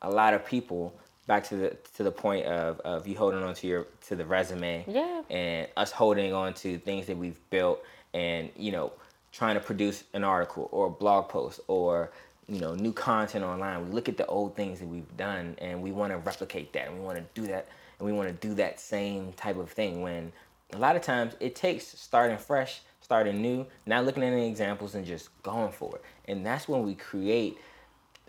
a 0.01 0.09
lot 0.09 0.34
of 0.34 0.45
people, 0.45 0.93
back 1.28 1.43
to 1.45 1.55
the 1.55 1.70
to 1.97 2.03
the 2.03 2.11
point 2.11 2.45
of, 2.45 2.80
of 2.82 3.07
you 3.07 3.18
holding 3.18 3.41
on 3.41 3.53
to 3.55 3.66
your 3.68 3.88
to 4.07 4.16
the 4.16 4.26
resume 4.26 4.86
Yeah. 4.88 5.24
and 5.30 5.68
us 5.76 5.91
holding 5.91 6.34
on 6.34 6.53
to 6.55 6.78
things 6.78 7.07
that 7.07 7.18
we've 7.18 7.39
built 7.49 7.82
and 8.13 8.51
you 8.55 8.72
know 8.72 8.91
trying 9.32 9.55
to 9.55 9.59
produce 9.59 10.03
an 10.13 10.24
article 10.24 10.70
or 10.72 10.86
a 10.88 10.89
blog 10.91 11.28
post 11.30 11.59
or 11.68 12.11
you 12.47 12.59
know 12.59 12.76
new 12.76 12.93
content 12.93 13.43
online 13.43 13.88
we 13.88 13.91
look 13.95 14.07
at 14.07 14.18
the 14.18 14.26
old 14.28 14.55
things 14.55 14.80
that 14.80 14.88
we've 14.88 15.18
done 15.18 15.55
and 15.57 15.82
we 15.82 15.91
want 15.91 16.11
to 16.13 16.18
replicate 16.20 16.72
that 16.74 16.88
and 16.88 16.99
we 16.99 17.03
want 17.03 17.18
to 17.18 17.26
do 17.41 17.47
that 17.47 17.68
and 17.99 18.05
we 18.05 18.13
want 18.13 18.28
to 18.30 18.47
do 18.47 18.53
that 18.53 18.80
same 18.80 19.34
type 19.34 19.57
of 19.57 19.72
thing 19.72 20.03
when 20.03 20.32
a 20.74 20.78
lot 20.78 20.95
of 20.95 21.01
times 21.01 21.34
it 21.39 21.55
takes 21.55 21.86
starting 21.86 22.38
fresh 22.38 22.82
starting 23.01 23.41
new 23.41 23.66
not 23.86 24.03
looking 24.05 24.24
at 24.24 24.34
any 24.34 24.47
examples 24.47 24.95
and 24.95 25.05
just 25.05 25.30
going 25.43 25.72
for 25.72 25.95
it 25.95 26.03
and 26.28 26.45
that's 26.45 26.68
when 26.68 26.84
we 26.84 26.95
create 26.95 27.57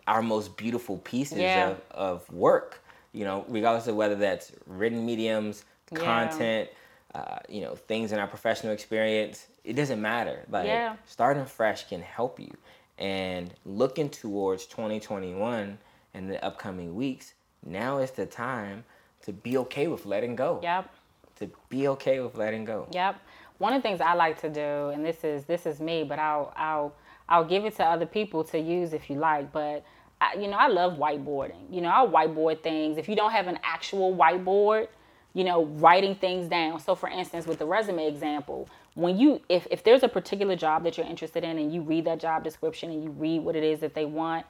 our 0.07 0.23
most 0.23 0.57
beautiful 0.57 0.99
pieces 0.99 1.55
Yeah. 1.57 1.69
of, 1.71 1.81
of 1.91 2.33
work 2.33 2.83
you 3.13 3.25
know 3.25 3.45
regardless 3.49 3.87
of 3.87 3.97
whether 3.97 4.15
that's 4.17 4.53
written 4.67 5.05
mediums 5.05 5.65
Yeah. 5.91 5.99
content 5.99 6.69
uh, 7.15 7.39
you 7.49 7.63
know 7.63 7.75
things 7.75 8.13
in 8.13 8.19
our 8.19 8.27
professional 8.29 8.73
experience 8.73 9.47
it 9.65 9.73
doesn't 9.75 10.01
matter 10.01 10.45
like 10.51 10.67
Yeah. 10.67 10.97
starting 11.07 11.47
fresh 11.47 11.89
can 11.89 12.03
help 12.03 12.39
you 12.39 12.53
and 12.99 13.53
looking 13.65 14.09
towards 14.11 14.67
2021 14.67 15.79
and 16.15 16.31
the 16.31 16.43
upcoming 16.45 16.95
weeks 16.95 17.35
now 17.65 17.99
is 17.99 18.11
the 18.11 18.27
time 18.27 18.85
to 19.23 19.33
be 19.33 19.57
okay 19.57 19.87
with 19.89 20.05
letting 20.05 20.37
go 20.37 20.61
Yep. 20.63 20.91
To 21.37 21.51
be 21.69 21.89
okay 21.89 22.21
with 22.21 22.37
letting 22.37 22.65
go 22.65 22.89
Yep. 22.93 23.21
One 23.59 23.73
of 23.73 23.83
the 23.83 23.89
things 23.89 24.01
I 24.01 24.15
like 24.15 24.41
to 24.43 24.51
do, 24.51 24.91
and 24.91 25.05
this 25.05 25.25
is 25.25 25.45
this 25.45 25.65
is 25.65 25.81
me, 25.81 26.05
but 26.05 26.19
I'll 26.19 26.53
I'll 26.57 26.95
I'll 27.29 27.45
give 27.45 27.65
it 27.65 27.77
to 27.77 27.85
other 27.85 28.07
people 28.07 28.45
to 28.45 28.59
use 28.59 28.93
if 28.93 29.09
you 29.09 29.17
like. 29.17 29.51
But 29.53 29.85
I, 30.21 30.35
you 30.35 30.49
know, 30.49 30.57
I 30.57 30.69
love 30.69 30.99
whiteboarding. 30.99 31.73
You 31.73 31.81
know, 31.81 31.89
I'll 31.89 32.09
whiteboard 32.09 32.63
things. 32.63 32.99
If 32.99 33.09
you 33.09 33.17
don't 33.17 33.33
have 33.33 33.47
an 33.47 33.59
actual 33.63 34.15
whiteboard, 34.15 34.89
you 35.33 35.45
know, 35.45 35.65
writing 35.65 36.15
things 36.15 36.49
down. 36.49 36.81
So, 36.81 36.95
for 36.95 37.09
instance, 37.09 37.47
with 37.47 37.59
the 37.59 37.67
resume 37.67 38.07
example, 38.07 38.69
when 38.95 39.19
you 39.19 39.41
if 39.49 39.67
if 39.71 39.85
there's 39.85 40.03
a 40.03 40.09
particular 40.09 40.57
job 40.57 40.85
that 40.85 40.99
you're 40.99 41.07
interested 41.07 41.43
in, 41.43 41.59
and 41.59 41.73
you 41.73 41.81
read 41.81 42.05
that 42.05 42.21
job 42.21 42.45
description 42.45 42.91
and 42.91 43.03
you 43.03 43.11
read 43.11 43.43
what 43.43 43.57
it 43.57 43.65
is 43.65 43.81
that 43.81 43.95
they 43.95 44.05
want, 44.05 44.45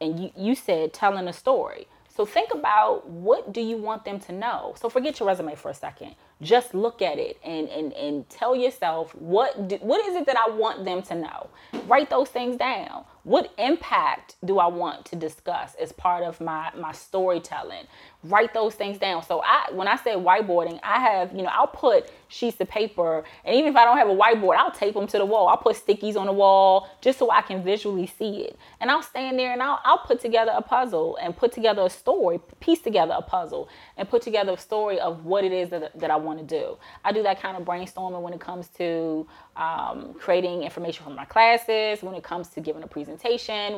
and 0.00 0.18
you 0.18 0.30
you 0.36 0.54
said 0.54 0.92
telling 0.92 1.28
a 1.28 1.32
story. 1.32 1.86
So 2.08 2.26
think 2.26 2.52
about 2.52 3.08
what 3.08 3.52
do 3.52 3.60
you 3.60 3.76
want 3.76 4.04
them 4.04 4.18
to 4.20 4.32
know. 4.32 4.74
So 4.76 4.88
forget 4.88 5.20
your 5.20 5.28
resume 5.28 5.54
for 5.54 5.70
a 5.70 5.74
second. 5.74 6.16
Just 6.40 6.74
look 6.74 7.02
at 7.02 7.18
it 7.18 7.38
and 7.44 7.68
and, 7.68 7.92
and 7.94 8.28
tell 8.28 8.54
yourself 8.54 9.14
what 9.14 9.68
do, 9.68 9.76
what 9.76 10.04
is 10.06 10.16
it 10.16 10.26
that 10.26 10.36
I 10.38 10.50
want 10.50 10.84
them 10.84 11.02
to 11.02 11.14
know. 11.14 11.48
Write 11.86 12.10
those 12.10 12.28
things 12.28 12.56
down. 12.56 13.04
What 13.28 13.52
impact 13.58 14.36
do 14.42 14.58
I 14.58 14.68
want 14.68 15.04
to 15.04 15.16
discuss 15.16 15.74
as 15.74 15.92
part 15.92 16.24
of 16.24 16.40
my 16.40 16.70
my 16.74 16.92
storytelling? 16.92 17.84
Write 18.24 18.54
those 18.54 18.74
things 18.74 18.96
down. 18.96 19.22
So 19.22 19.42
I 19.44 19.66
when 19.70 19.86
I 19.86 19.96
say 19.96 20.12
whiteboarding, 20.14 20.80
I 20.82 20.98
have, 20.98 21.32
you 21.32 21.42
know, 21.42 21.50
I'll 21.52 21.66
put 21.66 22.10
sheets 22.28 22.58
of 22.60 22.68
paper 22.68 23.24
and 23.44 23.54
even 23.54 23.68
if 23.70 23.76
I 23.76 23.84
don't 23.84 23.98
have 23.98 24.08
a 24.08 24.14
whiteboard, 24.14 24.56
I'll 24.56 24.70
tape 24.70 24.94
them 24.94 25.06
to 25.08 25.18
the 25.18 25.26
wall. 25.26 25.46
I'll 25.48 25.58
put 25.58 25.76
stickies 25.76 26.16
on 26.16 26.24
the 26.24 26.32
wall 26.32 26.88
just 27.02 27.18
so 27.18 27.30
I 27.30 27.42
can 27.42 27.62
visually 27.62 28.06
see 28.06 28.44
it. 28.44 28.58
And 28.80 28.90
I'll 28.90 29.02
stand 29.02 29.38
there 29.38 29.52
and 29.52 29.62
I'll 29.62 29.78
I'll 29.84 29.98
put 29.98 30.20
together 30.20 30.52
a 30.54 30.62
puzzle 30.62 31.18
and 31.20 31.36
put 31.36 31.52
together 31.52 31.82
a 31.82 31.90
story, 31.90 32.40
piece 32.60 32.80
together 32.80 33.14
a 33.14 33.20
puzzle 33.20 33.68
and 33.98 34.08
put 34.08 34.22
together 34.22 34.52
a 34.52 34.58
story 34.58 34.98
of 35.00 35.26
what 35.26 35.44
it 35.44 35.52
is 35.52 35.68
that, 35.68 35.98
that 35.98 36.10
I 36.10 36.16
want 36.16 36.38
to 36.38 36.46
do. 36.46 36.78
I 37.04 37.12
do 37.12 37.22
that 37.24 37.42
kind 37.42 37.58
of 37.58 37.64
brainstorming 37.64 38.22
when 38.22 38.32
it 38.32 38.40
comes 38.40 38.68
to 38.78 39.26
um, 39.58 40.14
creating 40.14 40.62
information 40.62 41.04
for 41.04 41.10
my 41.10 41.26
classes, 41.26 42.02
when 42.02 42.14
it 42.14 42.22
comes 42.22 42.48
to 42.48 42.60
giving 42.60 42.82
a 42.82 42.86
presentation, 42.86 43.17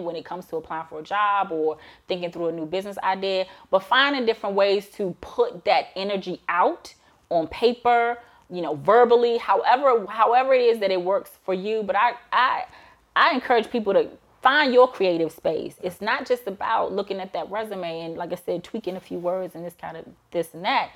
when 0.05 0.17
it 0.17 0.25
comes 0.25 0.47
to 0.47 0.57
applying 0.57 0.87
for 0.87 1.01
a 1.01 1.03
job 1.03 1.53
or 1.53 1.79
thinking 2.09 2.31
through 2.31 2.49
a 2.49 2.53
new 2.53 2.67
business 2.67 2.99
idea, 2.99 3.47
but 3.71 3.83
finding 3.83 4.27
different 4.27 4.57
ways 4.57 4.89
to 4.91 5.17
put 5.21 5.65
that 5.65 5.89
energy 5.97 6.41
out 6.49 6.95
on 7.31 7.47
paper, 7.49 8.19
you 8.51 8.63
know, 8.63 8.75
verbally, 8.75 9.39
however, 9.39 10.07
however 10.07 10.55
it 10.55 10.63
is 10.63 10.81
that 10.81 10.91
it 10.91 11.03
works 11.03 11.39
for 11.45 11.55
you. 11.55 11.83
But 11.83 11.97
I, 11.97 12.13
I, 12.33 12.65
I 13.15 13.35
encourage 13.35 13.71
people 13.71 13.93
to 13.93 14.09
find 14.43 14.73
your 14.73 14.91
creative 14.91 15.31
space. 15.33 15.77
It's 15.83 16.01
not 16.01 16.27
just 16.27 16.47
about 16.47 16.93
looking 16.93 17.21
at 17.21 17.33
that 17.35 17.51
resume 17.51 18.01
and, 18.01 18.17
like 18.17 18.33
I 18.33 18.37
said, 18.37 18.65
tweaking 18.65 18.97
a 18.97 19.01
few 19.01 19.19
words 19.19 19.55
and 19.55 19.65
this 19.65 19.75
kind 19.75 19.97
of 19.97 20.05
this 20.31 20.55
and 20.55 20.65
that. 20.65 20.91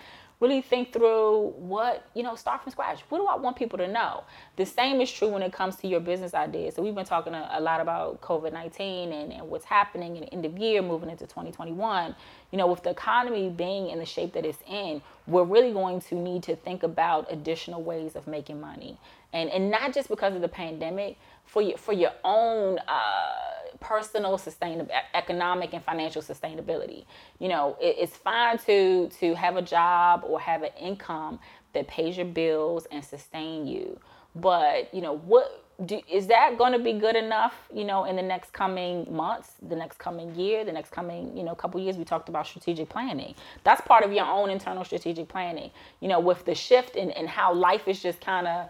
Really 0.45 0.61
think 0.61 0.93
through 0.93 1.55
what, 1.57 2.07
you 2.15 2.23
know, 2.23 2.35
start 2.35 2.63
from 2.63 2.73
scratch. 2.73 3.01
What 3.09 3.19
do 3.19 3.27
I 3.27 3.37
want 3.37 3.57
people 3.57 3.79
to 3.79 3.89
know? 3.89 4.25
The 4.57 4.67
same 4.67 5.01
is 5.01 5.11
true 5.11 5.29
when 5.29 5.43
it 5.43 5.53
comes 5.53 5.77
to 5.77 5.89
your 5.89 6.01
business 6.01 6.35
ideas. 6.35 6.75
So 6.75 6.83
we've 6.83 6.95
been 6.95 7.07
talking 7.07 7.33
a, 7.33 7.49
a 7.53 7.61
lot 7.61 7.81
about 7.81 8.21
COVID 8.21 8.53
19 8.53 9.13
and, 9.13 9.33
and 9.33 9.49
what's 9.49 9.65
happening 9.65 10.17
in 10.17 10.23
the 10.25 10.33
end 10.33 10.45
of 10.45 10.59
year, 10.59 10.83
moving 10.83 11.09
into 11.09 11.25
2021. 11.25 12.15
You 12.51 12.59
know, 12.59 12.67
with 12.67 12.83
the 12.83 12.91
economy 12.91 13.49
being 13.49 13.89
in 13.89 13.99
the 13.99 14.05
shape 14.05 14.35
that 14.35 14.45
it's 14.45 14.63
in, 14.69 15.01
we're 15.27 15.45
really 15.45 15.73
going 15.73 16.01
to 16.03 16.15
need 16.15 16.43
to 16.45 16.57
think 16.57 16.83
about 16.83 17.33
additional 17.33 17.83
ways 17.83 18.15
of 18.15 18.27
making 18.27 18.61
money. 18.61 18.99
And, 19.33 19.49
and 19.51 19.71
not 19.71 19.95
just 19.95 20.09
because 20.09 20.35
of 20.35 20.43
the 20.43 20.49
pandemic, 20.49 21.17
for 21.45 21.63
your, 21.63 21.79
for 21.79 21.93
your 21.93 22.13
own 22.25 22.79
uh, 22.79 23.64
personal 23.85 24.39
sustainable 24.39 24.91
economic 25.13 25.75
and 25.75 25.85
financial 25.85 26.23
sustainability. 26.23 27.05
You 27.39 27.49
know 27.49 27.77
it, 27.81 27.97
it's 27.99 28.17
fine 28.17 28.59
to 28.59 29.09
to 29.21 29.35
have 29.35 29.57
a 29.57 29.63
job 29.63 30.25
or 30.27 30.41
have 30.41 30.63
an 30.63 30.71
income 30.81 31.39
that 31.75 31.87
pays 31.87 32.17
your 32.17 32.27
bills 32.27 32.87
and 32.91 33.05
sustain 33.05 33.67
you. 33.67 33.99
But 34.35 34.93
you 34.93 35.03
know 35.03 35.19
what 35.19 35.61
do, 35.85 36.01
is 36.09 36.29
that 36.29 36.57
going 36.57 36.73
to 36.73 36.79
be 36.79 36.93
good 36.93 37.17
enough 37.17 37.53
you 37.75 37.85
know 37.85 38.05
in 38.05 38.15
the 38.15 38.23
next 38.23 38.53
coming 38.53 39.07
months 39.11 39.55
the 39.61 39.75
next 39.75 39.99
coming 39.99 40.33
year 40.37 40.65
the 40.65 40.71
next 40.71 40.91
coming 40.91 41.37
you 41.37 41.45
know 41.45 41.55
couple 41.55 41.81
years? 41.81 41.97
We 41.97 42.05
talked 42.05 42.29
about 42.29 42.47
strategic 42.47 42.89
planning. 42.89 43.35
That's 43.65 43.81
part 43.83 44.05
of 44.05 44.13
your 44.13 44.27
own 44.27 44.51
internal 44.51 44.85
strategic 44.85 45.29
planning. 45.29 45.71
You 46.01 46.09
know 46.09 46.21
with 46.21 46.45
the 46.47 46.55
shift 46.55 46.97
in, 46.97 47.11
in 47.11 47.27
how 47.27 47.53
life 47.53 47.87
is 47.87 48.03
just 48.03 48.21
kind 48.21 48.47
of 48.47 48.69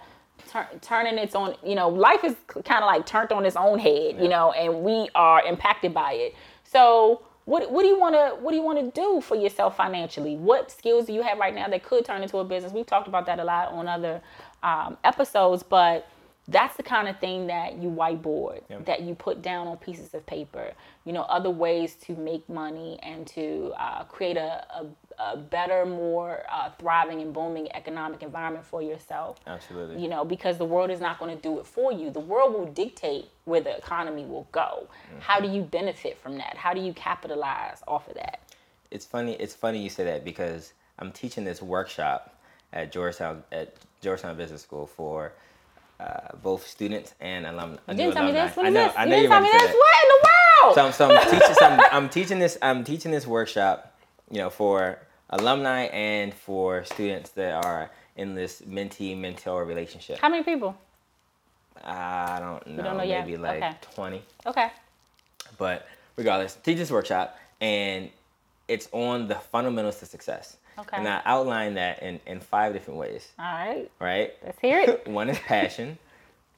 Tur- 0.48 0.68
turning 0.80 1.18
its 1.18 1.34
own, 1.34 1.54
you 1.64 1.74
know, 1.74 1.88
life 1.88 2.24
is 2.24 2.36
kind 2.48 2.82
of 2.82 2.86
like 2.86 3.06
turned 3.06 3.32
on 3.32 3.44
its 3.44 3.56
own 3.56 3.78
head, 3.78 4.20
you 4.20 4.28
know, 4.28 4.52
and 4.52 4.82
we 4.82 5.08
are 5.14 5.44
impacted 5.44 5.94
by 5.94 6.12
it. 6.12 6.34
So, 6.64 7.22
what 7.44 7.70
what 7.70 7.82
do 7.82 7.88
you 7.88 7.98
want 7.98 8.14
to 8.14 8.36
what 8.42 8.50
do 8.52 8.56
you 8.56 8.62
want 8.62 8.78
to 8.78 9.00
do 9.00 9.20
for 9.20 9.36
yourself 9.36 9.76
financially? 9.76 10.36
What 10.36 10.70
skills 10.70 11.06
do 11.06 11.12
you 11.12 11.22
have 11.22 11.38
right 11.38 11.54
now 11.54 11.68
that 11.68 11.82
could 11.82 12.04
turn 12.04 12.22
into 12.22 12.38
a 12.38 12.44
business? 12.44 12.72
We've 12.72 12.86
talked 12.86 13.08
about 13.08 13.26
that 13.26 13.38
a 13.38 13.44
lot 13.44 13.72
on 13.72 13.86
other 13.86 14.22
um, 14.62 14.96
episodes, 15.04 15.62
but 15.62 16.08
that's 16.48 16.76
the 16.76 16.82
kind 16.82 17.08
of 17.08 17.18
thing 17.20 17.46
that 17.46 17.78
you 17.78 17.88
whiteboard, 17.88 18.60
that 18.84 19.02
you 19.02 19.14
put 19.14 19.40
down 19.40 19.66
on 19.66 19.78
pieces 19.78 20.12
of 20.14 20.26
paper. 20.26 20.72
You 21.04 21.12
know, 21.12 21.22
other 21.22 21.50
ways 21.50 21.94
to 22.02 22.14
make 22.16 22.46
money 22.48 22.98
and 23.02 23.26
to 23.28 23.72
uh, 23.78 24.04
create 24.04 24.36
a, 24.36 24.66
a, 24.74 24.86
a 25.18 25.36
better, 25.36 25.84
more 25.86 26.42
uh, 26.50 26.70
thriving 26.78 27.20
and 27.20 27.32
booming 27.32 27.70
economic 27.74 28.22
environment 28.22 28.64
for 28.64 28.82
yourself. 28.82 29.38
Absolutely. 29.46 30.02
You 30.02 30.08
know, 30.08 30.24
because 30.24 30.58
the 30.58 30.64
world 30.64 30.90
is 30.90 31.00
not 31.00 31.18
going 31.18 31.34
to 31.36 31.42
do 31.42 31.58
it 31.58 31.66
for 31.66 31.92
you. 31.92 32.10
The 32.10 32.20
world 32.20 32.52
will 32.54 32.66
dictate 32.66 33.26
where 33.44 33.60
the 33.60 33.76
economy 33.76 34.24
will 34.24 34.48
go. 34.52 34.88
How 35.20 35.40
do 35.40 35.48
you 35.48 35.62
benefit 35.62 36.18
from 36.18 36.38
that? 36.38 36.56
How 36.56 36.74
do 36.74 36.80
you 36.80 36.92
capitalize 36.92 37.82
off 37.88 38.08
of 38.08 38.14
that? 38.14 38.40
it's 38.90 39.04
funny 39.06 39.32
it's 39.40 39.54
funny 39.54 39.82
you 39.82 39.88
say 39.90 40.04
that 40.04 40.24
because 40.24 40.72
I'm 41.00 41.10
teaching 41.10 41.42
this 41.44 41.60
workshop 41.60 42.32
at 42.72 42.92
Georgetown 42.92 43.42
at 43.50 43.74
Georgetown 44.02 44.36
Business 44.36 44.62
School 44.62 44.86
for 44.86 45.32
uh, 45.98 46.28
both 46.42 46.64
students 46.66 47.14
and 47.20 47.46
alum, 47.46 47.78
You 47.88 47.94
didn't 47.94 48.14
tell 48.14 48.24
me 48.26 48.32
this. 48.32 48.54
What 48.56 48.66
I 48.66 48.68
know, 48.70 48.84
this? 48.84 48.94
I 48.96 49.04
you 49.04 49.10
know 49.10 49.16
didn't 49.16 49.22
you're 49.22 49.32
tell 49.32 49.40
me 49.42 49.50
this. 49.52 49.74
What 49.74 49.96
in 50.04 50.08
the 50.10 50.28
world? 50.28 50.74
So, 50.74 50.82
I'm- 50.84 50.92
so 50.92 51.10
I'm 51.16 51.30
teaching 51.30 51.54
some, 51.54 51.80
I'm 51.92 52.08
teaching 52.08 52.38
this 52.38 52.58
I'm 52.62 52.84
teaching 52.84 53.10
this 53.10 53.26
workshop, 53.26 53.98
you 54.30 54.38
know, 54.38 54.50
for 54.50 54.98
alumni 55.30 55.82
and 55.84 56.32
for 56.34 56.84
students 56.84 57.30
that 57.30 57.64
are 57.64 57.90
in 58.16 58.34
this 58.34 58.62
mentee 58.62 59.16
mentor 59.18 59.64
relationship. 59.64 60.18
How 60.18 60.28
many 60.28 60.42
people? 60.44 60.76
I 61.82 62.38
don't 62.40 62.66
know, 62.66 62.82
don't 62.82 62.96
know 62.98 63.02
yet? 63.02 63.26
maybe 63.26 63.36
like 63.36 63.56
Okay. 63.62 63.76
20. 63.94 64.22
Okay. 64.46 64.68
But 65.58 65.86
regardless, 66.16 66.54
teach 66.54 66.78
this 66.78 66.90
workshop 66.90 67.36
and 67.60 68.10
it's 68.68 68.88
on 68.92 69.28
the 69.28 69.34
fundamentals 69.34 69.98
to 70.00 70.06
success. 70.06 70.56
Okay. 70.78 70.96
And 70.96 71.06
I 71.08 71.20
outline 71.24 71.74
that 71.74 72.02
in, 72.02 72.18
in 72.26 72.40
five 72.40 72.72
different 72.72 72.98
ways, 72.98 73.28
All 73.38 73.44
right. 73.44 73.90
right? 74.00 74.34
Let's 74.44 74.58
hear 74.60 74.80
it. 74.80 75.06
One 75.06 75.28
is 75.30 75.38
passion, 75.40 75.98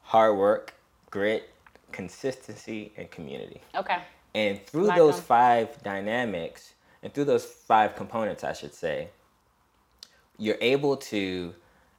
hard 0.02 0.36
work, 0.36 0.72
grit, 1.10 1.50
consistency, 1.92 2.92
and 2.96 3.10
community. 3.10 3.60
Okay. 3.74 3.98
And 4.34 4.64
through 4.66 4.84
Like 4.86 4.96
those 4.98 5.16
them. 5.16 5.24
five 5.24 5.82
dynamics, 5.82 6.72
and 7.06 7.14
through 7.14 7.26
those 7.26 7.44
five 7.44 7.94
components, 7.94 8.42
I 8.42 8.52
should 8.52 8.74
say, 8.74 9.10
you're 10.38 10.58
able 10.60 10.96
to 10.96 11.54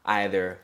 either 0.05 0.59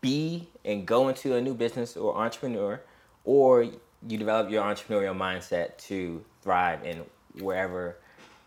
be 0.00 0.48
and 0.64 0.84
go 0.84 1.06
into 1.06 1.36
a 1.36 1.40
new 1.40 1.54
business 1.54 1.96
or 1.96 2.16
entrepreneur, 2.16 2.80
or 3.24 3.62
you 3.62 4.18
develop 4.18 4.50
your 4.50 4.64
entrepreneurial 4.64 5.16
mindset 5.16 5.78
to 5.86 6.24
thrive 6.42 6.84
in 6.84 7.04
wherever 7.40 7.96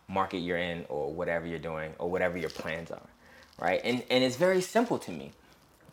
market 0.10 0.40
you're 0.40 0.58
in 0.58 0.86
or 0.90 1.14
whatever 1.14 1.48
you're 1.48 1.58
doing 1.58 1.94
or 2.00 2.12
whatever 2.12 2.38
your 2.38 2.50
plans 2.50 2.92
are. 2.92 3.10
Right? 3.58 3.80
And 3.86 4.04
and 4.10 4.26
it's 4.26 4.36
very 4.36 4.60
simple 4.60 5.00
to 5.00 5.12
me. 5.12 5.32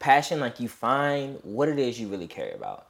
Passion, 0.01 0.41
like 0.41 0.59
you 0.59 0.69
find 0.69 1.39
what 1.45 1.69
it 1.69 1.79
is 1.79 2.01
you 2.01 2.09
really 2.09 2.27
care 2.27 2.53
about 2.53 2.89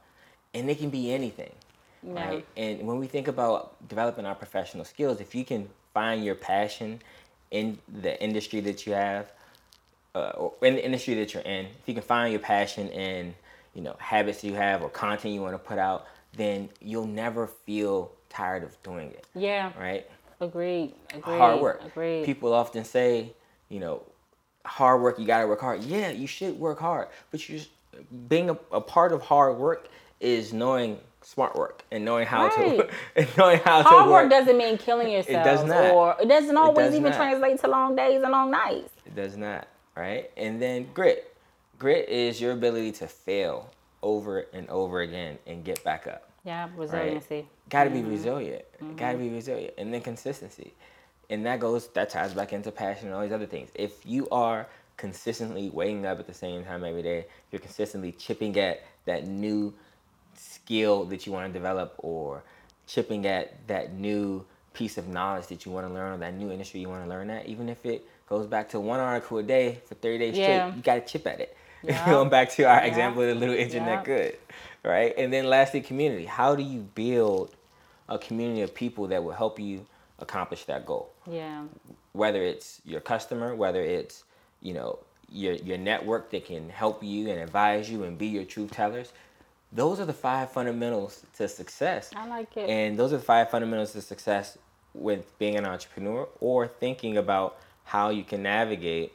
and 0.55 0.71
it 0.71 0.79
can 0.79 0.89
be 0.89 1.13
anything, 1.13 1.53
Yeah. 2.01 2.13
right? 2.27 2.45
And 2.57 2.87
when 2.87 2.97
we 2.97 3.05
think 3.05 3.27
about 3.27 3.87
developing 3.87 4.25
our 4.25 4.33
professional 4.33 4.85
skills, 4.85 5.21
if 5.21 5.35
you 5.35 5.45
can 5.45 5.69
find 5.97 6.23
your 6.23 6.35
passion 6.35 7.01
in 7.49 7.79
the 8.01 8.21
industry 8.23 8.59
that 8.59 8.85
you 8.85 8.93
have, 8.93 9.31
uh, 10.13 10.31
or 10.41 10.53
in 10.61 10.75
the 10.75 10.85
industry 10.85 11.15
that 11.15 11.33
you're 11.33 11.41
in, 11.41 11.65
if 11.65 11.87
you 11.87 11.93
can 11.95 12.03
find 12.03 12.31
your 12.31 12.39
passion 12.39 12.87
in, 12.89 13.33
you 13.73 13.81
know, 13.81 13.95
habits 13.97 14.43
you 14.43 14.53
have 14.53 14.83
or 14.83 14.89
content 14.89 15.33
you 15.33 15.41
want 15.41 15.55
to 15.55 15.57
put 15.57 15.79
out, 15.79 16.05
then 16.35 16.69
you'll 16.81 17.07
never 17.07 17.47
feel 17.47 18.11
tired 18.29 18.63
of 18.63 18.71
doing 18.83 19.07
it, 19.09 19.25
Yeah. 19.33 19.71
right? 19.79 20.05
Agreed. 20.39 20.93
Agreed. 21.09 21.23
hard 21.23 21.59
work. 21.59 21.81
Agreed. 21.83 22.25
People 22.25 22.53
often 22.53 22.83
say, 22.85 23.33
you 23.69 23.79
know, 23.79 24.03
hard 24.65 25.01
work, 25.01 25.17
you 25.17 25.25
gotta 25.25 25.47
work 25.47 25.61
hard. 25.61 25.81
Yeah, 25.83 26.11
you 26.11 26.27
should 26.27 26.59
work 26.59 26.77
hard, 26.77 27.07
but 27.31 27.49
you 27.49 27.57
just, 27.57 27.71
being 28.29 28.51
a, 28.51 28.57
a 28.71 28.81
part 28.81 29.11
of 29.13 29.23
hard 29.23 29.57
work 29.57 29.87
is 30.19 30.53
knowing 30.53 30.99
smart 31.27 31.55
work 31.55 31.83
and 31.91 32.05
knowing 32.05 32.25
how 32.25 32.45
Right. 32.47 32.77
to 32.77 32.89
and 33.17 33.37
knowing 33.37 33.59
how 33.59 33.83
Hard 33.83 34.05
to 34.05 34.11
work 34.11 34.23
work. 34.23 34.29
doesn't 34.31 34.57
mean 34.57 34.77
killing 34.77 35.09
yourself. 35.11 35.45
It 35.45 35.49
does 35.49 35.63
not. 35.65 35.91
Or 35.93 36.15
it 36.21 36.27
doesn't 36.27 36.55
always 36.57 36.87
does 36.87 36.95
even 36.95 37.11
not. 37.11 37.17
translate 37.17 37.59
to 37.61 37.67
long 37.67 37.95
days 37.95 38.21
and 38.23 38.31
long 38.31 38.49
nights. 38.51 38.93
It 39.05 39.15
does 39.15 39.35
not, 39.35 39.67
right? 39.95 40.31
And 40.37 40.61
then 40.61 40.87
grit. 40.93 41.35
Grit 41.77 42.07
is 42.09 42.39
your 42.41 42.53
ability 42.53 42.93
to 42.93 43.07
fail 43.07 43.69
over 44.01 44.45
and 44.53 44.69
over 44.69 45.01
again 45.01 45.37
and 45.45 45.63
get 45.65 45.83
back 45.83 46.07
up. 46.07 46.29
Yeah, 46.45 46.69
resiliency. 46.75 47.45
Got 47.69 47.83
to 47.85 47.89
be 47.89 47.99
Mm-hmm. 47.99 48.09
resilient. 48.11 48.65
Got 48.95 49.11
to 49.13 49.17
be 49.17 49.29
resilient, 49.29 49.73
and 49.77 49.93
then 49.93 49.99
consistency, 50.01 50.73
and 51.29 51.45
that 51.45 51.59
goes 51.59 51.87
that 51.89 52.09
ties 52.09 52.33
back 52.33 52.53
into 52.53 52.71
passion 52.71 53.07
and 53.07 53.15
all 53.15 53.21
these 53.21 53.33
other 53.33 53.45
things. 53.45 53.69
If 53.75 54.05
you 54.05 54.29
are 54.29 54.67
consistently 54.95 55.69
waking 55.69 56.05
up 56.05 56.19
at 56.19 56.25
the 56.27 56.33
same 56.33 56.63
time 56.63 56.83
every 56.85 57.01
day, 57.03 57.25
you're 57.51 57.59
consistently 57.59 58.13
chipping 58.13 58.57
at 58.57 58.81
that 59.05 59.27
new 59.27 59.73
skill 60.39 61.05
that 61.05 61.25
you 61.25 61.31
want 61.31 61.47
to 61.51 61.53
develop, 61.53 61.95
or 61.99 62.43
chipping 62.87 63.25
at 63.25 63.67
that 63.67 63.93
new 63.93 64.45
piece 64.73 64.97
of 64.97 65.07
knowledge 65.07 65.47
that 65.47 65.65
you 65.65 65.71
want 65.71 65.87
to 65.87 65.93
learn, 65.93 66.13
or 66.13 66.17
that 66.17 66.33
new 66.35 66.51
industry 66.51 66.79
you 66.79 66.89
want 66.89 67.03
to 67.03 67.09
learn 67.09 67.29
at, 67.29 67.45
even 67.47 67.69
if 67.69 67.85
it 67.85 68.07
goes 68.29 68.45
back 68.45 68.69
to 68.69 68.79
one 68.79 68.99
article 68.99 69.37
a 69.39 69.43
day 69.43 69.79
for 69.85 69.95
30 69.95 70.17
days 70.19 70.37
Yeah. 70.37 70.43
straight, 70.43 70.75
you 70.75 70.81
got 70.81 70.95
to 70.95 71.01
chip 71.01 71.25
at 71.27 71.39
it. 71.39 71.55
Yeah. 71.83 72.09
Going 72.09 72.29
back 72.29 72.49
to 72.51 72.63
our 72.63 72.79
Yeah. 72.79 72.85
example 72.85 73.21
of 73.21 73.27
the 73.29 73.35
little 73.35 73.55
internet 73.55 73.99
Yeah. 73.99 74.03
good, 74.03 74.37
right? 74.83 75.13
And 75.17 75.31
then 75.31 75.45
lastly, 75.47 75.79
community. 75.81 76.25
How 76.25 76.55
do 76.55 76.63
you 76.63 76.81
build 76.95 77.55
a 78.09 78.17
community 78.17 78.61
of 78.61 78.73
people 78.73 79.07
that 79.07 79.23
will 79.23 79.33
help 79.33 79.59
you 79.59 79.85
accomplish 80.19 80.65
that 80.65 80.85
goal? 80.87 81.11
Yeah. 81.29 81.65
Whether 82.13 82.41
it's 82.43 82.81
your 82.83 82.99
customer, 82.99 83.55
whether 83.55 83.81
it's 83.81 84.23
you 84.61 84.73
know 84.73 84.99
your 85.31 85.53
your 85.53 85.77
network 85.77 86.31
that 86.31 86.45
can 86.45 86.69
help 86.69 87.03
you 87.03 87.29
and 87.29 87.39
advise 87.39 87.89
you 87.91 88.03
and 88.03 88.17
be 88.17 88.27
your 88.27 88.43
truth 88.43 88.71
tellers. 88.71 89.11
Those 89.77 89.99
are 89.99 90.05
the 90.05 90.13
five 90.13 90.51
fundamentals 90.51 91.23
to 91.35 91.47
success. 91.47 92.09
I 92.15 92.27
like 92.27 92.57
it. 92.57 92.67
And 92.67 92.97
those 92.97 93.13
are 93.13 93.17
the 93.17 93.23
five 93.23 93.51
fundamentals 93.51 93.91
to 93.91 94.01
success 94.01 94.57
with 94.95 95.37
being 95.37 95.55
an 95.55 95.65
entrepreneur 95.65 96.27
or 96.39 96.67
thinking 96.67 97.15
about 97.15 97.59
how 97.83 98.09
you 98.09 98.23
can 98.23 98.41
navigate, 98.41 99.13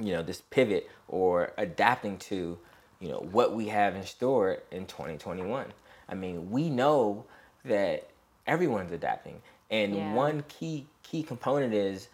you 0.00 0.14
know, 0.14 0.22
this 0.22 0.40
pivot 0.40 0.88
or 1.08 1.52
adapting 1.58 2.16
to, 2.16 2.58
you 3.00 3.08
know, 3.10 3.18
what 3.18 3.52
we 3.54 3.68
have 3.68 3.94
in 3.94 4.06
store 4.06 4.62
in 4.70 4.86
2021. 4.86 5.66
I 6.08 6.14
mean, 6.14 6.50
we 6.50 6.70
know 6.70 7.26
that 7.66 8.08
everyone's 8.46 8.92
adapting. 8.92 9.42
And 9.70 9.94
Yeah. 9.94 10.14
one 10.14 10.42
key 10.48 10.86
key 11.02 11.22
component 11.22 11.74
is 11.74 12.08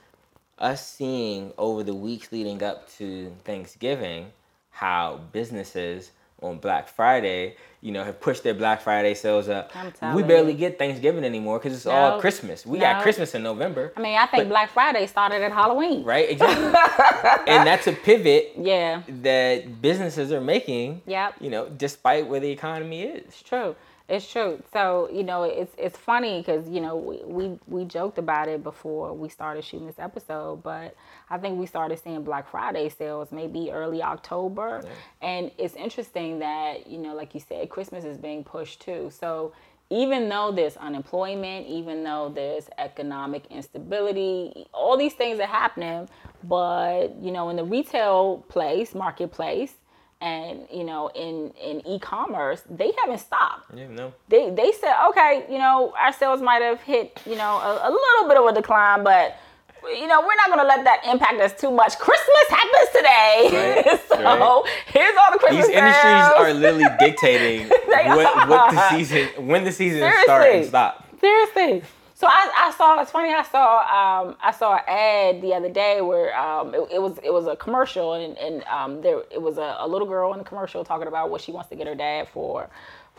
us 0.58 0.84
seeing 0.84 1.52
over 1.56 1.84
the 1.84 1.94
weeks 1.94 2.32
leading 2.32 2.60
up 2.60 2.88
to 2.96 3.36
Thanksgiving 3.44 4.32
how 4.70 5.20
businesses 5.30 6.10
on 6.42 6.58
Black 6.58 6.88
Friday, 6.88 7.56
you 7.80 7.90
know, 7.92 8.04
have 8.04 8.20
pushed 8.20 8.42
their 8.42 8.54
Black 8.54 8.80
Friday 8.80 9.14
sales 9.14 9.48
up. 9.48 9.72
We 10.14 10.22
barely 10.22 10.52
you. 10.52 10.58
get 10.58 10.78
Thanksgiving 10.78 11.24
anymore 11.24 11.58
because 11.58 11.74
it's 11.76 11.86
all 11.86 12.20
Christmas. 12.20 12.64
We 12.66 12.78
No. 12.78 12.84
got 12.84 13.02
Christmas 13.02 13.34
in 13.34 13.42
November, 13.42 13.92
I 13.96 14.00
mean, 14.00 14.16
I 14.16 14.26
think 14.26 14.44
But- 14.44 14.48
Black 14.50 14.70
Friday 14.70 15.06
started 15.06 15.42
at 15.42 15.52
Halloween. 15.52 16.04
right? 16.04 16.28
Exactly. 16.30 16.66
and 17.52 17.66
that's 17.66 17.86
a 17.86 17.92
pivot 17.92 18.52
Yeah. 18.56 19.02
that 19.08 19.80
businesses 19.82 20.32
are 20.32 20.40
making. 20.40 21.02
Yep. 21.06 21.34
You 21.40 21.50
know, 21.50 21.68
despite 21.68 22.26
where 22.28 22.40
the 22.40 22.50
economy 22.50 23.02
is. 23.02 23.24
It's 23.26 23.42
true. 23.42 23.74
It's 24.08 24.30
true. 24.30 24.62
So 24.72 25.08
you 25.12 25.22
know, 25.22 25.44
it's 25.44 25.74
it's 25.78 25.96
funny 25.96 26.40
because 26.40 26.68
you 26.68 26.80
know 26.80 26.96
we, 26.96 27.22
we 27.24 27.58
we 27.66 27.84
joked 27.84 28.18
about 28.18 28.48
it 28.48 28.62
before 28.62 29.12
we 29.14 29.28
started 29.28 29.64
shooting 29.64 29.86
this 29.86 29.98
episode, 29.98 30.62
but 30.62 30.94
I 31.30 31.38
think 31.38 31.58
we 31.58 31.66
started 31.66 31.98
seeing 32.02 32.22
Black 32.22 32.50
Friday 32.50 32.88
sales 32.88 33.32
maybe 33.32 33.70
early 33.70 34.02
October, 34.02 34.82
and 35.22 35.50
it's 35.56 35.74
interesting 35.74 36.40
that 36.40 36.86
you 36.86 36.98
know, 36.98 37.14
like 37.14 37.34
you 37.34 37.40
said, 37.40 37.70
Christmas 37.70 38.04
is 38.04 38.18
being 38.18 38.44
pushed 38.44 38.80
too. 38.80 39.10
So 39.10 39.52
even 39.92 40.28
though 40.30 40.50
there's 40.50 40.78
unemployment, 40.78 41.66
even 41.66 42.02
though 42.02 42.32
there's 42.34 42.68
economic 42.78 43.44
instability, 43.50 44.66
all 44.72 44.96
these 44.96 45.12
things 45.12 45.38
are 45.38 45.46
happening, 45.46 46.08
but 46.44 47.14
you 47.20 47.30
know, 47.30 47.50
in 47.50 47.56
the 47.56 47.64
retail 47.64 48.38
place, 48.48 48.94
marketplace, 48.94 49.74
and 50.22 50.66
you 50.72 50.84
know, 50.84 51.08
in 51.14 51.52
in 51.60 51.86
e-commerce, 51.86 52.62
they 52.70 52.92
haven't 53.00 53.18
stopped 53.18 53.66
Yeah, 53.74 53.88
no. 53.88 54.12
they 54.28 54.50
they 54.50 54.70
said, 54.80 54.94
okay, 55.08 55.44
you 55.50 55.58
know, 55.58 55.92
our 55.98 56.12
sales 56.12 56.40
might 56.40 56.62
have 56.62 56.80
hit, 56.82 57.20
you 57.26 57.36
know, 57.36 57.52
a, 57.58 57.88
a 57.88 57.90
little 57.90 58.28
bit 58.28 58.36
of 58.38 58.46
a 58.46 58.52
decline, 58.60 59.02
but 59.04 59.36
you 60.00 60.06
know, 60.06 60.20
we're 60.20 60.36
not 60.36 60.48
gonna 60.48 60.68
let 60.74 60.84
that 60.84 61.00
impact 61.12 61.40
us 61.40 61.52
too 61.60 61.70
much. 61.72 61.98
Christmas 61.98 62.46
happens 62.48 62.88
today, 62.98 63.82
Right, 63.84 64.00
so 64.08 64.14
right. 64.22 64.62
here's 64.86 65.16
all 65.20 65.32
the 65.32 65.38
Christmas 65.40 65.66
These 65.66 65.74
industries 65.76 66.24
are 66.38 66.52
literally 66.54 66.86
dictating 67.00 67.68
what, 67.68 68.48
what 68.48 68.70
the 68.70 68.90
season, 68.90 69.28
when 69.48 69.64
the 69.64 69.72
season 69.72 69.98
Seriously. 69.98 70.22
start 70.24 70.46
and 70.46 70.66
stop. 70.66 71.08
Seriously. 71.20 71.82
So 72.22 72.28
I, 72.28 72.52
I 72.56 72.70
saw 72.70 73.00
it's 73.00 73.10
funny 73.10 73.34
I 73.34 73.42
saw 73.42 73.80
um, 73.80 74.36
I 74.40 74.52
saw 74.52 74.74
an 74.74 74.82
ad 74.86 75.42
the 75.42 75.54
other 75.54 75.68
day 75.68 76.02
where 76.02 76.38
um, 76.38 76.72
it, 76.72 76.88
it 76.92 77.02
was 77.02 77.18
it 77.24 77.32
was 77.32 77.48
a 77.48 77.56
commercial 77.56 78.12
and, 78.12 78.38
and 78.38 78.62
um, 78.66 79.02
there 79.02 79.22
it 79.28 79.42
was 79.42 79.58
a, 79.58 79.74
a 79.80 79.88
little 79.88 80.06
girl 80.06 80.32
in 80.32 80.38
the 80.38 80.44
commercial 80.44 80.84
talking 80.84 81.08
about 81.08 81.30
what 81.30 81.40
she 81.40 81.50
wants 81.50 81.68
to 81.70 81.74
get 81.74 81.88
her 81.88 81.96
dad 81.96 82.28
for 82.28 82.70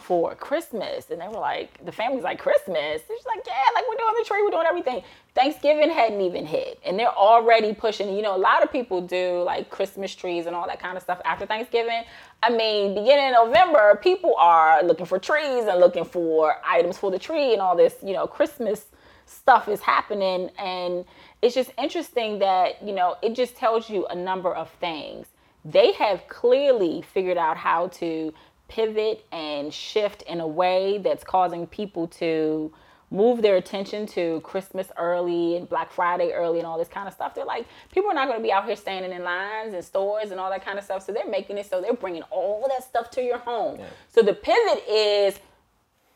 for 0.04 0.36
Christmas. 0.36 1.10
And 1.10 1.22
they 1.22 1.28
were 1.28 1.40
like 1.40 1.84
the 1.86 1.92
family's 1.92 2.24
like 2.24 2.40
Christmas? 2.40 3.02
And 3.10 3.18
she's 3.18 3.26
like 3.26 3.44
yeah 3.46 3.54
like 3.74 3.86
we're 3.90 3.98
doing 3.98 4.14
the 4.20 4.26
tree 4.26 4.42
we're 4.44 4.52
doing 4.52 4.66
everything. 4.68 5.02
Thanksgiving 5.34 5.90
hadn't 5.90 6.22
even 6.22 6.46
hit 6.46 6.80
and 6.86 7.00
they're 7.00 7.08
already 7.08 7.74
pushing 7.74 8.16
you 8.16 8.22
know 8.22 8.36
a 8.36 8.38
lot 8.38 8.64
of 8.64 8.72
people 8.72 9.02
do 9.02 9.42
like 9.44 9.70
Christmas 9.70 10.14
trees 10.14 10.46
and 10.46 10.56
all 10.56 10.68
that 10.68 10.80
kind 10.80 10.98
of 10.98 11.04
stuff 11.04 11.22
after 11.26 11.46
Thanksgiving. 11.46 12.04
I 12.42 12.50
mean 12.50 12.94
beginning 12.94 13.34
of 13.36 13.48
November 13.48 14.00
people 14.04 14.36
are 14.38 14.84
looking 14.84 15.06
for 15.06 15.20
trees 15.20 15.66
and 15.66 15.80
looking 15.80 16.06
for 16.06 16.56
items 16.66 16.98
for 16.98 17.10
the 17.10 17.20
tree 17.20 17.54
and 17.54 17.62
all 17.62 17.76
this 17.76 17.96
you 18.04 18.14
know 18.14 18.28
Christmas 18.28 18.86
stuff 19.26 19.68
is 19.68 19.82
happening. 19.82 20.50
And 20.58 21.06
it's 21.42 21.56
just 21.56 21.72
interesting 21.78 22.40
that 22.40 22.82
you 22.84 22.94
know 22.94 23.16
it 23.22 23.36
just 23.36 23.56
tells 23.56 23.90
you 23.90 24.06
a 24.08 24.16
number 24.16 24.54
of 24.54 24.70
things. 24.80 25.28
They 25.66 25.94
have 25.94 26.28
clearly 26.28 27.02
figured 27.14 27.38
out 27.38 27.58
how 27.58 27.88
to 27.88 28.34
pivot 28.74 29.26
and 29.32 29.74
shift 29.74 30.22
in 30.24 30.40
a 30.40 30.48
way 30.48 30.98
that's 30.98 31.24
causing 31.24 31.68
people 31.68 32.08
to 32.08 32.74
move 33.12 33.44
their 33.44 33.58
attention 33.58 34.08
to 34.08 34.42
Christmas 34.44 34.88
early 34.98 35.56
and 35.58 35.70
Black 35.70 35.92
Friday 35.92 36.32
early 36.32 36.58
and 36.58 36.66
all 36.66 36.80
this 36.80 36.88
kind 36.88 37.08
of 37.08 37.14
stuff. 37.14 37.36
They're 37.36 37.46
like, 37.46 37.68
people 37.94 38.10
are 38.10 38.16
not 38.16 38.28
going 38.28 38.40
to 38.40 38.44
be 38.44 38.52
out 38.52 38.66
here 38.66 38.76
standing 38.76 39.12
in 39.12 39.24
lines 39.24 39.76
and 39.76 39.86
stores 39.86 40.32
and 40.32 40.40
all 40.40 40.50
that 40.50 40.66
kind 40.66 40.80
of 40.80 40.84
stuff. 40.86 41.06
So 41.06 41.12
they're 41.12 41.30
making 41.30 41.60
it 41.60 41.70
so 41.70 41.80
they're 41.80 41.94
bringing 41.94 42.24
all 42.32 42.66
that 42.70 42.84
stuff 42.84 43.12
to 43.12 43.22
your 43.22 43.38
home. 43.38 43.78
So 44.08 44.24
the 44.24 44.34
pivot 44.34 44.84
is 44.90 45.40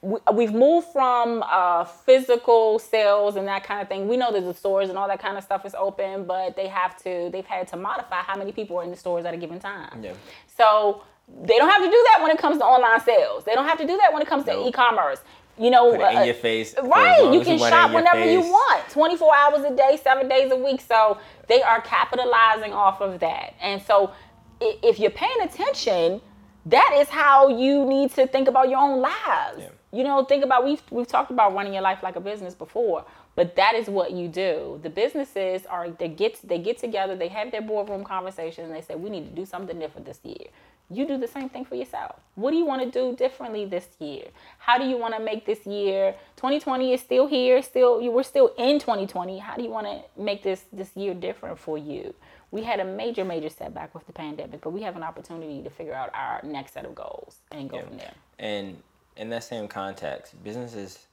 we- 0.02 0.20
we've 0.34 0.54
moved 0.54 0.88
from 0.88 1.44
uh, 1.48 1.84
physical 1.86 2.80
sales 2.80 3.36
and 3.36 3.48
that 3.48 3.64
kind 3.64 3.80
of 3.82 3.88
thing. 3.88 4.08
We 4.08 4.18
know 4.18 4.32
that 4.32 4.42
the 4.42 4.54
stores 4.54 4.90
and 4.90 4.98
all 4.98 5.08
that 5.08 5.20
kind 5.20 5.38
of 5.38 5.44
stuff 5.44 5.66
is 5.66 5.76
open, 5.76 6.26
but 6.26 6.56
they 6.56 6.68
have 6.68 6.98
to, 7.04 7.30
they've 7.32 7.46
had 7.46 7.68
to 7.70 7.78
modify 7.78 8.22
how 8.22 8.36
many 8.38 8.52
people 8.52 8.78
are 8.80 8.84
in 8.84 8.90
the 8.90 8.96
stores 8.98 9.26
at 9.26 9.34
a 9.36 9.38
given 9.38 9.60
time. 9.60 10.04
Yeah. 10.04 10.14
So 10.58 11.04
they 11.28 11.58
don't 11.58 11.70
have 11.70 11.82
to 11.84 11.90
do 11.90 12.06
that 12.12 12.22
when 12.22 12.32
it 12.32 12.38
comes 12.38 12.58
to 12.58 12.64
online 12.64 13.02
sales. 13.02 13.44
They 13.44 13.54
don't 13.54 13.68
have 13.68 13.78
to 13.80 13.88
do 13.88 13.98
that 13.98 14.14
when 14.14 14.22
it 14.22 14.28
comes 14.28 14.46
to 14.46 14.68
e-commerce. 14.68 15.20
You 15.60 15.72
know, 15.72 15.92
Put 15.92 16.02
it 16.02 16.12
in 16.12 16.18
uh, 16.18 16.24
your 16.24 16.36
face. 16.36 16.76
Right, 16.82 17.34
you 17.34 17.42
can 17.42 17.58
shop 17.58 17.92
whenever 17.92 18.24
you 18.24 18.42
want, 18.42 18.90
24 18.90 19.36
hours 19.36 19.66
a 19.66 19.76
day, 19.76 20.00
seven 20.02 20.30
days 20.30 20.52
a 20.52 20.56
week. 20.56 20.82
So 20.82 21.18
they 21.48 21.64
are 21.64 21.82
capitalizing 21.82 22.74
off 22.74 23.02
of 23.02 23.20
that. 23.22 23.56
And 23.60 23.82
so 23.82 24.14
if 24.62 25.00
you're 25.00 25.12
paying 25.12 25.42
attention, 25.42 26.22
that 26.68 26.96
is 26.98 27.10
how 27.10 27.48
you 27.48 27.86
need 27.86 28.12
to 28.12 28.28
think 28.28 28.48
about 28.48 28.70
your 28.70 28.80
own 28.80 29.02
lives. 29.02 29.60
Yeah. 29.60 29.70
You 29.92 30.04
know, 30.04 30.24
think 30.26 30.44
about 30.44 30.66
we've 30.66 30.82
we've 30.92 31.08
talked 31.08 31.32
about 31.32 31.54
running 31.54 31.74
your 31.74 31.82
life 31.82 32.04
like 32.04 32.18
a 32.18 32.20
business 32.20 32.54
before, 32.54 33.06
but 33.36 33.56
that 33.56 33.74
is 33.74 33.88
what 33.90 34.12
you 34.12 34.28
do. 34.28 34.80
The 34.84 34.90
businesses 34.90 35.66
are 35.66 35.90
they 35.90 36.10
get 36.10 36.40
they 36.48 36.60
get 36.60 36.78
together, 36.78 37.16
they 37.16 37.30
have 37.30 37.52
their 37.52 37.62
boardroom 37.62 38.04
conversations, 38.04 38.68
and 38.68 38.76
they 38.76 38.82
say 38.82 38.96
we 38.96 39.10
need 39.10 39.30
to 39.30 39.34
do 39.34 39.46
something 39.46 39.80
different 39.80 40.06
this 40.06 40.20
year. 40.24 40.48
You 40.90 41.06
do 41.06 41.18
the 41.18 41.28
same 41.28 41.50
thing 41.50 41.66
for 41.66 41.76
yourself. 41.76 42.16
What 42.36 42.52
do 42.52 42.58
you 42.58 42.66
want 42.66 42.82
to 42.82 42.90
do 42.90 43.16
differently 43.16 43.66
this 43.66 43.88
year? 44.00 44.28
How 44.60 44.78
do 44.78 44.86
you 44.86 44.98
want 44.98 45.16
to 45.16 45.20
make 45.22 45.46
this 45.46 45.66
year? 45.66 46.16
2020 46.38 46.94
is 46.94 47.02
still 47.02 47.28
here, 47.28 47.62
still 47.62 48.02
you 48.02 48.10
we're 48.10 48.24
still 48.24 48.54
in 48.58 48.80
2020. 48.80 49.38
How 49.40 49.56
do 49.56 49.64
you 49.64 49.70
want 49.70 49.88
to 49.88 50.22
make 50.22 50.44
this 50.44 50.64
this 50.72 50.96
year 50.96 51.14
different 51.14 51.60
for 51.60 51.78
you? 51.78 52.14
We 52.52 52.64
had 52.64 52.80
a 52.80 52.86
major 52.86 53.26
major 53.26 53.50
setback 53.50 53.94
with 53.94 54.08
the 54.08 54.14
pandemic, 54.14 54.62
but 54.62 54.70
we 54.70 54.82
have 54.84 54.96
an 54.96 55.04
opportunity 55.04 55.62
to 55.62 55.70
figure 55.70 55.94
out 55.94 56.10
our 56.14 56.40
next 56.44 56.74
set 56.74 56.86
of 56.86 56.96
goals 56.96 57.38
and 57.52 57.70
go 57.70 57.82
from 57.82 57.98
there. 57.98 58.14
And 58.40 58.82
in 59.18 59.30
that 59.32 59.44
same 59.44 59.68
context, 59.68 60.42
businesses 60.42 61.06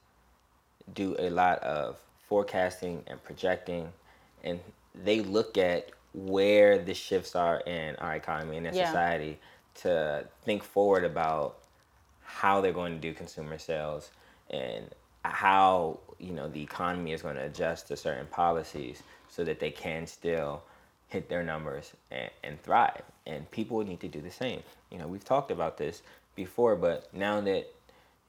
do 0.93 1.17
a 1.19 1.29
lot 1.29 1.59
of 1.59 1.97
forecasting 2.29 3.03
and 3.07 3.21
projecting, 3.23 3.89
and 4.41 4.61
they 4.93 5.19
look 5.19 5.57
at 5.57 5.89
where 6.13 6.77
the 6.77 6.93
shifts 6.93 7.35
are 7.35 7.59
in 7.61 7.97
our 7.97 8.15
economy 8.15 8.55
and 8.55 8.67
in 8.67 8.73
Yeah. 8.73 8.85
society 8.85 9.37
to 9.81 10.25
think 10.43 10.63
forward 10.63 11.03
about 11.03 11.57
how 12.23 12.61
they're 12.61 12.71
going 12.73 12.93
to 12.95 12.99
do 12.99 13.13
consumer 13.13 13.57
sales 13.57 14.09
and 14.49 14.85
how 15.23 15.99
you 16.19 16.31
know 16.33 16.47
the 16.49 16.61
economy 16.61 17.11
is 17.13 17.21
going 17.21 17.35
to 17.35 17.43
adjust 17.43 17.87
to 17.87 17.97
certain 17.97 18.27
policies 18.27 19.03
so 19.29 19.43
that 19.43 19.59
they 19.59 19.71
can 19.71 20.05
still 20.07 20.61
hit 21.07 21.29
their 21.29 21.43
numbers 21.43 21.91
and, 22.11 22.29
and 22.43 22.61
thrive. 22.63 23.01
And 23.27 23.49
people 23.51 23.83
need 23.83 23.99
to 24.01 24.07
do 24.07 24.21
the 24.21 24.31
same. 24.31 24.61
You 24.91 24.97
know 24.99 25.07
we've 25.07 25.23
talked 25.25 25.51
about 25.51 25.77
this 25.77 26.01
before 26.35 26.75
but 26.75 27.07
now 27.13 27.39
that 27.41 27.65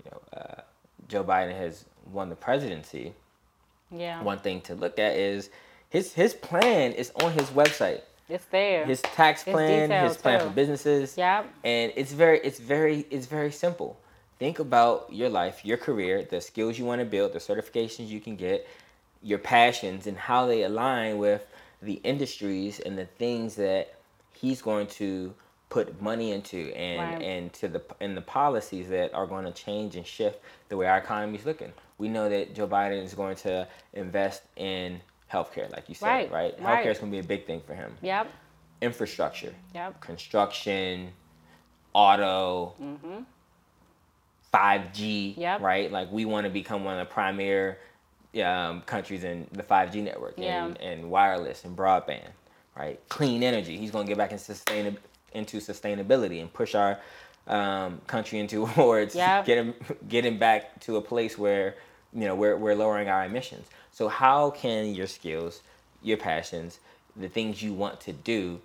you 0.04 0.10
know 0.10 0.20
uh, 0.40 0.60
joe 1.08 1.24
biden 1.24 1.56
has 1.56 1.84
won 2.12 2.28
the 2.28 2.36
presidency 2.36 3.12
Yeah. 3.90 4.22
one 4.22 4.38
thing 4.38 4.60
to 4.62 4.74
look 4.74 4.98
at 4.98 5.16
is 5.16 5.50
his 5.90 6.12
his 6.12 6.32
plan 6.34 6.92
is 6.92 7.10
on 7.22 7.32
his 7.32 7.48
website 7.50 8.02
It's 8.28 8.44
there. 8.46 8.84
his 8.86 9.02
tax 9.02 9.44
plan, 9.44 9.90
his 9.90 10.16
plan 10.16 10.40
too. 10.40 10.46
for 10.46 10.52
businesses. 10.52 11.16
Yep. 11.16 11.46
And 11.64 11.92
it's 11.96 12.12
very, 12.12 12.40
it's 12.40 12.58
very, 12.58 13.06
it's 13.10 13.26
very 13.26 13.52
simple. 13.52 13.98
Think 14.38 14.58
about 14.58 15.12
your 15.12 15.28
life, 15.28 15.64
your 15.64 15.76
career, 15.78 16.22
the 16.22 16.40
skills 16.40 16.78
you 16.78 16.84
want 16.84 17.00
to 17.00 17.04
build, 17.06 17.32
the 17.32 17.38
certifications 17.38 18.08
you 18.08 18.20
can 18.20 18.36
get, 18.36 18.66
your 19.22 19.38
passions, 19.38 20.06
and 20.06 20.16
how 20.16 20.46
they 20.46 20.64
align 20.64 21.18
with 21.18 21.46
the 21.80 21.94
industries 22.04 22.80
and 22.80 22.98
the 22.98 23.06
things 23.06 23.54
that 23.56 23.94
he's 24.32 24.60
going 24.60 24.88
to 24.88 25.32
put 25.68 26.00
money 26.02 26.32
into, 26.32 26.72
and 26.76 27.14
Right. 27.14 27.22
and 27.22 27.52
to 27.54 27.68
the 27.68 27.82
and 28.00 28.16
the 28.16 28.20
policies 28.20 28.88
that 28.90 29.12
are 29.14 29.26
going 29.26 29.44
to 29.46 29.52
change 29.52 29.96
and 29.96 30.06
shift 30.06 30.40
the 30.68 30.76
way 30.76 30.86
our 30.86 30.98
economy 30.98 31.38
is 31.38 31.44
looking. 31.46 31.72
We 31.98 32.08
know 32.08 32.28
that 32.28 32.54
Joe 32.54 32.68
Biden 32.68 33.02
is 33.02 33.14
going 33.14 33.36
to 33.36 33.66
invest 33.94 34.42
in 34.56 35.00
healthcare, 35.32 35.70
like 35.72 35.88
you 35.88 35.94
said, 35.94 36.06
Right, 36.06 36.30
right? 36.32 36.54
right. 36.60 36.84
Healthcare 36.84 36.90
is 36.92 36.98
going 36.98 37.10
to 37.12 37.16
be 37.16 37.24
a 37.24 37.26
big 37.26 37.46
thing 37.46 37.60
for 37.66 37.74
him 37.74 37.96
Yep. 38.02 38.28
infrastructure, 38.80 39.54
Yep. 39.74 40.00
construction, 40.00 41.12
auto, 41.92 42.74
5G, 44.52 45.34
Yep. 45.36 45.60
right? 45.60 45.90
Like 45.90 46.10
we 46.12 46.24
want 46.24 46.44
to 46.44 46.50
become 46.50 46.84
one 46.84 46.98
of 46.98 47.06
the 47.08 47.12
premier 47.12 47.78
um, 48.44 48.82
countries 48.82 49.24
in 49.24 49.46
the 49.52 49.62
5G 49.62 50.02
network 50.02 50.34
Yeah. 50.36 50.66
and, 50.66 50.80
and 50.80 51.10
wireless 51.10 51.64
and 51.64 51.76
broadband, 51.76 52.28
right? 52.76 53.00
Clean 53.08 53.42
energy. 53.42 53.76
He's 53.78 53.90
going 53.90 54.04
to 54.06 54.10
get 54.10 54.18
back 54.18 54.32
in 54.32 54.38
sustain- 54.38 54.98
into 55.32 55.58
sustainability 55.58 56.40
and 56.40 56.52
push 56.52 56.74
our 56.74 56.98
um, 57.46 58.00
country 58.06 58.38
into 58.42 58.66
towards 58.68 59.14
Yep. 59.14 59.44
getting 59.46 59.74
getting 60.08 60.38
back 60.38 60.80
to 60.80 60.96
a 60.96 61.00
place 61.00 61.38
where 61.38 61.76
you 62.12 62.24
know 62.24 62.34
we're, 62.34 62.56
we're 62.56 62.74
lowering 62.74 63.08
our 63.08 63.24
emissions. 63.24 63.66
So 63.92 64.08
how 64.08 64.50
can 64.50 64.94
your 64.94 65.06
skills, 65.06 65.62
your 66.02 66.16
passions, 66.16 66.80
the 67.16 67.28
things 67.28 67.62
you 67.62 67.72
want 67.72 68.00
to 68.02 68.12
do 68.12 68.60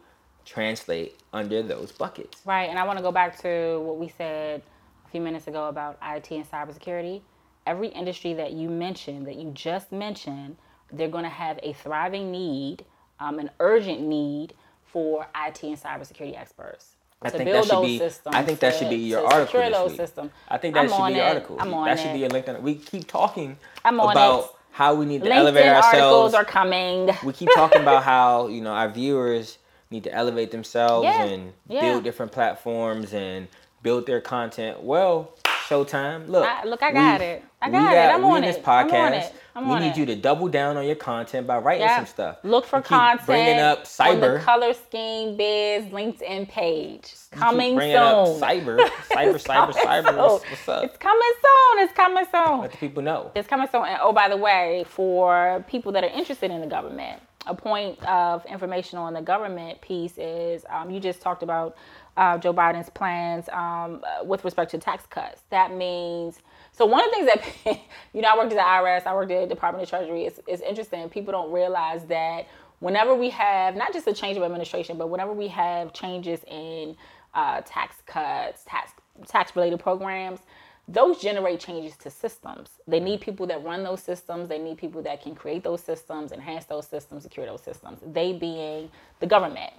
translate 0.45 1.19
under 1.33 1.63
those 1.63 1.91
buckets? 1.91 2.41
Right, 2.45 2.69
and 2.69 2.77
I 2.77 2.83
want 2.85 2.97
to 2.99 3.03
go 3.03 3.11
back 3.11 3.39
to 3.41 3.79
what 3.81 3.97
we 3.97 4.09
said 4.09 4.61
a 5.05 5.09
few 5.09 5.21
minutes 5.21 5.47
ago 5.47 5.67
about 5.67 5.97
IT 6.03 6.31
and 6.31 6.49
cybersecurity. 6.49 7.21
Every 7.67 7.89
industry 7.89 8.33
that 8.33 8.53
you 8.53 8.69
mentioned, 8.69 9.27
that 9.27 9.35
you 9.35 9.51
just 9.51 9.91
mentioned, 9.91 10.57
they're 10.91 11.07
going 11.07 11.23
to 11.23 11.29
have 11.29 11.59
a 11.63 11.73
thriving 11.73 12.31
need, 12.31 12.83
um, 13.19 13.39
an 13.39 13.51
urgent 13.59 14.01
need 14.01 14.53
for 14.83 15.27
IT 15.35 15.63
and 15.63 15.79
cybersecurity 15.81 16.37
experts 16.37 16.95
I 17.23 17.29
think 17.29 17.45
build 17.45 17.67
that 17.67 17.73
should 17.75 17.81
be- 17.83 17.97
systems. 17.99 18.35
I 18.35 18.43
think 18.43 18.59
that 18.59 18.73
to- 18.73 18.79
should 18.79 18.89
be 18.89 18.95
your 18.97 19.25
article 19.25 19.59
this 19.61 19.87
week. 19.91 19.97
systems. 19.97 20.31
I 20.47 20.57
think 20.57 20.73
that 20.73 20.79
I'm 20.85 20.89
should 20.89 21.07
be 21.07 21.13
your 21.19 21.25
article. 21.25 21.57
I'm 21.59 21.73
on 21.73 21.85
that 21.85 21.99
should 21.99 22.09
it. 22.09 22.13
be 22.13 22.19
your 22.19 22.29
LinkedIn. 22.29 22.61
We 22.61 22.75
keep 22.75 23.07
talking 23.07 23.57
about 23.83 24.39
it. 24.39 24.45
how 24.71 24.95
we 24.95 25.05
need 25.05 25.23
to 25.23 25.31
elevate 25.31 25.65
LinkedIn 25.65 25.75
ourselves. 25.75 25.95
articles 25.95 26.33
are 26.33 26.45
coming. 26.45 27.09
we 27.23 27.33
keep 27.33 27.49
talking 27.53 27.81
about 27.81 28.03
how 28.13 28.47
you 28.47 28.61
know 28.61 28.71
our 28.71 28.89
viewers 28.89 29.57
need 29.91 30.03
to 30.05 30.13
elevate 30.13 30.51
themselves 30.51 31.03
Yeah, 31.03 31.23
and 31.25 31.53
yeah. 31.67 31.81
build 31.81 32.03
different 32.03 32.31
platforms 32.31 33.13
and 33.13 33.47
build 33.83 34.05
their 34.07 34.21
content. 34.21 34.81
Well, 34.81 35.31
Showtime, 35.67 36.27
look, 36.27 36.45
I- 36.47 36.63
look, 36.63 36.81
I 36.83 36.91
got 36.91 37.21
it. 37.21 37.43
I 37.61 37.67
we 37.67 37.73
got 37.73 37.93
it. 37.93 37.97
I'm 38.15 38.21
we 38.23 38.29
on 38.29 38.41
this 38.41 38.55
it. 38.57 38.67
I'm 38.67 38.89
podcast. 38.89 38.93
on 39.07 39.13
it. 39.13 39.33
I'm 39.53 39.67
we 39.67 39.73
on 39.75 39.81
need 39.81 39.89
it. 39.89 39.97
you 39.97 40.05
to 40.07 40.15
double 40.15 40.47
down 40.47 40.77
on 40.77 40.85
your 40.85 40.95
content 40.95 41.45
by 41.45 41.57
writing 41.57 41.81
Yeah. 41.83 41.97
some 41.97 42.05
stuff. 42.05 42.37
Look 42.43 42.65
for 42.65 42.81
content 42.81 43.25
bringing 43.25 43.59
up 43.59 43.79
on 43.79 43.85
cyber. 43.85 44.37
the 44.39 44.43
Color 44.45 44.73
Scheme 44.73 45.35
Biz 45.37 45.85
LinkedIn 45.85 46.47
page. 46.49 47.13
Coming 47.31 47.75
bringing 47.75 47.95
soon. 47.97 48.03
up 48.03 48.27
cyber, 48.39 48.79
cyber, 49.09 49.43
cyber, 49.43 49.73
cyber. 49.73 50.17
What's, 50.17 50.49
what's 50.49 50.69
up? 50.69 50.83
It's 50.85 50.97
coming 50.97 51.31
soon. 51.41 51.83
It's 51.83 51.93
coming 51.93 52.25
soon. 52.31 52.59
Let 52.61 52.71
the 52.71 52.77
people 52.77 53.03
know. 53.03 53.31
It's 53.35 53.47
coming 53.47 53.67
soon. 53.71 53.85
And 53.85 53.99
oh, 54.01 54.13
by 54.13 54.29
the 54.29 54.37
way, 54.37 54.85
for 54.87 55.63
people 55.67 55.91
that 55.91 56.03
are 56.03 56.09
interested 56.09 56.49
in 56.51 56.61
the 56.61 56.67
government, 56.67 57.21
a 57.47 57.55
point 57.55 58.01
of 58.05 58.45
information 58.45 58.99
on 58.99 59.13
the 59.13 59.21
government 59.21 59.81
piece 59.81 60.17
is 60.17 60.63
um, 60.69 60.91
you 60.91 60.99
just 60.99 61.21
talked 61.21 61.41
about 61.43 61.75
uh, 62.15 62.37
Joe 62.37 62.53
Biden's 62.53 62.89
plans 62.89 63.49
um, 63.49 64.03
with 64.23 64.45
respect 64.45 64.71
to 64.71 64.77
tax 64.77 65.05
cuts. 65.07 65.41
That 65.49 65.73
means 65.75 66.39
so 66.81 66.87
one 66.87 67.03
of 67.05 67.11
the 67.11 67.15
things 67.15 67.27
that 67.63 67.79
you 68.13 68.23
know 68.23 68.29
I 68.29 68.35
worked 68.35 68.51
at 68.53 68.55
the 68.55 68.63
IRS, 68.63 69.05
I 69.05 69.13
worked 69.13 69.31
at 69.31 69.47
the 69.47 69.53
Department 69.53 69.83
of 69.83 69.89
Treasury. 69.89 70.25
It's, 70.25 70.39
it's 70.47 70.63
interesting. 70.63 71.07
People 71.09 71.31
don't 71.31 71.51
realize 71.51 72.05
that 72.05 72.47
whenever 72.79 73.13
we 73.13 73.29
have 73.29 73.75
not 73.75 73.93
just 73.93 74.07
a 74.07 74.13
change 74.13 74.35
of 74.35 74.41
administration, 74.41 74.97
but 74.97 75.07
whenever 75.11 75.31
we 75.31 75.47
have 75.49 75.93
changes 75.93 76.39
in 76.47 76.97
uh, 77.35 77.61
tax 77.65 77.97
cuts, 78.07 78.63
tax 78.65 78.93
tax 79.27 79.55
related 79.55 79.79
programs, 79.79 80.39
those 80.87 81.21
generate 81.21 81.59
changes 81.59 81.95
to 81.97 82.09
systems. 82.09 82.69
They 82.87 82.99
need 82.99 83.21
people 83.21 83.45
that 83.45 83.63
run 83.63 83.83
those 83.83 84.01
systems. 84.01 84.49
They 84.49 84.57
need 84.57 84.79
people 84.79 85.03
that 85.03 85.21
can 85.21 85.35
create 85.35 85.63
those 85.63 85.83
systems, 85.83 86.31
enhance 86.31 86.65
those 86.65 86.87
systems, 86.87 87.21
secure 87.21 87.45
those 87.45 87.61
systems. 87.61 87.99
They 88.11 88.33
being 88.33 88.89
the 89.19 89.27
government. 89.27 89.71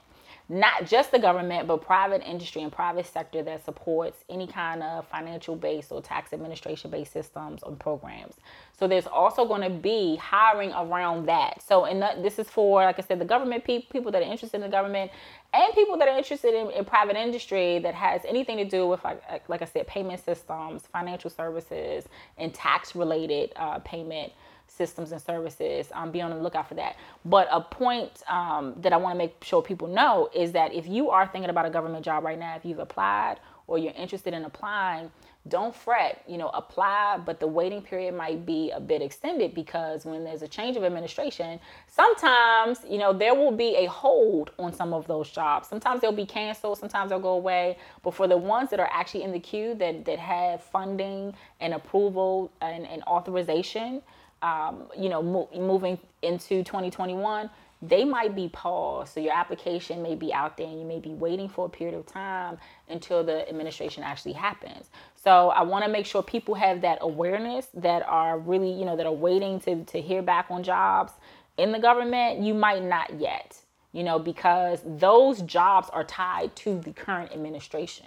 Not 0.48 0.86
just 0.86 1.12
the 1.12 1.18
government, 1.18 1.66
but 1.66 1.82
private 1.82 2.22
industry 2.28 2.62
and 2.62 2.70
private 2.70 3.06
sector 3.06 3.42
that 3.44 3.64
supports 3.64 4.24
any 4.28 4.46
kind 4.46 4.82
of 4.82 5.06
financial 5.08 5.56
based 5.56 5.92
or 5.92 6.02
tax 6.02 6.32
administration 6.32 6.90
based 6.90 7.12
systems 7.12 7.62
or 7.62 7.72
programs. 7.72 8.34
So 8.78 8.86
there's 8.88 9.06
also 9.06 9.46
going 9.46 9.62
to 9.62 9.70
be 9.70 10.16
hiring 10.16 10.72
around 10.72 11.26
that. 11.26 11.62
So 11.62 11.84
and 11.84 12.02
this 12.24 12.38
is 12.38 12.48
for, 12.48 12.82
like 12.82 12.98
I 12.98 13.02
said, 13.02 13.18
the 13.18 13.24
government 13.24 13.64
people, 13.64 13.88
people 13.90 14.12
that 14.12 14.22
are 14.22 14.30
interested 14.30 14.56
in 14.56 14.62
the 14.62 14.68
government, 14.68 15.10
and 15.54 15.72
people 15.74 15.96
that 15.98 16.08
are 16.08 16.16
interested 16.16 16.54
in, 16.54 16.70
in 16.70 16.84
private 16.84 17.16
industry 17.16 17.78
that 17.78 17.94
has 17.94 18.22
anything 18.26 18.56
to 18.56 18.64
do 18.64 18.86
with, 18.86 19.04
like, 19.04 19.48
like 19.48 19.62
I 19.62 19.66
said, 19.66 19.86
payment 19.86 20.24
systems, 20.24 20.82
financial 20.92 21.30
services, 21.30 22.04
and 22.38 22.52
tax 22.52 22.94
related 22.94 23.52
uh, 23.56 23.78
payment 23.80 24.32
systems 24.76 25.12
and 25.12 25.20
services. 25.20 25.88
Um, 25.92 26.10
be 26.10 26.20
on 26.20 26.30
the 26.30 26.36
lookout 26.36 26.68
for 26.68 26.74
that. 26.74 26.96
But 27.24 27.48
a 27.50 27.60
point 27.60 28.22
um, 28.28 28.74
that 28.78 28.92
I 28.92 28.96
want 28.96 29.14
to 29.14 29.18
make 29.18 29.42
sure 29.44 29.62
people 29.62 29.88
know 29.88 30.30
is 30.34 30.52
that 30.52 30.72
if 30.72 30.86
you 30.86 31.10
are 31.10 31.26
thinking 31.26 31.50
about 31.50 31.66
a 31.66 31.70
government 31.70 32.04
job 32.04 32.24
right 32.24 32.38
now, 32.38 32.56
if 32.56 32.64
you've 32.64 32.78
applied 32.78 33.36
or 33.66 33.78
you're 33.78 33.92
interested 33.92 34.34
in 34.34 34.44
applying, 34.44 35.10
don't 35.48 35.74
fret. 35.74 36.22
You 36.28 36.38
know, 36.38 36.48
apply, 36.50 37.20
but 37.24 37.40
the 37.40 37.46
waiting 37.46 37.82
period 37.82 38.14
might 38.14 38.46
be 38.46 38.70
a 38.70 38.78
bit 38.78 39.02
extended 39.02 39.54
because 39.54 40.04
when 40.04 40.24
there's 40.24 40.42
a 40.42 40.48
change 40.48 40.76
of 40.76 40.84
administration, 40.84 41.58
sometimes 41.88 42.80
you 42.88 42.98
know 42.98 43.12
there 43.12 43.34
will 43.34 43.50
be 43.50 43.74
a 43.76 43.86
hold 43.86 44.52
on 44.58 44.72
some 44.72 44.92
of 44.92 45.06
those 45.08 45.30
jobs. 45.30 45.68
Sometimes 45.68 46.00
they'll 46.00 46.12
be 46.12 46.26
canceled. 46.26 46.78
Sometimes 46.78 47.10
they'll 47.10 47.18
go 47.18 47.32
away. 47.32 47.76
But 48.02 48.14
for 48.14 48.28
the 48.28 48.36
ones 48.36 48.70
that 48.70 48.78
are 48.78 48.90
actually 48.92 49.24
in 49.24 49.32
the 49.32 49.40
queue 49.40 49.74
that 49.74 50.04
that 50.04 50.18
have 50.18 50.62
funding 50.62 51.34
and 51.60 51.74
approval 51.74 52.52
and, 52.60 52.86
and 52.86 53.02
authorization, 53.04 54.02
um, 54.42 54.88
you 54.98 55.08
know, 55.08 55.22
mo- 55.22 55.48
moving 55.54 55.98
into 56.22 56.62
2021, 56.64 57.50
they 57.82 58.04
might 58.04 58.36
be 58.36 58.48
paused. 58.48 59.14
So 59.14 59.20
your 59.20 59.34
application 59.34 60.02
may 60.02 60.14
be 60.14 60.32
out 60.32 60.56
there 60.56 60.66
and 60.68 60.78
you 60.78 60.86
may 60.86 61.00
be 61.00 61.10
waiting 61.14 61.48
for 61.48 61.66
a 61.66 61.68
period 61.68 61.96
of 61.96 62.06
time 62.06 62.58
until 62.88 63.24
the 63.24 63.48
administration 63.48 64.04
actually 64.04 64.34
happens. 64.34 64.86
So 65.16 65.50
I 65.50 65.62
want 65.62 65.84
to 65.84 65.90
make 65.90 66.06
sure 66.06 66.22
people 66.22 66.54
have 66.54 66.80
that 66.82 66.98
awareness 67.00 67.66
that 67.74 68.02
are 68.06 68.38
really, 68.38 68.72
you 68.72 68.84
know, 68.84 68.96
that 68.96 69.06
are 69.06 69.12
waiting 69.12 69.58
to, 69.60 69.84
to 69.84 70.00
hear 70.00 70.22
back 70.22 70.46
on 70.50 70.62
jobs 70.62 71.12
in 71.56 71.72
the 71.72 71.78
government. 71.80 72.40
You 72.40 72.54
might 72.54 72.84
not 72.84 73.18
yet, 73.18 73.58
you 73.92 74.04
know, 74.04 74.18
because 74.18 74.80
those 74.84 75.42
jobs 75.42 75.88
are 75.90 76.04
tied 76.04 76.54
to 76.56 76.78
the 76.78 76.92
current 76.92 77.32
administration. 77.32 78.06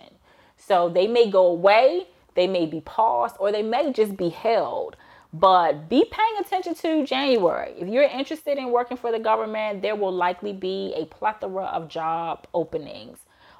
So 0.58 0.88
they 0.88 1.08
may 1.08 1.30
go 1.30 1.48
away, 1.48 2.08
they 2.34 2.48
may 2.48 2.66
be 2.66 2.80
paused, 2.80 3.36
or 3.40 3.52
they 3.52 3.62
may 3.62 3.92
just 3.92 4.16
be 4.16 4.30
held. 4.30 4.96
But 5.40 5.90
be 5.90 6.06
paying 6.10 6.36
attention 6.40 6.76
to 6.76 7.06
January. 7.06 7.74
If 7.78 7.90
you're 7.90 8.04
interested 8.04 8.58
in 8.58 8.72
working 8.72 8.96
for 8.96 9.12
the 9.12 9.20
government, 9.20 9.82
there 9.82 9.96
will 9.96 10.14
likely 10.14 10.54
be 10.54 10.94
a 10.96 11.06
plethora 11.08 11.66
of 11.66 11.90
job 11.90 12.48
openings 12.54 13.20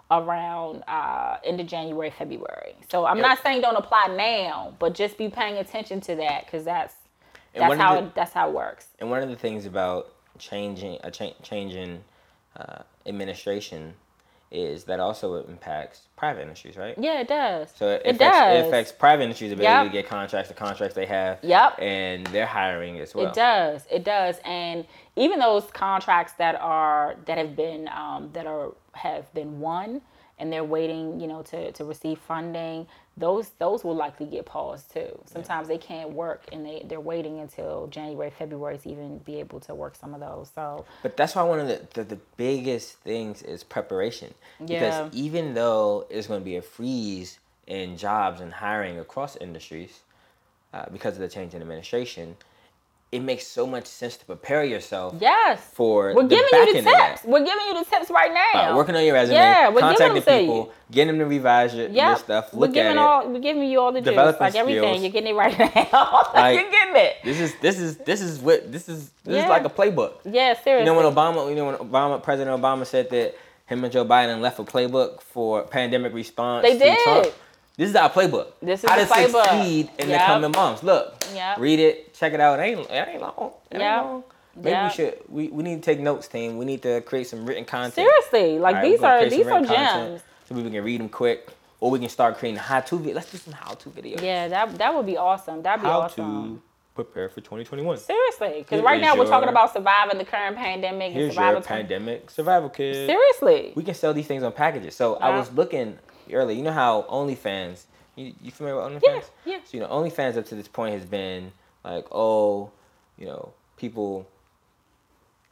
around 0.10 0.84
uh, 0.88 1.38
end 1.44 1.60
of 1.60 1.68
January, 1.68 2.12
February. 2.12 2.76
So 2.90 3.06
I'm 3.06 3.18
not 3.20 3.42
saying 3.44 3.60
don't 3.62 3.76
apply 3.76 4.08
now, 4.16 4.74
but 4.80 4.94
just 4.94 5.18
be 5.18 5.28
paying 5.28 5.58
attention 5.58 6.00
to 6.02 6.16
that 6.16 6.46
because 6.46 6.64
that's 6.64 6.94
that's 7.54 7.70
how 7.80 8.00
the- 8.00 8.08
it, 8.08 8.16
that's 8.16 8.32
how 8.32 8.48
it 8.50 8.54
works. 8.54 8.88
And 9.00 9.10
one 9.10 9.22
of 9.22 9.30
the 9.30 9.36
things 9.36 9.66
about 9.66 10.14
changing 10.40 11.00
a 11.04 11.12
cha- 11.12 11.34
change 11.44 11.74
in 11.74 12.04
uh, 12.56 12.84
administration 13.06 13.96
is 14.52 14.86
that 14.86 15.00
also 15.00 15.44
impacts 15.46 16.08
private 16.16 16.42
industries, 16.42 16.78
right? 16.78 16.96
Yeah, 16.98 17.20
it 17.20 17.28
does. 17.28 17.74
So 17.76 17.90
it, 17.90 18.02
it 18.06 18.16
affects, 18.16 18.38
does. 18.38 18.58
it 18.64 18.68
affects 18.68 18.92
private 18.92 19.24
industries' 19.24 19.52
ability 19.52 19.72
Yep. 19.72 19.86
to 19.88 19.92
get 19.92 20.08
contracts, 20.08 20.48
the 20.50 20.56
contracts 20.56 20.96
they 20.96 21.06
have, 21.06 21.40
Yep. 21.44 21.80
and 21.80 22.26
their 22.28 22.46
hiring 22.46 23.00
as 23.00 23.14
well. 23.16 23.28
It 23.28 23.34
does. 23.34 23.86
It 23.92 24.04
does. 24.04 24.40
And 24.46 24.86
even 25.16 25.40
those 25.40 25.66
contracts 25.72 26.34
that 26.34 26.56
are 26.62 27.16
that 27.26 27.38
have 27.38 27.56
been 27.56 27.90
um, 27.90 28.30
that 28.34 28.46
are 28.46 28.72
have 28.94 29.34
been 29.34 29.60
won 29.60 30.02
and 30.38 30.52
they're 30.52 30.64
waiting, 30.64 31.20
you 31.20 31.28
know, 31.28 31.42
to, 31.44 31.72
to 31.72 31.86
receive 31.86 32.20
funding, 32.20 32.88
those 33.18 33.50
those 33.60 33.84
will 33.84 33.96
likely 33.96 34.26
get 34.26 34.46
paused 34.46 34.92
too. 34.92 35.20
Sometimes 35.26 35.68
they 35.68 35.78
can't 35.78 36.12
work 36.12 36.44
and 36.52 36.66
they, 36.66 36.84
they're 36.86 37.00
waiting 37.00 37.40
until 37.40 37.88
January, 37.88 38.30
February 38.30 38.78
to 38.78 38.90
even 38.90 39.20
be 39.20 39.40
able 39.40 39.60
to 39.62 39.74
work 39.74 39.96
some 39.96 40.14
of 40.14 40.20
those. 40.20 40.52
So 40.54 40.86
But 41.02 41.16
that's 41.16 41.36
why 41.36 41.44
one 41.44 41.60
of 41.60 41.68
the, 41.68 41.82
the, 41.94 42.04
the 42.04 42.20
biggest 42.36 42.94
things 43.00 43.42
is 43.42 43.64
preparation. 43.64 44.34
Yeah. 44.60 44.80
Because 44.80 45.16
even 45.16 45.54
though 45.54 46.06
it's 46.10 46.28
going 46.28 46.42
to 46.42 46.46
be 46.46 46.58
a 46.58 46.62
freeze 46.62 47.40
in 47.68 47.98
jobs 47.98 48.42
and 48.42 48.54
hiring 48.54 49.00
across 49.00 49.38
industries 49.38 50.02
uh, 50.74 50.86
because 50.92 51.14
of 51.14 51.22
the 51.22 51.30
change 51.30 51.54
in 51.54 51.62
administration, 51.62 52.36
it 53.12 53.20
makes 53.22 53.48
so 53.48 53.66
much 53.66 53.86
sense 53.86 54.18
to 54.18 54.26
prepare 54.26 54.64
yourself 54.66 55.16
yes. 55.22 55.62
for 55.74 56.14
We're 56.14 56.24
the 56.24 56.28
giving 56.30 56.46
back 56.52 56.68
you 56.68 56.74
the 56.74 56.82
tips. 56.82 57.24
We're 57.24 57.46
giving 57.46 57.66
you 57.68 57.74
the 57.84 57.86
tips 57.90 58.10
right 58.10 58.34
now. 58.34 58.72
Uh, 58.74 58.76
working 58.76 58.96
on 58.96 59.06
your 59.06 59.14
resume, 59.14 59.36
Yeah, 59.38 59.70
we're 59.70 59.76
giving 59.76 59.82
contacting 59.98 60.14
them 60.16 60.24
to 60.24 60.40
people, 60.42 60.74
getting 60.92 61.08
them 61.08 61.20
to 61.20 61.26
revise 61.26 61.74
your, 61.74 61.86
your 61.86 61.96
Yep. 61.96 62.18
stuff, 62.20 62.54
we're 62.54 62.68
giving 62.68 62.92
at 62.92 62.92
it. 62.94 62.98
all 62.98 63.30
we're 63.30 63.40
giving 63.40 63.64
you 63.64 63.80
all 63.80 63.92
the 63.94 64.02
juice. 64.02 64.16
Like 64.16 64.56
everything. 64.56 65.02
You're 65.02 65.12
getting 65.12 65.30
it 65.34 65.38
right 65.38 65.58
now. 65.94 66.30
Like, 66.34 66.60
you're 66.60 66.72
getting 66.72 66.96
it. 66.96 67.16
This 67.24 67.40
is 67.40 67.56
this 67.62 67.80
is 67.80 67.98
this 67.98 68.22
is 68.22 68.40
what 68.40 68.70
this 68.72 68.90
is 68.90 69.10
this 69.24 69.36
Yeah. 69.36 69.44
is 69.44 69.50
like 69.50 69.64
a 69.66 69.70
playbook. 69.70 70.14
Yeah, 70.26 70.54
seriously. 70.62 70.80
You 70.80 70.86
know 70.86 70.96
when 71.02 71.06
Obama, 71.14 71.50
you 71.50 71.56
know 71.56 71.66
when 71.68 71.76
Obama, 71.76 72.22
President 72.22 72.60
Obama 72.62 72.86
said 72.86 73.10
that 73.12 73.36
him 73.68 73.84
and 73.84 73.94
Joe 73.94 74.04
Biden 74.06 74.42
left 74.42 74.60
a 74.60 74.64
playbook 74.64 75.22
for 75.22 75.64
pandemic 75.64 76.14
response. 76.14 76.64
They 76.68 76.78
did. 76.78 76.98
Trump. 77.04 77.28
This 77.78 77.90
is 77.90 77.96
our 77.96 78.10
playbook. 78.10 78.48
This 78.62 78.84
is 78.84 78.90
how 78.90 78.96
to 78.96 79.04
playbook. 79.06 79.44
succeed 79.46 79.90
in 80.00 80.10
the 80.10 80.18
coming 80.18 80.52
months. 80.52 80.82
Look, 80.84 81.24
Yep. 81.34 81.58
read 81.60 81.80
it, 81.80 82.14
check 82.14 82.34
it 82.34 82.40
out. 82.40 82.60
It 82.60 82.64
ain't 82.64 82.80
it 82.90 83.08
ain't 83.10 83.22
long. 83.22 83.52
It 83.72 83.82
ain't 83.82 84.06
long. 84.06 84.24
Maybe 84.56 84.70
Yep. 84.70 84.84
we 84.92 84.96
should 84.96 85.18
we, 85.28 85.48
we 85.50 85.64
need 85.64 85.76
to 85.76 85.82
take 85.82 86.00
notes, 86.00 86.28
team. 86.30 86.58
We 86.58 86.64
need 86.66 86.82
to 86.84 87.02
create 87.02 87.28
some 87.28 87.46
written 87.46 87.66
content. 87.66 87.94
Seriously, 87.96 88.58
like 88.60 88.76
right, 88.76 88.84
these 88.84 89.02
are 89.04 89.30
these 89.30 89.48
are 89.48 89.62
gems. 89.62 90.22
So 90.48 90.56
we 90.56 90.64
can 90.70 90.84
read 90.84 91.02
them 91.02 91.10
quick, 91.10 91.50
or 91.82 91.90
we 91.92 92.00
can 92.00 92.08
start 92.08 92.38
creating 92.38 92.60
how-to. 92.60 92.98
vi- 93.00 93.14
Let's 93.14 93.32
do 93.32 93.38
some 93.40 93.54
how-to 93.54 93.90
videos. 93.90 94.22
Yeah, 94.22 94.48
that 94.48 94.78
that 94.78 94.96
would 94.96 95.06
be 95.08 95.18
awesome. 95.18 95.62
That'd 95.64 95.82
be 95.82 95.88
How 95.90 96.02
awesome. 96.02 96.58
to 96.58 96.62
prepare 96.94 97.28
for 97.28 97.42
2021. 97.42 97.98
Seriously, 97.98 98.54
because 98.60 98.82
right 98.82 99.02
now 99.02 99.18
we're 99.18 99.26
talking 99.26 99.50
about 99.50 99.74
surviving 99.74 100.18
the 100.18 100.24
current 100.24 100.56
pandemic 100.56 101.08
and 101.08 101.16
Here's 101.16 101.36
your 101.36 101.60
pandemic 101.62 102.30
survival 102.30 102.70
kit. 102.70 103.08
Seriously, 103.10 103.74
we 103.76 103.84
can 103.84 103.96
sell 103.96 104.14
these 104.14 104.28
things 104.28 104.44
on 104.44 104.54
packages. 104.54 104.96
So 104.96 105.16
I 105.16 105.36
was 105.36 105.52
looking 105.52 105.98
earlier. 106.34 106.56
You 106.58 106.64
know 106.64 106.72
how 106.72 107.04
OnlyFans. 107.10 107.84
You, 108.16 108.34
you 108.42 108.52
familiar 108.52 108.76
with 108.82 109.02
OnlyFans? 109.04 109.24
Yeah, 109.46 109.54
yeah. 109.54 109.58
So 109.66 109.78
you 109.78 109.80
know 109.82 109.88
OnlyFans 109.90 110.38
up 110.38 110.46
to 110.48 110.56
this 110.56 110.68
point 110.68 110.94
has 110.96 111.06
been 111.06 111.52
like, 111.84 112.06
oh, 112.12 112.72
you 113.18 113.26
know, 113.26 113.54
people 113.78 114.28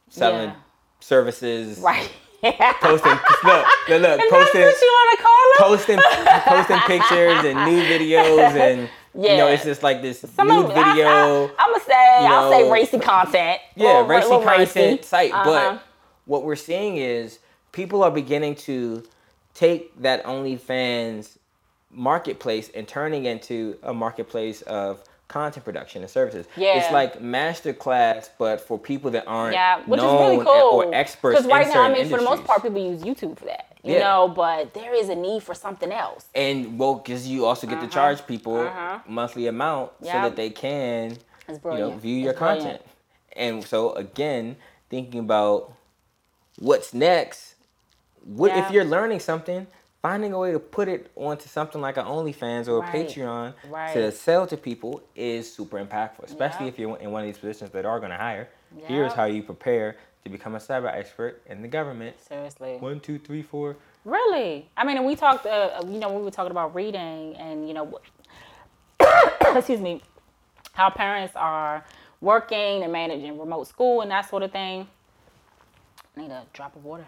selling 0.08 0.48
Yeah. 0.50 0.54
services, 1.00 1.78
right? 1.78 2.10
posting. 2.42 3.10
look, 3.12 3.66
look, 3.88 4.02
look, 4.02 4.20
posting, 4.30 4.60
that's 4.60 4.78
what 4.78 4.82
you 4.82 4.92
want 4.92 5.18
to 5.18 5.24
call 5.24 5.68
them? 5.68 5.76
posting, 5.78 5.98
posting 6.44 6.78
pictures 6.80 7.44
and 7.44 7.70
new 7.70 7.82
videos, 7.84 8.54
and 8.54 8.80
you 9.14 9.36
know, 9.36 9.46
Yeah. 9.48 9.54
it's 9.54 9.64
just 9.64 9.82
like 9.82 10.02
this 10.02 10.20
Some 10.34 10.48
nude 10.48 10.66
of- 10.66 10.70
I- 10.72 10.92
video. 10.92 11.06
I, 11.06 11.40
am 11.42 11.72
gonna 11.72 11.84
say 11.84 12.24
you 12.26 12.32
I'll 12.32 12.50
say 12.50 12.70
racy 12.70 12.98
content. 12.98 13.60
yeah, 13.76 13.86
Little- 13.86 14.06
racy 14.06 14.28
little 14.28 14.42
content 14.42 14.76
racy. 14.76 15.02
site. 15.02 15.32
Uh-huh. 15.32 15.44
But 15.44 15.82
what 16.26 16.44
we're 16.44 16.56
seeing 16.56 16.96
is 16.98 17.38
people 17.72 18.02
are 18.02 18.10
beginning 18.10 18.56
to 18.56 19.04
take 19.54 20.00
that 20.02 20.24
OnlyFans 20.24 21.38
marketplace 21.90 22.70
and 22.74 22.86
turning 22.88 23.24
into 23.24 23.78
a 23.82 23.94
marketplace 23.94 24.62
of 24.62 25.02
content 25.28 25.64
production 25.64 26.02
and 26.02 26.10
services. 26.10 26.46
Yeah. 26.56 26.78
It's 26.78 26.92
like 26.92 27.20
masterclass, 27.20 28.28
but 28.38 28.60
for 28.60 28.78
people 28.78 29.10
that 29.12 29.24
aren't 29.26 29.54
Yeah, 29.54 29.80
which 29.86 29.98
is 29.98 30.04
known 30.04 30.30
really 30.30 30.44
cool. 30.44 30.52
or 30.54 30.94
experts 30.94 31.38
Because 31.40 31.50
right 31.50 31.66
now, 31.68 31.82
I 31.82 31.92
mean, 31.92 32.08
for 32.08 32.18
the 32.18 32.24
most 32.24 32.44
part, 32.44 32.62
people 32.62 32.78
use 32.84 33.02
YouTube 33.02 33.38
for 33.38 33.46
that. 33.46 33.76
You 33.82 33.94
Yeah. 33.94 34.00
know, 34.00 34.28
but 34.28 34.74
there 34.74 34.94
is 34.94 35.08
a 35.08 35.14
need 35.14 35.42
for 35.42 35.54
something 35.54 35.92
else. 35.92 36.26
and 36.34 36.78
well, 36.78 36.96
because 36.96 37.26
you 37.28 37.44
also 37.46 37.66
get 37.66 37.80
to 37.80 37.86
charge 37.88 38.26
people 38.26 38.58
uh-huh. 38.58 38.98
monthly 39.06 39.46
amount 39.46 39.92
so 40.02 40.12
that 40.12 40.36
they 40.36 40.50
can 40.50 41.18
you 41.48 41.58
know, 41.64 41.90
view 41.92 42.16
your 42.16 42.32
brilliant. 42.34 42.62
content. 42.62 42.82
And 43.36 43.64
so 43.64 43.92
again, 43.92 44.56
thinking 44.88 45.20
about 45.20 45.72
what's 46.58 46.94
next, 46.94 47.53
what 48.24 48.50
Yeah. 48.50 48.64
if 48.66 48.70
you're 48.72 48.84
learning 48.84 49.20
something, 49.20 49.66
finding 50.02 50.32
a 50.32 50.38
way 50.38 50.52
to 50.52 50.58
put 50.58 50.88
it 50.88 51.10
onto 51.16 51.48
something 51.48 51.80
like 51.80 51.96
an 51.96 52.04
OnlyFans 52.04 52.68
or 52.68 52.76
a 52.76 52.80
Right. 52.80 52.92
Patreon 52.92 53.54
Right. 53.70 53.92
to 53.94 54.12
sell 54.12 54.46
to 54.46 54.56
people 54.56 55.02
is 55.14 55.52
super 55.52 55.78
impactful, 55.82 56.24
especially 56.24 56.68
if 56.68 56.78
you're 56.78 56.96
in 56.98 57.10
one 57.10 57.22
of 57.22 57.26
these 57.26 57.38
positions 57.38 57.70
that 57.70 57.86
are 57.86 57.98
going 57.98 58.10
to 58.10 58.18
hire. 58.18 58.48
Here's 58.86 59.12
how 59.12 59.24
you 59.24 59.42
prepare 59.42 59.96
to 60.24 60.30
become 60.30 60.54
a 60.54 60.58
cyber 60.58 60.92
expert 60.92 61.42
in 61.46 61.62
the 61.62 61.68
government. 61.68 62.18
Seriously. 62.20 62.76
One, 62.78 62.98
two, 63.00 63.18
three, 63.18 63.42
four. 63.42 63.76
Really? 64.04 64.68
I 64.76 64.84
mean, 64.84 64.96
and 64.96 65.06
we 65.06 65.16
talked, 65.16 65.46
uh, 65.46 65.80
you 65.86 65.98
know, 65.98 66.10
we 66.12 66.22
were 66.22 66.30
talking 66.30 66.50
about 66.50 66.74
reading 66.74 67.36
and, 67.36 67.66
you 67.68 67.74
know, 67.74 67.98
excuse 69.54 69.80
me, 69.80 70.02
how 70.72 70.90
parents 70.90 71.34
are 71.36 71.84
working 72.20 72.82
and 72.82 72.92
managing 72.92 73.38
remote 73.38 73.68
school 73.68 74.00
and 74.00 74.10
that 74.10 74.28
sort 74.28 74.42
of 74.42 74.50
thing. 74.52 74.88
I 76.16 76.20
need 76.20 76.30
a 76.30 76.44
drop 76.52 76.74
of 76.76 76.84
water. 76.84 77.06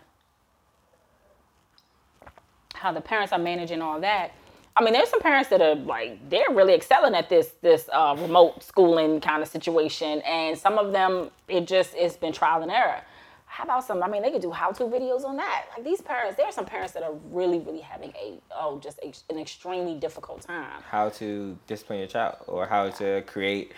How 2.77 2.93
the 2.93 3.01
parents 3.01 3.33
are 3.33 3.39
managing 3.39 3.83
all 3.83 4.01
that. 4.01 4.33
I 4.77 4.85
mean, 4.85 4.93
there's 4.93 5.09
some 5.09 5.21
parents 5.21 5.49
that 5.49 5.63
are 5.63 5.75
like 5.75 6.29
they're 6.29 6.51
really 6.53 6.75
excelling 6.75 7.15
at 7.15 7.29
this 7.29 7.53
this 7.63 7.89
uh, 7.93 8.15
remote 8.19 8.63
schooling 8.63 9.21
kind 9.21 9.43
of 9.43 9.49
situation, 9.49 10.21
and 10.21 10.57
some 10.57 10.79
of 10.79 10.93
them 10.93 11.31
it 11.49 11.67
just 11.67 11.95
it's 11.97 12.17
been 12.17 12.33
trial 12.33 12.63
and 12.63 12.71
error. 12.71 13.01
How 13.47 13.65
about 13.65 13.85
some? 13.85 14.03
I 14.03 14.09
mean, 14.09 14.23
they 14.23 14.31
could 14.31 14.43
do 14.43 14.51
how-to 14.51 14.85
videos 14.85 15.25
on 15.25 15.37
that. 15.37 15.67
Like 15.75 15.85
these 15.85 16.03
parents, 16.03 16.37
there 16.37 16.45
are 16.45 16.53
some 16.53 16.67
parents 16.67 16.93
that 16.93 17.03
are 17.03 17.15
really, 17.31 17.59
really 17.61 17.81
having 17.81 18.11
a 18.11 18.39
oh, 18.55 18.79
just 18.81 18.99
a, 18.99 19.15
an 19.33 19.39
extremely 19.39 19.95
difficult 19.95 20.43
time. 20.43 20.83
How 20.91 21.09
to 21.11 21.57
discipline 21.67 22.01
your 22.01 22.09
child 22.09 22.37
or 22.47 22.67
how 22.67 22.91
to 22.91 23.23
create 23.23 23.73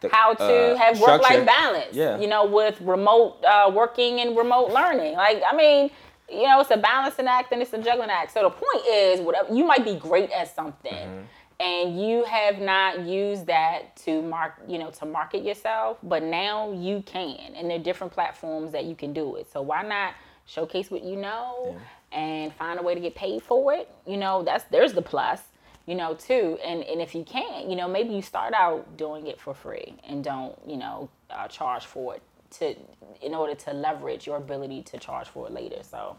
the, 0.00 0.08
How 0.08 0.34
to 0.34 0.72
uh, 0.72 0.76
have 0.76 1.00
work-life 1.00 1.46
balance. 1.46 1.94
Yeah. 1.94 2.18
You 2.18 2.26
know, 2.26 2.46
with 2.46 2.80
remote 2.80 3.44
uh, 3.44 3.70
working 3.72 4.20
and 4.20 4.36
remote 4.36 4.72
learning. 4.72 5.14
Like, 5.14 5.42
I 5.48 5.54
mean, 5.54 5.90
you 6.30 6.44
know, 6.44 6.60
it's 6.60 6.70
a 6.70 6.76
balancing 6.76 7.26
act 7.26 7.52
and 7.52 7.60
it's 7.60 7.72
a 7.72 7.78
juggling 7.78 8.10
act. 8.10 8.32
So 8.32 8.42
the 8.42 8.50
point 8.50 8.86
is, 8.88 9.20
whatever 9.20 9.52
you 9.54 9.64
might 9.64 9.84
be 9.84 9.96
great 9.96 10.30
at 10.30 10.54
something. 10.54 10.92
Mm-hmm. 10.92 11.24
And 11.60 12.00
you 12.00 12.24
have 12.24 12.58
not 12.58 13.00
used 13.00 13.46
that 13.46 13.94
to 14.04 14.22
mark, 14.22 14.54
you 14.66 14.78
know, 14.78 14.90
to 14.92 15.04
market 15.04 15.44
yourself, 15.44 15.98
but 16.02 16.22
now 16.22 16.72
you 16.72 17.02
can, 17.04 17.54
and 17.54 17.68
there 17.68 17.78
are 17.78 17.82
different 17.82 18.14
platforms 18.14 18.72
that 18.72 18.86
you 18.86 18.94
can 18.94 19.12
do 19.12 19.36
it. 19.36 19.46
So 19.52 19.60
why 19.60 19.82
not 19.82 20.14
showcase 20.46 20.90
what 20.90 21.04
you 21.04 21.16
know 21.16 21.78
and 22.12 22.50
find 22.54 22.80
a 22.80 22.82
way 22.82 22.94
to 22.94 23.00
get 23.00 23.14
paid 23.14 23.42
for 23.42 23.74
it? 23.74 23.92
You 24.06 24.16
know, 24.16 24.42
that's 24.42 24.64
there's 24.70 24.94
the 24.94 25.02
plus, 25.02 25.42
you 25.84 25.94
know, 25.94 26.14
too. 26.14 26.58
And 26.64 26.82
and 26.82 26.98
if 26.98 27.14
you 27.14 27.24
can't, 27.24 27.68
you 27.68 27.76
know, 27.76 27.88
maybe 27.88 28.14
you 28.14 28.22
start 28.22 28.54
out 28.54 28.96
doing 28.96 29.26
it 29.26 29.38
for 29.38 29.52
free 29.52 29.96
and 30.08 30.24
don't, 30.24 30.58
you 30.66 30.78
know, 30.78 31.10
uh, 31.28 31.46
charge 31.46 31.84
for 31.84 32.14
it 32.14 32.22
to 32.50 32.74
in 33.20 33.34
order 33.34 33.54
to 33.54 33.72
leverage 33.72 34.26
your 34.26 34.36
ability 34.36 34.82
to 34.82 34.98
charge 34.98 35.28
for 35.28 35.46
it 35.46 35.52
later. 35.52 35.82
So 35.82 36.16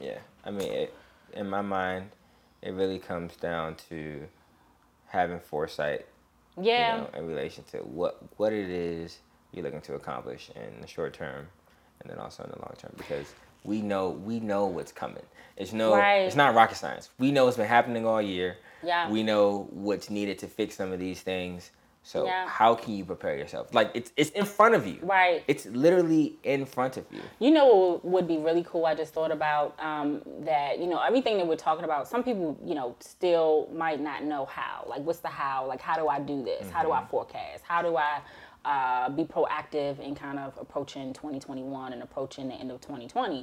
Yeah, 0.00 0.18
I 0.44 0.50
mean, 0.50 0.70
it, 0.72 0.94
in 1.32 1.48
my 1.48 1.62
mind, 1.62 2.10
it 2.62 2.72
really 2.72 2.98
comes 2.98 3.36
down 3.36 3.76
to 3.90 4.26
having 5.06 5.38
foresight, 5.40 6.06
yeah, 6.60 6.96
you 6.96 7.02
know, 7.02 7.08
in 7.18 7.26
relation 7.26 7.64
to 7.72 7.78
what 7.78 8.20
what 8.36 8.52
it 8.52 8.68
is 8.70 9.18
you're 9.52 9.64
looking 9.64 9.80
to 9.82 9.94
accomplish 9.94 10.50
in 10.56 10.80
the 10.80 10.86
short 10.86 11.12
term, 11.14 11.46
and 12.00 12.10
then 12.10 12.18
also 12.18 12.42
in 12.42 12.50
the 12.50 12.58
long 12.58 12.74
term, 12.78 12.92
because 12.96 13.32
we 13.64 13.80
know 13.80 14.10
we 14.10 14.40
know 14.40 14.66
what's 14.66 14.92
coming. 14.92 15.22
It's 15.56 15.72
no, 15.72 15.94
Right. 15.94 16.22
it's 16.22 16.34
not 16.36 16.54
rocket 16.54 16.76
science. 16.76 17.10
We 17.18 17.30
know 17.30 17.46
it's 17.48 17.56
been 17.56 17.66
happening 17.66 18.04
all 18.06 18.20
year. 18.20 18.56
Yeah. 18.82 19.08
We 19.08 19.22
know 19.22 19.68
what's 19.70 20.10
needed 20.10 20.38
to 20.40 20.48
fix 20.48 20.74
some 20.76 20.92
of 20.92 20.98
these 20.98 21.22
things. 21.22 21.70
So 22.06 22.26
Yeah. 22.26 22.46
how 22.46 22.74
can 22.74 22.94
you 22.94 23.04
prepare 23.04 23.34
yourself? 23.36 23.72
Like 23.74 23.90
it's 23.94 24.12
it's 24.16 24.30
in 24.30 24.44
front 24.44 24.74
of 24.74 24.86
you. 24.86 24.98
Right. 25.02 25.42
It's 25.48 25.64
literally 25.66 26.38
in 26.44 26.66
front 26.66 26.98
of 26.98 27.06
you. 27.10 27.22
You 27.38 27.50
know 27.50 27.66
what 28.02 28.04
would 28.04 28.28
be 28.28 28.36
really 28.36 28.62
cool? 28.62 28.84
I 28.84 28.94
just 28.94 29.14
thought 29.14 29.32
about 29.32 29.74
um, 29.80 30.20
that, 30.40 30.78
you 30.78 30.86
know, 30.86 31.00
everything 31.00 31.38
that 31.38 31.46
we're 31.46 31.56
talking 31.56 31.84
about, 31.84 32.06
some 32.06 32.22
people, 32.22 32.58
you 32.62 32.74
know, 32.74 32.94
still 33.00 33.70
might 33.74 34.00
not 34.00 34.22
know 34.22 34.44
how. 34.44 34.84
Like, 34.86 35.00
what's 35.02 35.20
the 35.20 35.28
how? 35.28 35.66
Like, 35.66 35.80
how 35.80 35.96
do 35.96 36.06
I 36.08 36.20
do 36.20 36.44
this? 36.44 36.68
How 36.70 36.82
do 36.82 36.92
I 36.92 37.02
forecast? 37.06 37.64
How 37.66 37.80
do 37.80 37.96
I 37.96 38.20
uh, 38.66 39.08
be 39.08 39.24
proactive 39.24 39.98
in 39.98 40.14
kind 40.14 40.38
of 40.38 40.52
approaching 40.60 41.14
2021 41.14 41.94
and 41.94 42.02
approaching 42.02 42.48
the 42.48 42.54
end 42.54 42.70
of 42.70 42.82
2020? 42.82 43.38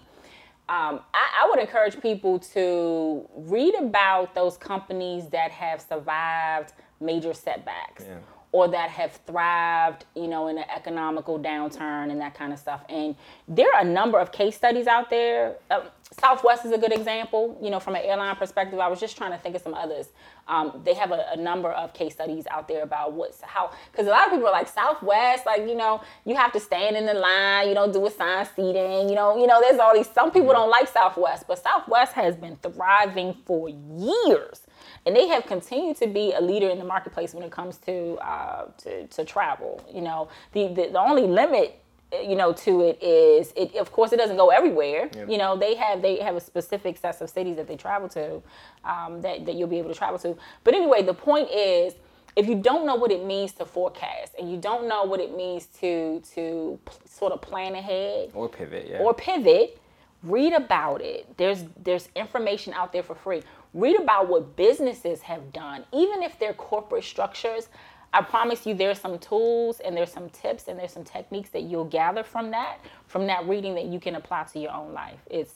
Um, 0.69 0.99
I, 1.13 1.43
I 1.43 1.47
would 1.49 1.59
encourage 1.59 1.99
people 1.99 2.37
to 2.53 3.27
read 3.35 3.73
about 3.75 4.35
those 4.35 4.55
companies 4.55 5.27
that 5.29 5.49
have 5.51 5.81
survived 5.81 6.73
major 6.99 7.33
setbacks 7.33 8.05
Yeah. 8.07 8.19
Or 8.51 8.67
that 8.67 8.89
have 8.89 9.13
thrived, 9.25 10.05
you 10.15 10.27
know, 10.27 10.47
in 10.47 10.57
an 10.57 10.65
economical 10.75 11.39
downturn 11.39 12.11
and 12.11 12.19
that 12.19 12.33
kind 12.33 12.51
of 12.51 12.59
stuff. 12.59 12.83
And 12.89 13.15
there 13.47 13.73
are 13.73 13.81
a 13.81 13.85
number 13.85 14.19
of 14.19 14.31
case 14.31 14.55
studies 14.55 14.87
out 14.87 15.09
there. 15.09 15.55
Um, 15.69 15.83
Southwest 16.19 16.65
is 16.65 16.73
a 16.73 16.77
good 16.77 16.91
example, 16.91 17.57
you 17.61 17.69
know, 17.69 17.79
from 17.79 17.95
an 17.95 18.01
airline 18.03 18.35
perspective. 18.35 18.77
I 18.79 18.89
was 18.89 18.99
just 18.99 19.15
trying 19.15 19.31
to 19.31 19.37
think 19.37 19.55
of 19.55 19.61
some 19.61 19.73
others. 19.73 20.09
Um, 20.49 20.81
they 20.83 20.93
have 20.93 21.11
a, 21.11 21.25
a, 21.31 21.37
number 21.37 21.71
of 21.71 21.93
case 21.93 22.13
studies 22.13 22.45
out 22.51 22.67
there 22.67 22.83
about 22.83 23.13
what's 23.13 23.39
how, 23.41 23.71
because 23.89 24.07
a 24.07 24.09
lot 24.09 24.25
of 24.25 24.33
people 24.33 24.47
are 24.47 24.51
like 24.51 24.67
Southwest, 24.67 25.45
like 25.45 25.61
you 25.61 25.75
know, 25.75 26.01
you 26.25 26.35
have 26.35 26.51
to 26.51 26.59
stand 26.59 26.97
in 26.97 27.05
the 27.05 27.13
line, 27.13 27.69
you 27.69 27.73
don't 27.73 27.93
do 27.93 28.05
assigned 28.05 28.49
seating, 28.53 29.07
you 29.07 29.15
know, 29.15 29.37
you 29.37 29.47
know, 29.47 29.61
there's 29.61 29.79
all 29.79 29.93
these. 29.93 30.09
Some 30.09 30.31
people 30.31 30.51
don't 30.51 30.69
like 30.69 30.89
Southwest, 30.89 31.45
but 31.47 31.63
Southwest 31.63 32.11
has 32.13 32.35
been 32.35 32.57
thriving 32.57 33.37
for 33.45 33.69
years 33.69 34.63
and 35.05 35.15
they 35.15 35.27
have 35.27 35.45
continued 35.45 35.97
to 35.97 36.07
be 36.07 36.33
a 36.33 36.41
leader 36.41 36.69
in 36.69 36.77
the 36.77 36.85
marketplace 36.85 37.33
when 37.33 37.43
it 37.43 37.51
comes 37.51 37.77
to 37.77 38.15
uh, 38.17 38.65
to, 38.77 39.07
to 39.07 39.25
travel. 39.25 39.83
You 39.91 40.01
know, 40.01 40.29
the, 40.53 40.67
the 40.67 40.89
the 40.91 40.99
only 40.99 41.23
limit 41.23 41.81
you 42.23 42.35
know 42.35 42.51
to 42.51 42.81
it 42.81 43.01
is 43.01 43.53
it 43.55 43.75
of 43.75 43.91
course 43.91 44.11
it 44.11 44.17
doesn't 44.17 44.37
go 44.37 44.49
everywhere. 44.49 45.09
You 45.27 45.37
know 45.37 45.57
they 45.57 45.75
have 45.75 46.01
they 46.01 46.17
have 46.17 46.35
a 46.35 46.41
specific 46.41 46.97
set 46.97 47.21
of 47.21 47.29
cities 47.29 47.55
that 47.55 47.67
they 47.67 47.77
travel 47.77 48.09
to 48.09 48.41
um, 48.83 49.21
that, 49.21 49.45
that 49.45 49.55
you'll 49.55 49.69
be 49.69 49.79
able 49.79 49.89
to 49.89 49.97
travel 49.97 50.19
to. 50.19 50.37
But 50.63 50.73
anyway 50.73 51.03
the 51.03 51.13
point 51.13 51.49
is 51.49 51.93
if 52.35 52.47
you 52.47 52.55
don't 52.55 52.85
know 52.85 52.95
what 52.95 53.11
it 53.11 53.25
means 53.25 53.51
to 53.53 53.65
forecast 53.65 54.35
and 54.39 54.49
you 54.49 54.57
don't 54.57 54.87
know 54.87 55.03
what 55.03 55.19
it 55.19 55.35
means 55.35 55.67
to 55.79 56.21
to 56.33 56.79
sort 57.05 57.33
of 57.33 57.41
plan 57.41 57.75
ahead 57.75 58.31
or 58.33 58.49
pivot 58.49 58.87
yeah. 58.89 58.99
or 58.99 59.13
pivot 59.13 59.77
read 60.23 60.53
about 60.53 61.01
it. 61.01 61.37
There's 61.37 61.63
there's 61.81 62.09
information 62.15 62.73
out 62.73 62.93
there 62.93 63.03
for 63.03 63.15
free 63.15 63.41
Read 63.73 63.99
about 63.99 64.27
what 64.27 64.55
businesses 64.55 65.21
have 65.21 65.53
done, 65.53 65.85
even 65.93 66.21
if 66.21 66.37
they're 66.39 66.53
corporate 66.53 67.03
structures. 67.03 67.69
I 68.13 68.21
promise 68.21 68.65
you 68.65 68.73
there's 68.73 68.99
some 68.99 69.19
tools 69.19 69.79
and 69.79 69.95
there's 69.95 70.11
some 70.11 70.29
tips 70.29 70.67
and 70.67 70.77
there's 70.77 70.91
some 70.91 71.05
techniques 71.05 71.49
that 71.51 71.63
you'll 71.63 71.85
gather 71.85 72.23
from 72.23 72.51
that, 72.51 72.79
from 73.07 73.27
that 73.27 73.47
reading 73.47 73.75
that 73.75 73.85
you 73.85 74.01
can 74.01 74.15
apply 74.15 74.43
to 74.51 74.59
your 74.59 74.71
own 74.71 74.93
life. 74.93 75.19
It's 75.29 75.53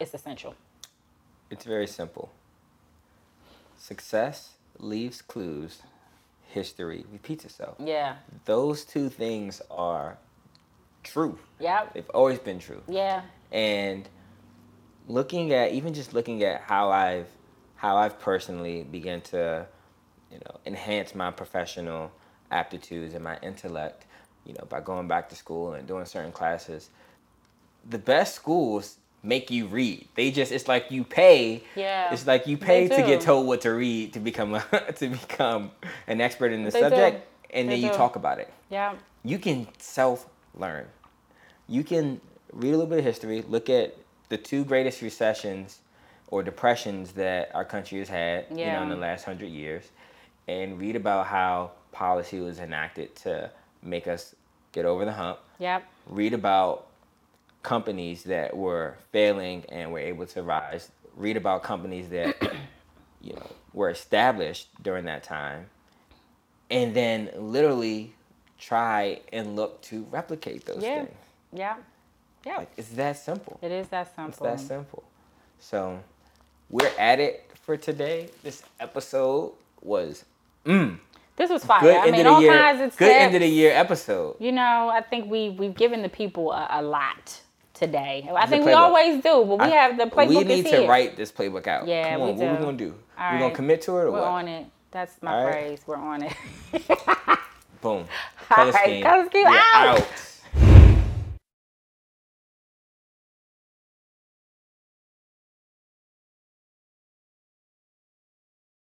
it's 0.00 0.12
essential. 0.12 0.56
It's 1.50 1.64
very 1.64 1.86
simple. 1.86 2.32
Success 3.78 4.54
leaves 4.78 5.22
clues, 5.22 5.82
history 6.48 7.04
repeats 7.12 7.44
itself. 7.44 7.76
Yeah. 7.78 8.16
Those 8.46 8.84
two 8.84 9.08
things 9.08 9.62
are 9.70 10.18
true. 11.04 11.38
Yeah. 11.60 11.86
They've 11.94 12.08
always 12.10 12.40
been 12.40 12.58
true. 12.58 12.82
Yeah. 12.88 13.22
And 13.52 14.08
looking 15.06 15.52
at 15.52 15.72
even 15.72 15.94
just 15.94 16.14
looking 16.14 16.42
at 16.42 16.62
how 16.62 16.90
I've 16.90 17.28
how 17.82 17.96
I've 17.96 18.20
personally 18.20 18.84
begun 18.84 19.22
to, 19.22 19.66
you 20.30 20.38
know, 20.38 20.60
enhance 20.64 21.16
my 21.16 21.32
professional 21.32 22.12
aptitudes 22.52 23.12
and 23.12 23.24
my 23.24 23.36
intellect, 23.42 24.06
you 24.46 24.54
know, 24.54 24.64
by 24.68 24.80
going 24.80 25.08
back 25.08 25.28
to 25.30 25.34
school 25.34 25.72
and 25.72 25.84
doing 25.88 26.04
certain 26.04 26.30
classes. 26.30 26.90
The 27.90 27.98
best 27.98 28.36
schools 28.36 28.98
make 29.24 29.50
you 29.50 29.66
read. 29.66 30.06
They 30.14 30.30
just 30.30 30.52
it's 30.52 30.68
like 30.68 30.92
you 30.92 31.02
pay. 31.02 31.64
Yeah. 31.74 32.12
It's 32.12 32.24
like 32.24 32.46
you 32.46 32.56
pay 32.56 32.86
to 32.86 32.98
get 32.98 33.20
told 33.20 33.48
what 33.48 33.62
to 33.62 33.70
read 33.70 34.12
to 34.12 34.20
become 34.20 34.54
a, 34.54 34.60
to 34.98 35.08
become 35.08 35.72
an 36.06 36.20
expert 36.20 36.52
in 36.52 36.62
the 36.62 36.70
they 36.70 36.80
subject 36.82 37.16
do. 37.16 37.48
and 37.58 37.68
they 37.68 37.80
then 37.80 37.90
you 37.90 37.96
talk 37.96 38.14
about 38.14 38.38
it. 38.38 38.52
Yeah. 38.70 38.94
You 39.24 39.40
can 39.40 39.66
self 39.78 40.28
learn. 40.54 40.86
You 41.68 41.82
can 41.82 42.20
read 42.52 42.68
a 42.68 42.76
little 42.76 42.86
bit 42.86 43.00
of 43.00 43.04
history, 43.04 43.42
look 43.42 43.68
at 43.68 43.96
the 44.28 44.36
two 44.36 44.64
greatest 44.64 45.02
recessions 45.02 45.80
or 46.32 46.42
depressions 46.42 47.12
that 47.12 47.54
our 47.54 47.64
country 47.64 47.98
has 47.98 48.08
had, 48.08 48.46
yeah. 48.50 48.56
you 48.56 48.72
know, 48.72 48.82
in 48.84 48.88
the 48.88 48.96
last 48.96 49.24
hundred 49.24 49.50
years, 49.50 49.84
and 50.48 50.78
read 50.80 50.96
about 50.96 51.26
how 51.26 51.70
policy 51.92 52.40
was 52.40 52.58
enacted 52.58 53.14
to 53.14 53.50
make 53.82 54.08
us 54.08 54.34
get 54.72 54.86
over 54.86 55.04
the 55.04 55.12
hump. 55.12 55.38
Yep. 55.58 55.84
Read 56.06 56.32
about 56.32 56.86
companies 57.62 58.22
that 58.24 58.56
were 58.56 58.96
failing 59.12 59.62
and 59.68 59.92
were 59.92 59.98
able 59.98 60.24
to 60.24 60.42
rise. 60.42 60.90
Read 61.16 61.36
about 61.36 61.62
companies 61.62 62.08
that, 62.08 62.34
you 63.20 63.34
know, 63.34 63.50
were 63.74 63.90
established 63.90 64.68
during 64.82 65.04
that 65.04 65.22
time, 65.22 65.66
and 66.70 66.94
then 66.94 67.28
literally 67.36 68.14
try 68.58 69.20
and 69.34 69.54
look 69.54 69.82
to 69.82 70.06
replicate 70.10 70.64
those 70.64 70.82
yeah. 70.82 71.04
things. 71.04 71.16
Yeah. 71.52 71.76
Yeah. 72.46 72.56
Like, 72.56 72.72
it's 72.78 72.88
that 72.88 73.18
simple. 73.18 73.58
It 73.60 73.70
is 73.70 73.88
that 73.88 74.16
simple. 74.16 74.46
It's 74.46 74.62
that 74.62 74.66
simple. 74.66 75.04
So 75.60 76.00
we're 76.72 76.90
at 76.98 77.20
it 77.20 77.48
for 77.62 77.76
today. 77.76 78.28
This 78.42 78.64
episode 78.80 79.52
was 79.80 80.24
mm, 80.66 80.98
this 81.36 81.50
was 81.50 81.64
fire. 81.64 81.80
Good 81.80 81.96
I 81.96 82.10
mean, 82.10 82.26
all 82.26 82.40
year, 82.40 82.52
kinds 82.52 82.82
of 82.82 82.96
good 82.96 83.12
end 83.12 83.34
of 83.36 83.42
the 83.42 83.46
year 83.46 83.70
episode. 83.72 84.36
You 84.40 84.50
know, 84.50 84.88
I 84.92 85.02
think 85.02 85.30
we 85.30 85.50
we've 85.50 85.74
given 85.74 86.02
the 86.02 86.08
people 86.08 86.50
a, 86.50 86.66
a 86.70 86.82
lot 86.82 87.40
today. 87.74 88.28
I 88.34 88.46
think 88.46 88.64
we 88.64 88.72
always 88.72 89.22
do, 89.22 89.44
but 89.44 89.58
we 89.58 89.66
I, 89.66 89.68
have 89.68 89.96
the 89.96 90.04
playbook. 90.04 90.28
We 90.28 90.44
need 90.44 90.66
to 90.66 90.78
here. 90.78 90.88
write 90.88 91.16
this 91.16 91.30
playbook 91.30 91.68
out. 91.68 91.86
Yeah, 91.86 92.14
Come 92.14 92.22
on, 92.22 92.28
we 92.28 92.34
do. 92.34 92.40
what 92.40 92.48
are 92.48 92.58
we 92.58 92.64
gonna 92.64 92.76
do? 92.76 92.94
All 93.18 93.32
we're 93.32 93.38
gonna 93.38 93.54
commit 93.54 93.82
to 93.82 93.98
it, 93.98 94.00
or 94.00 94.10
we're 94.10 94.20
what? 94.20 94.28
on 94.28 94.48
it. 94.48 94.66
That's 94.90 95.22
my 95.22 95.32
all 95.34 95.50
phrase. 95.50 95.80
Right. 95.86 95.88
We're 95.88 95.96
on 95.96 96.22
it. 96.22 96.32
Boom. 97.80 98.06
Color 98.48 98.72
scheme. 98.72 99.02
Color 99.02 99.26
scheme 99.26 99.46
out. 99.46 99.98
out. 99.98 100.31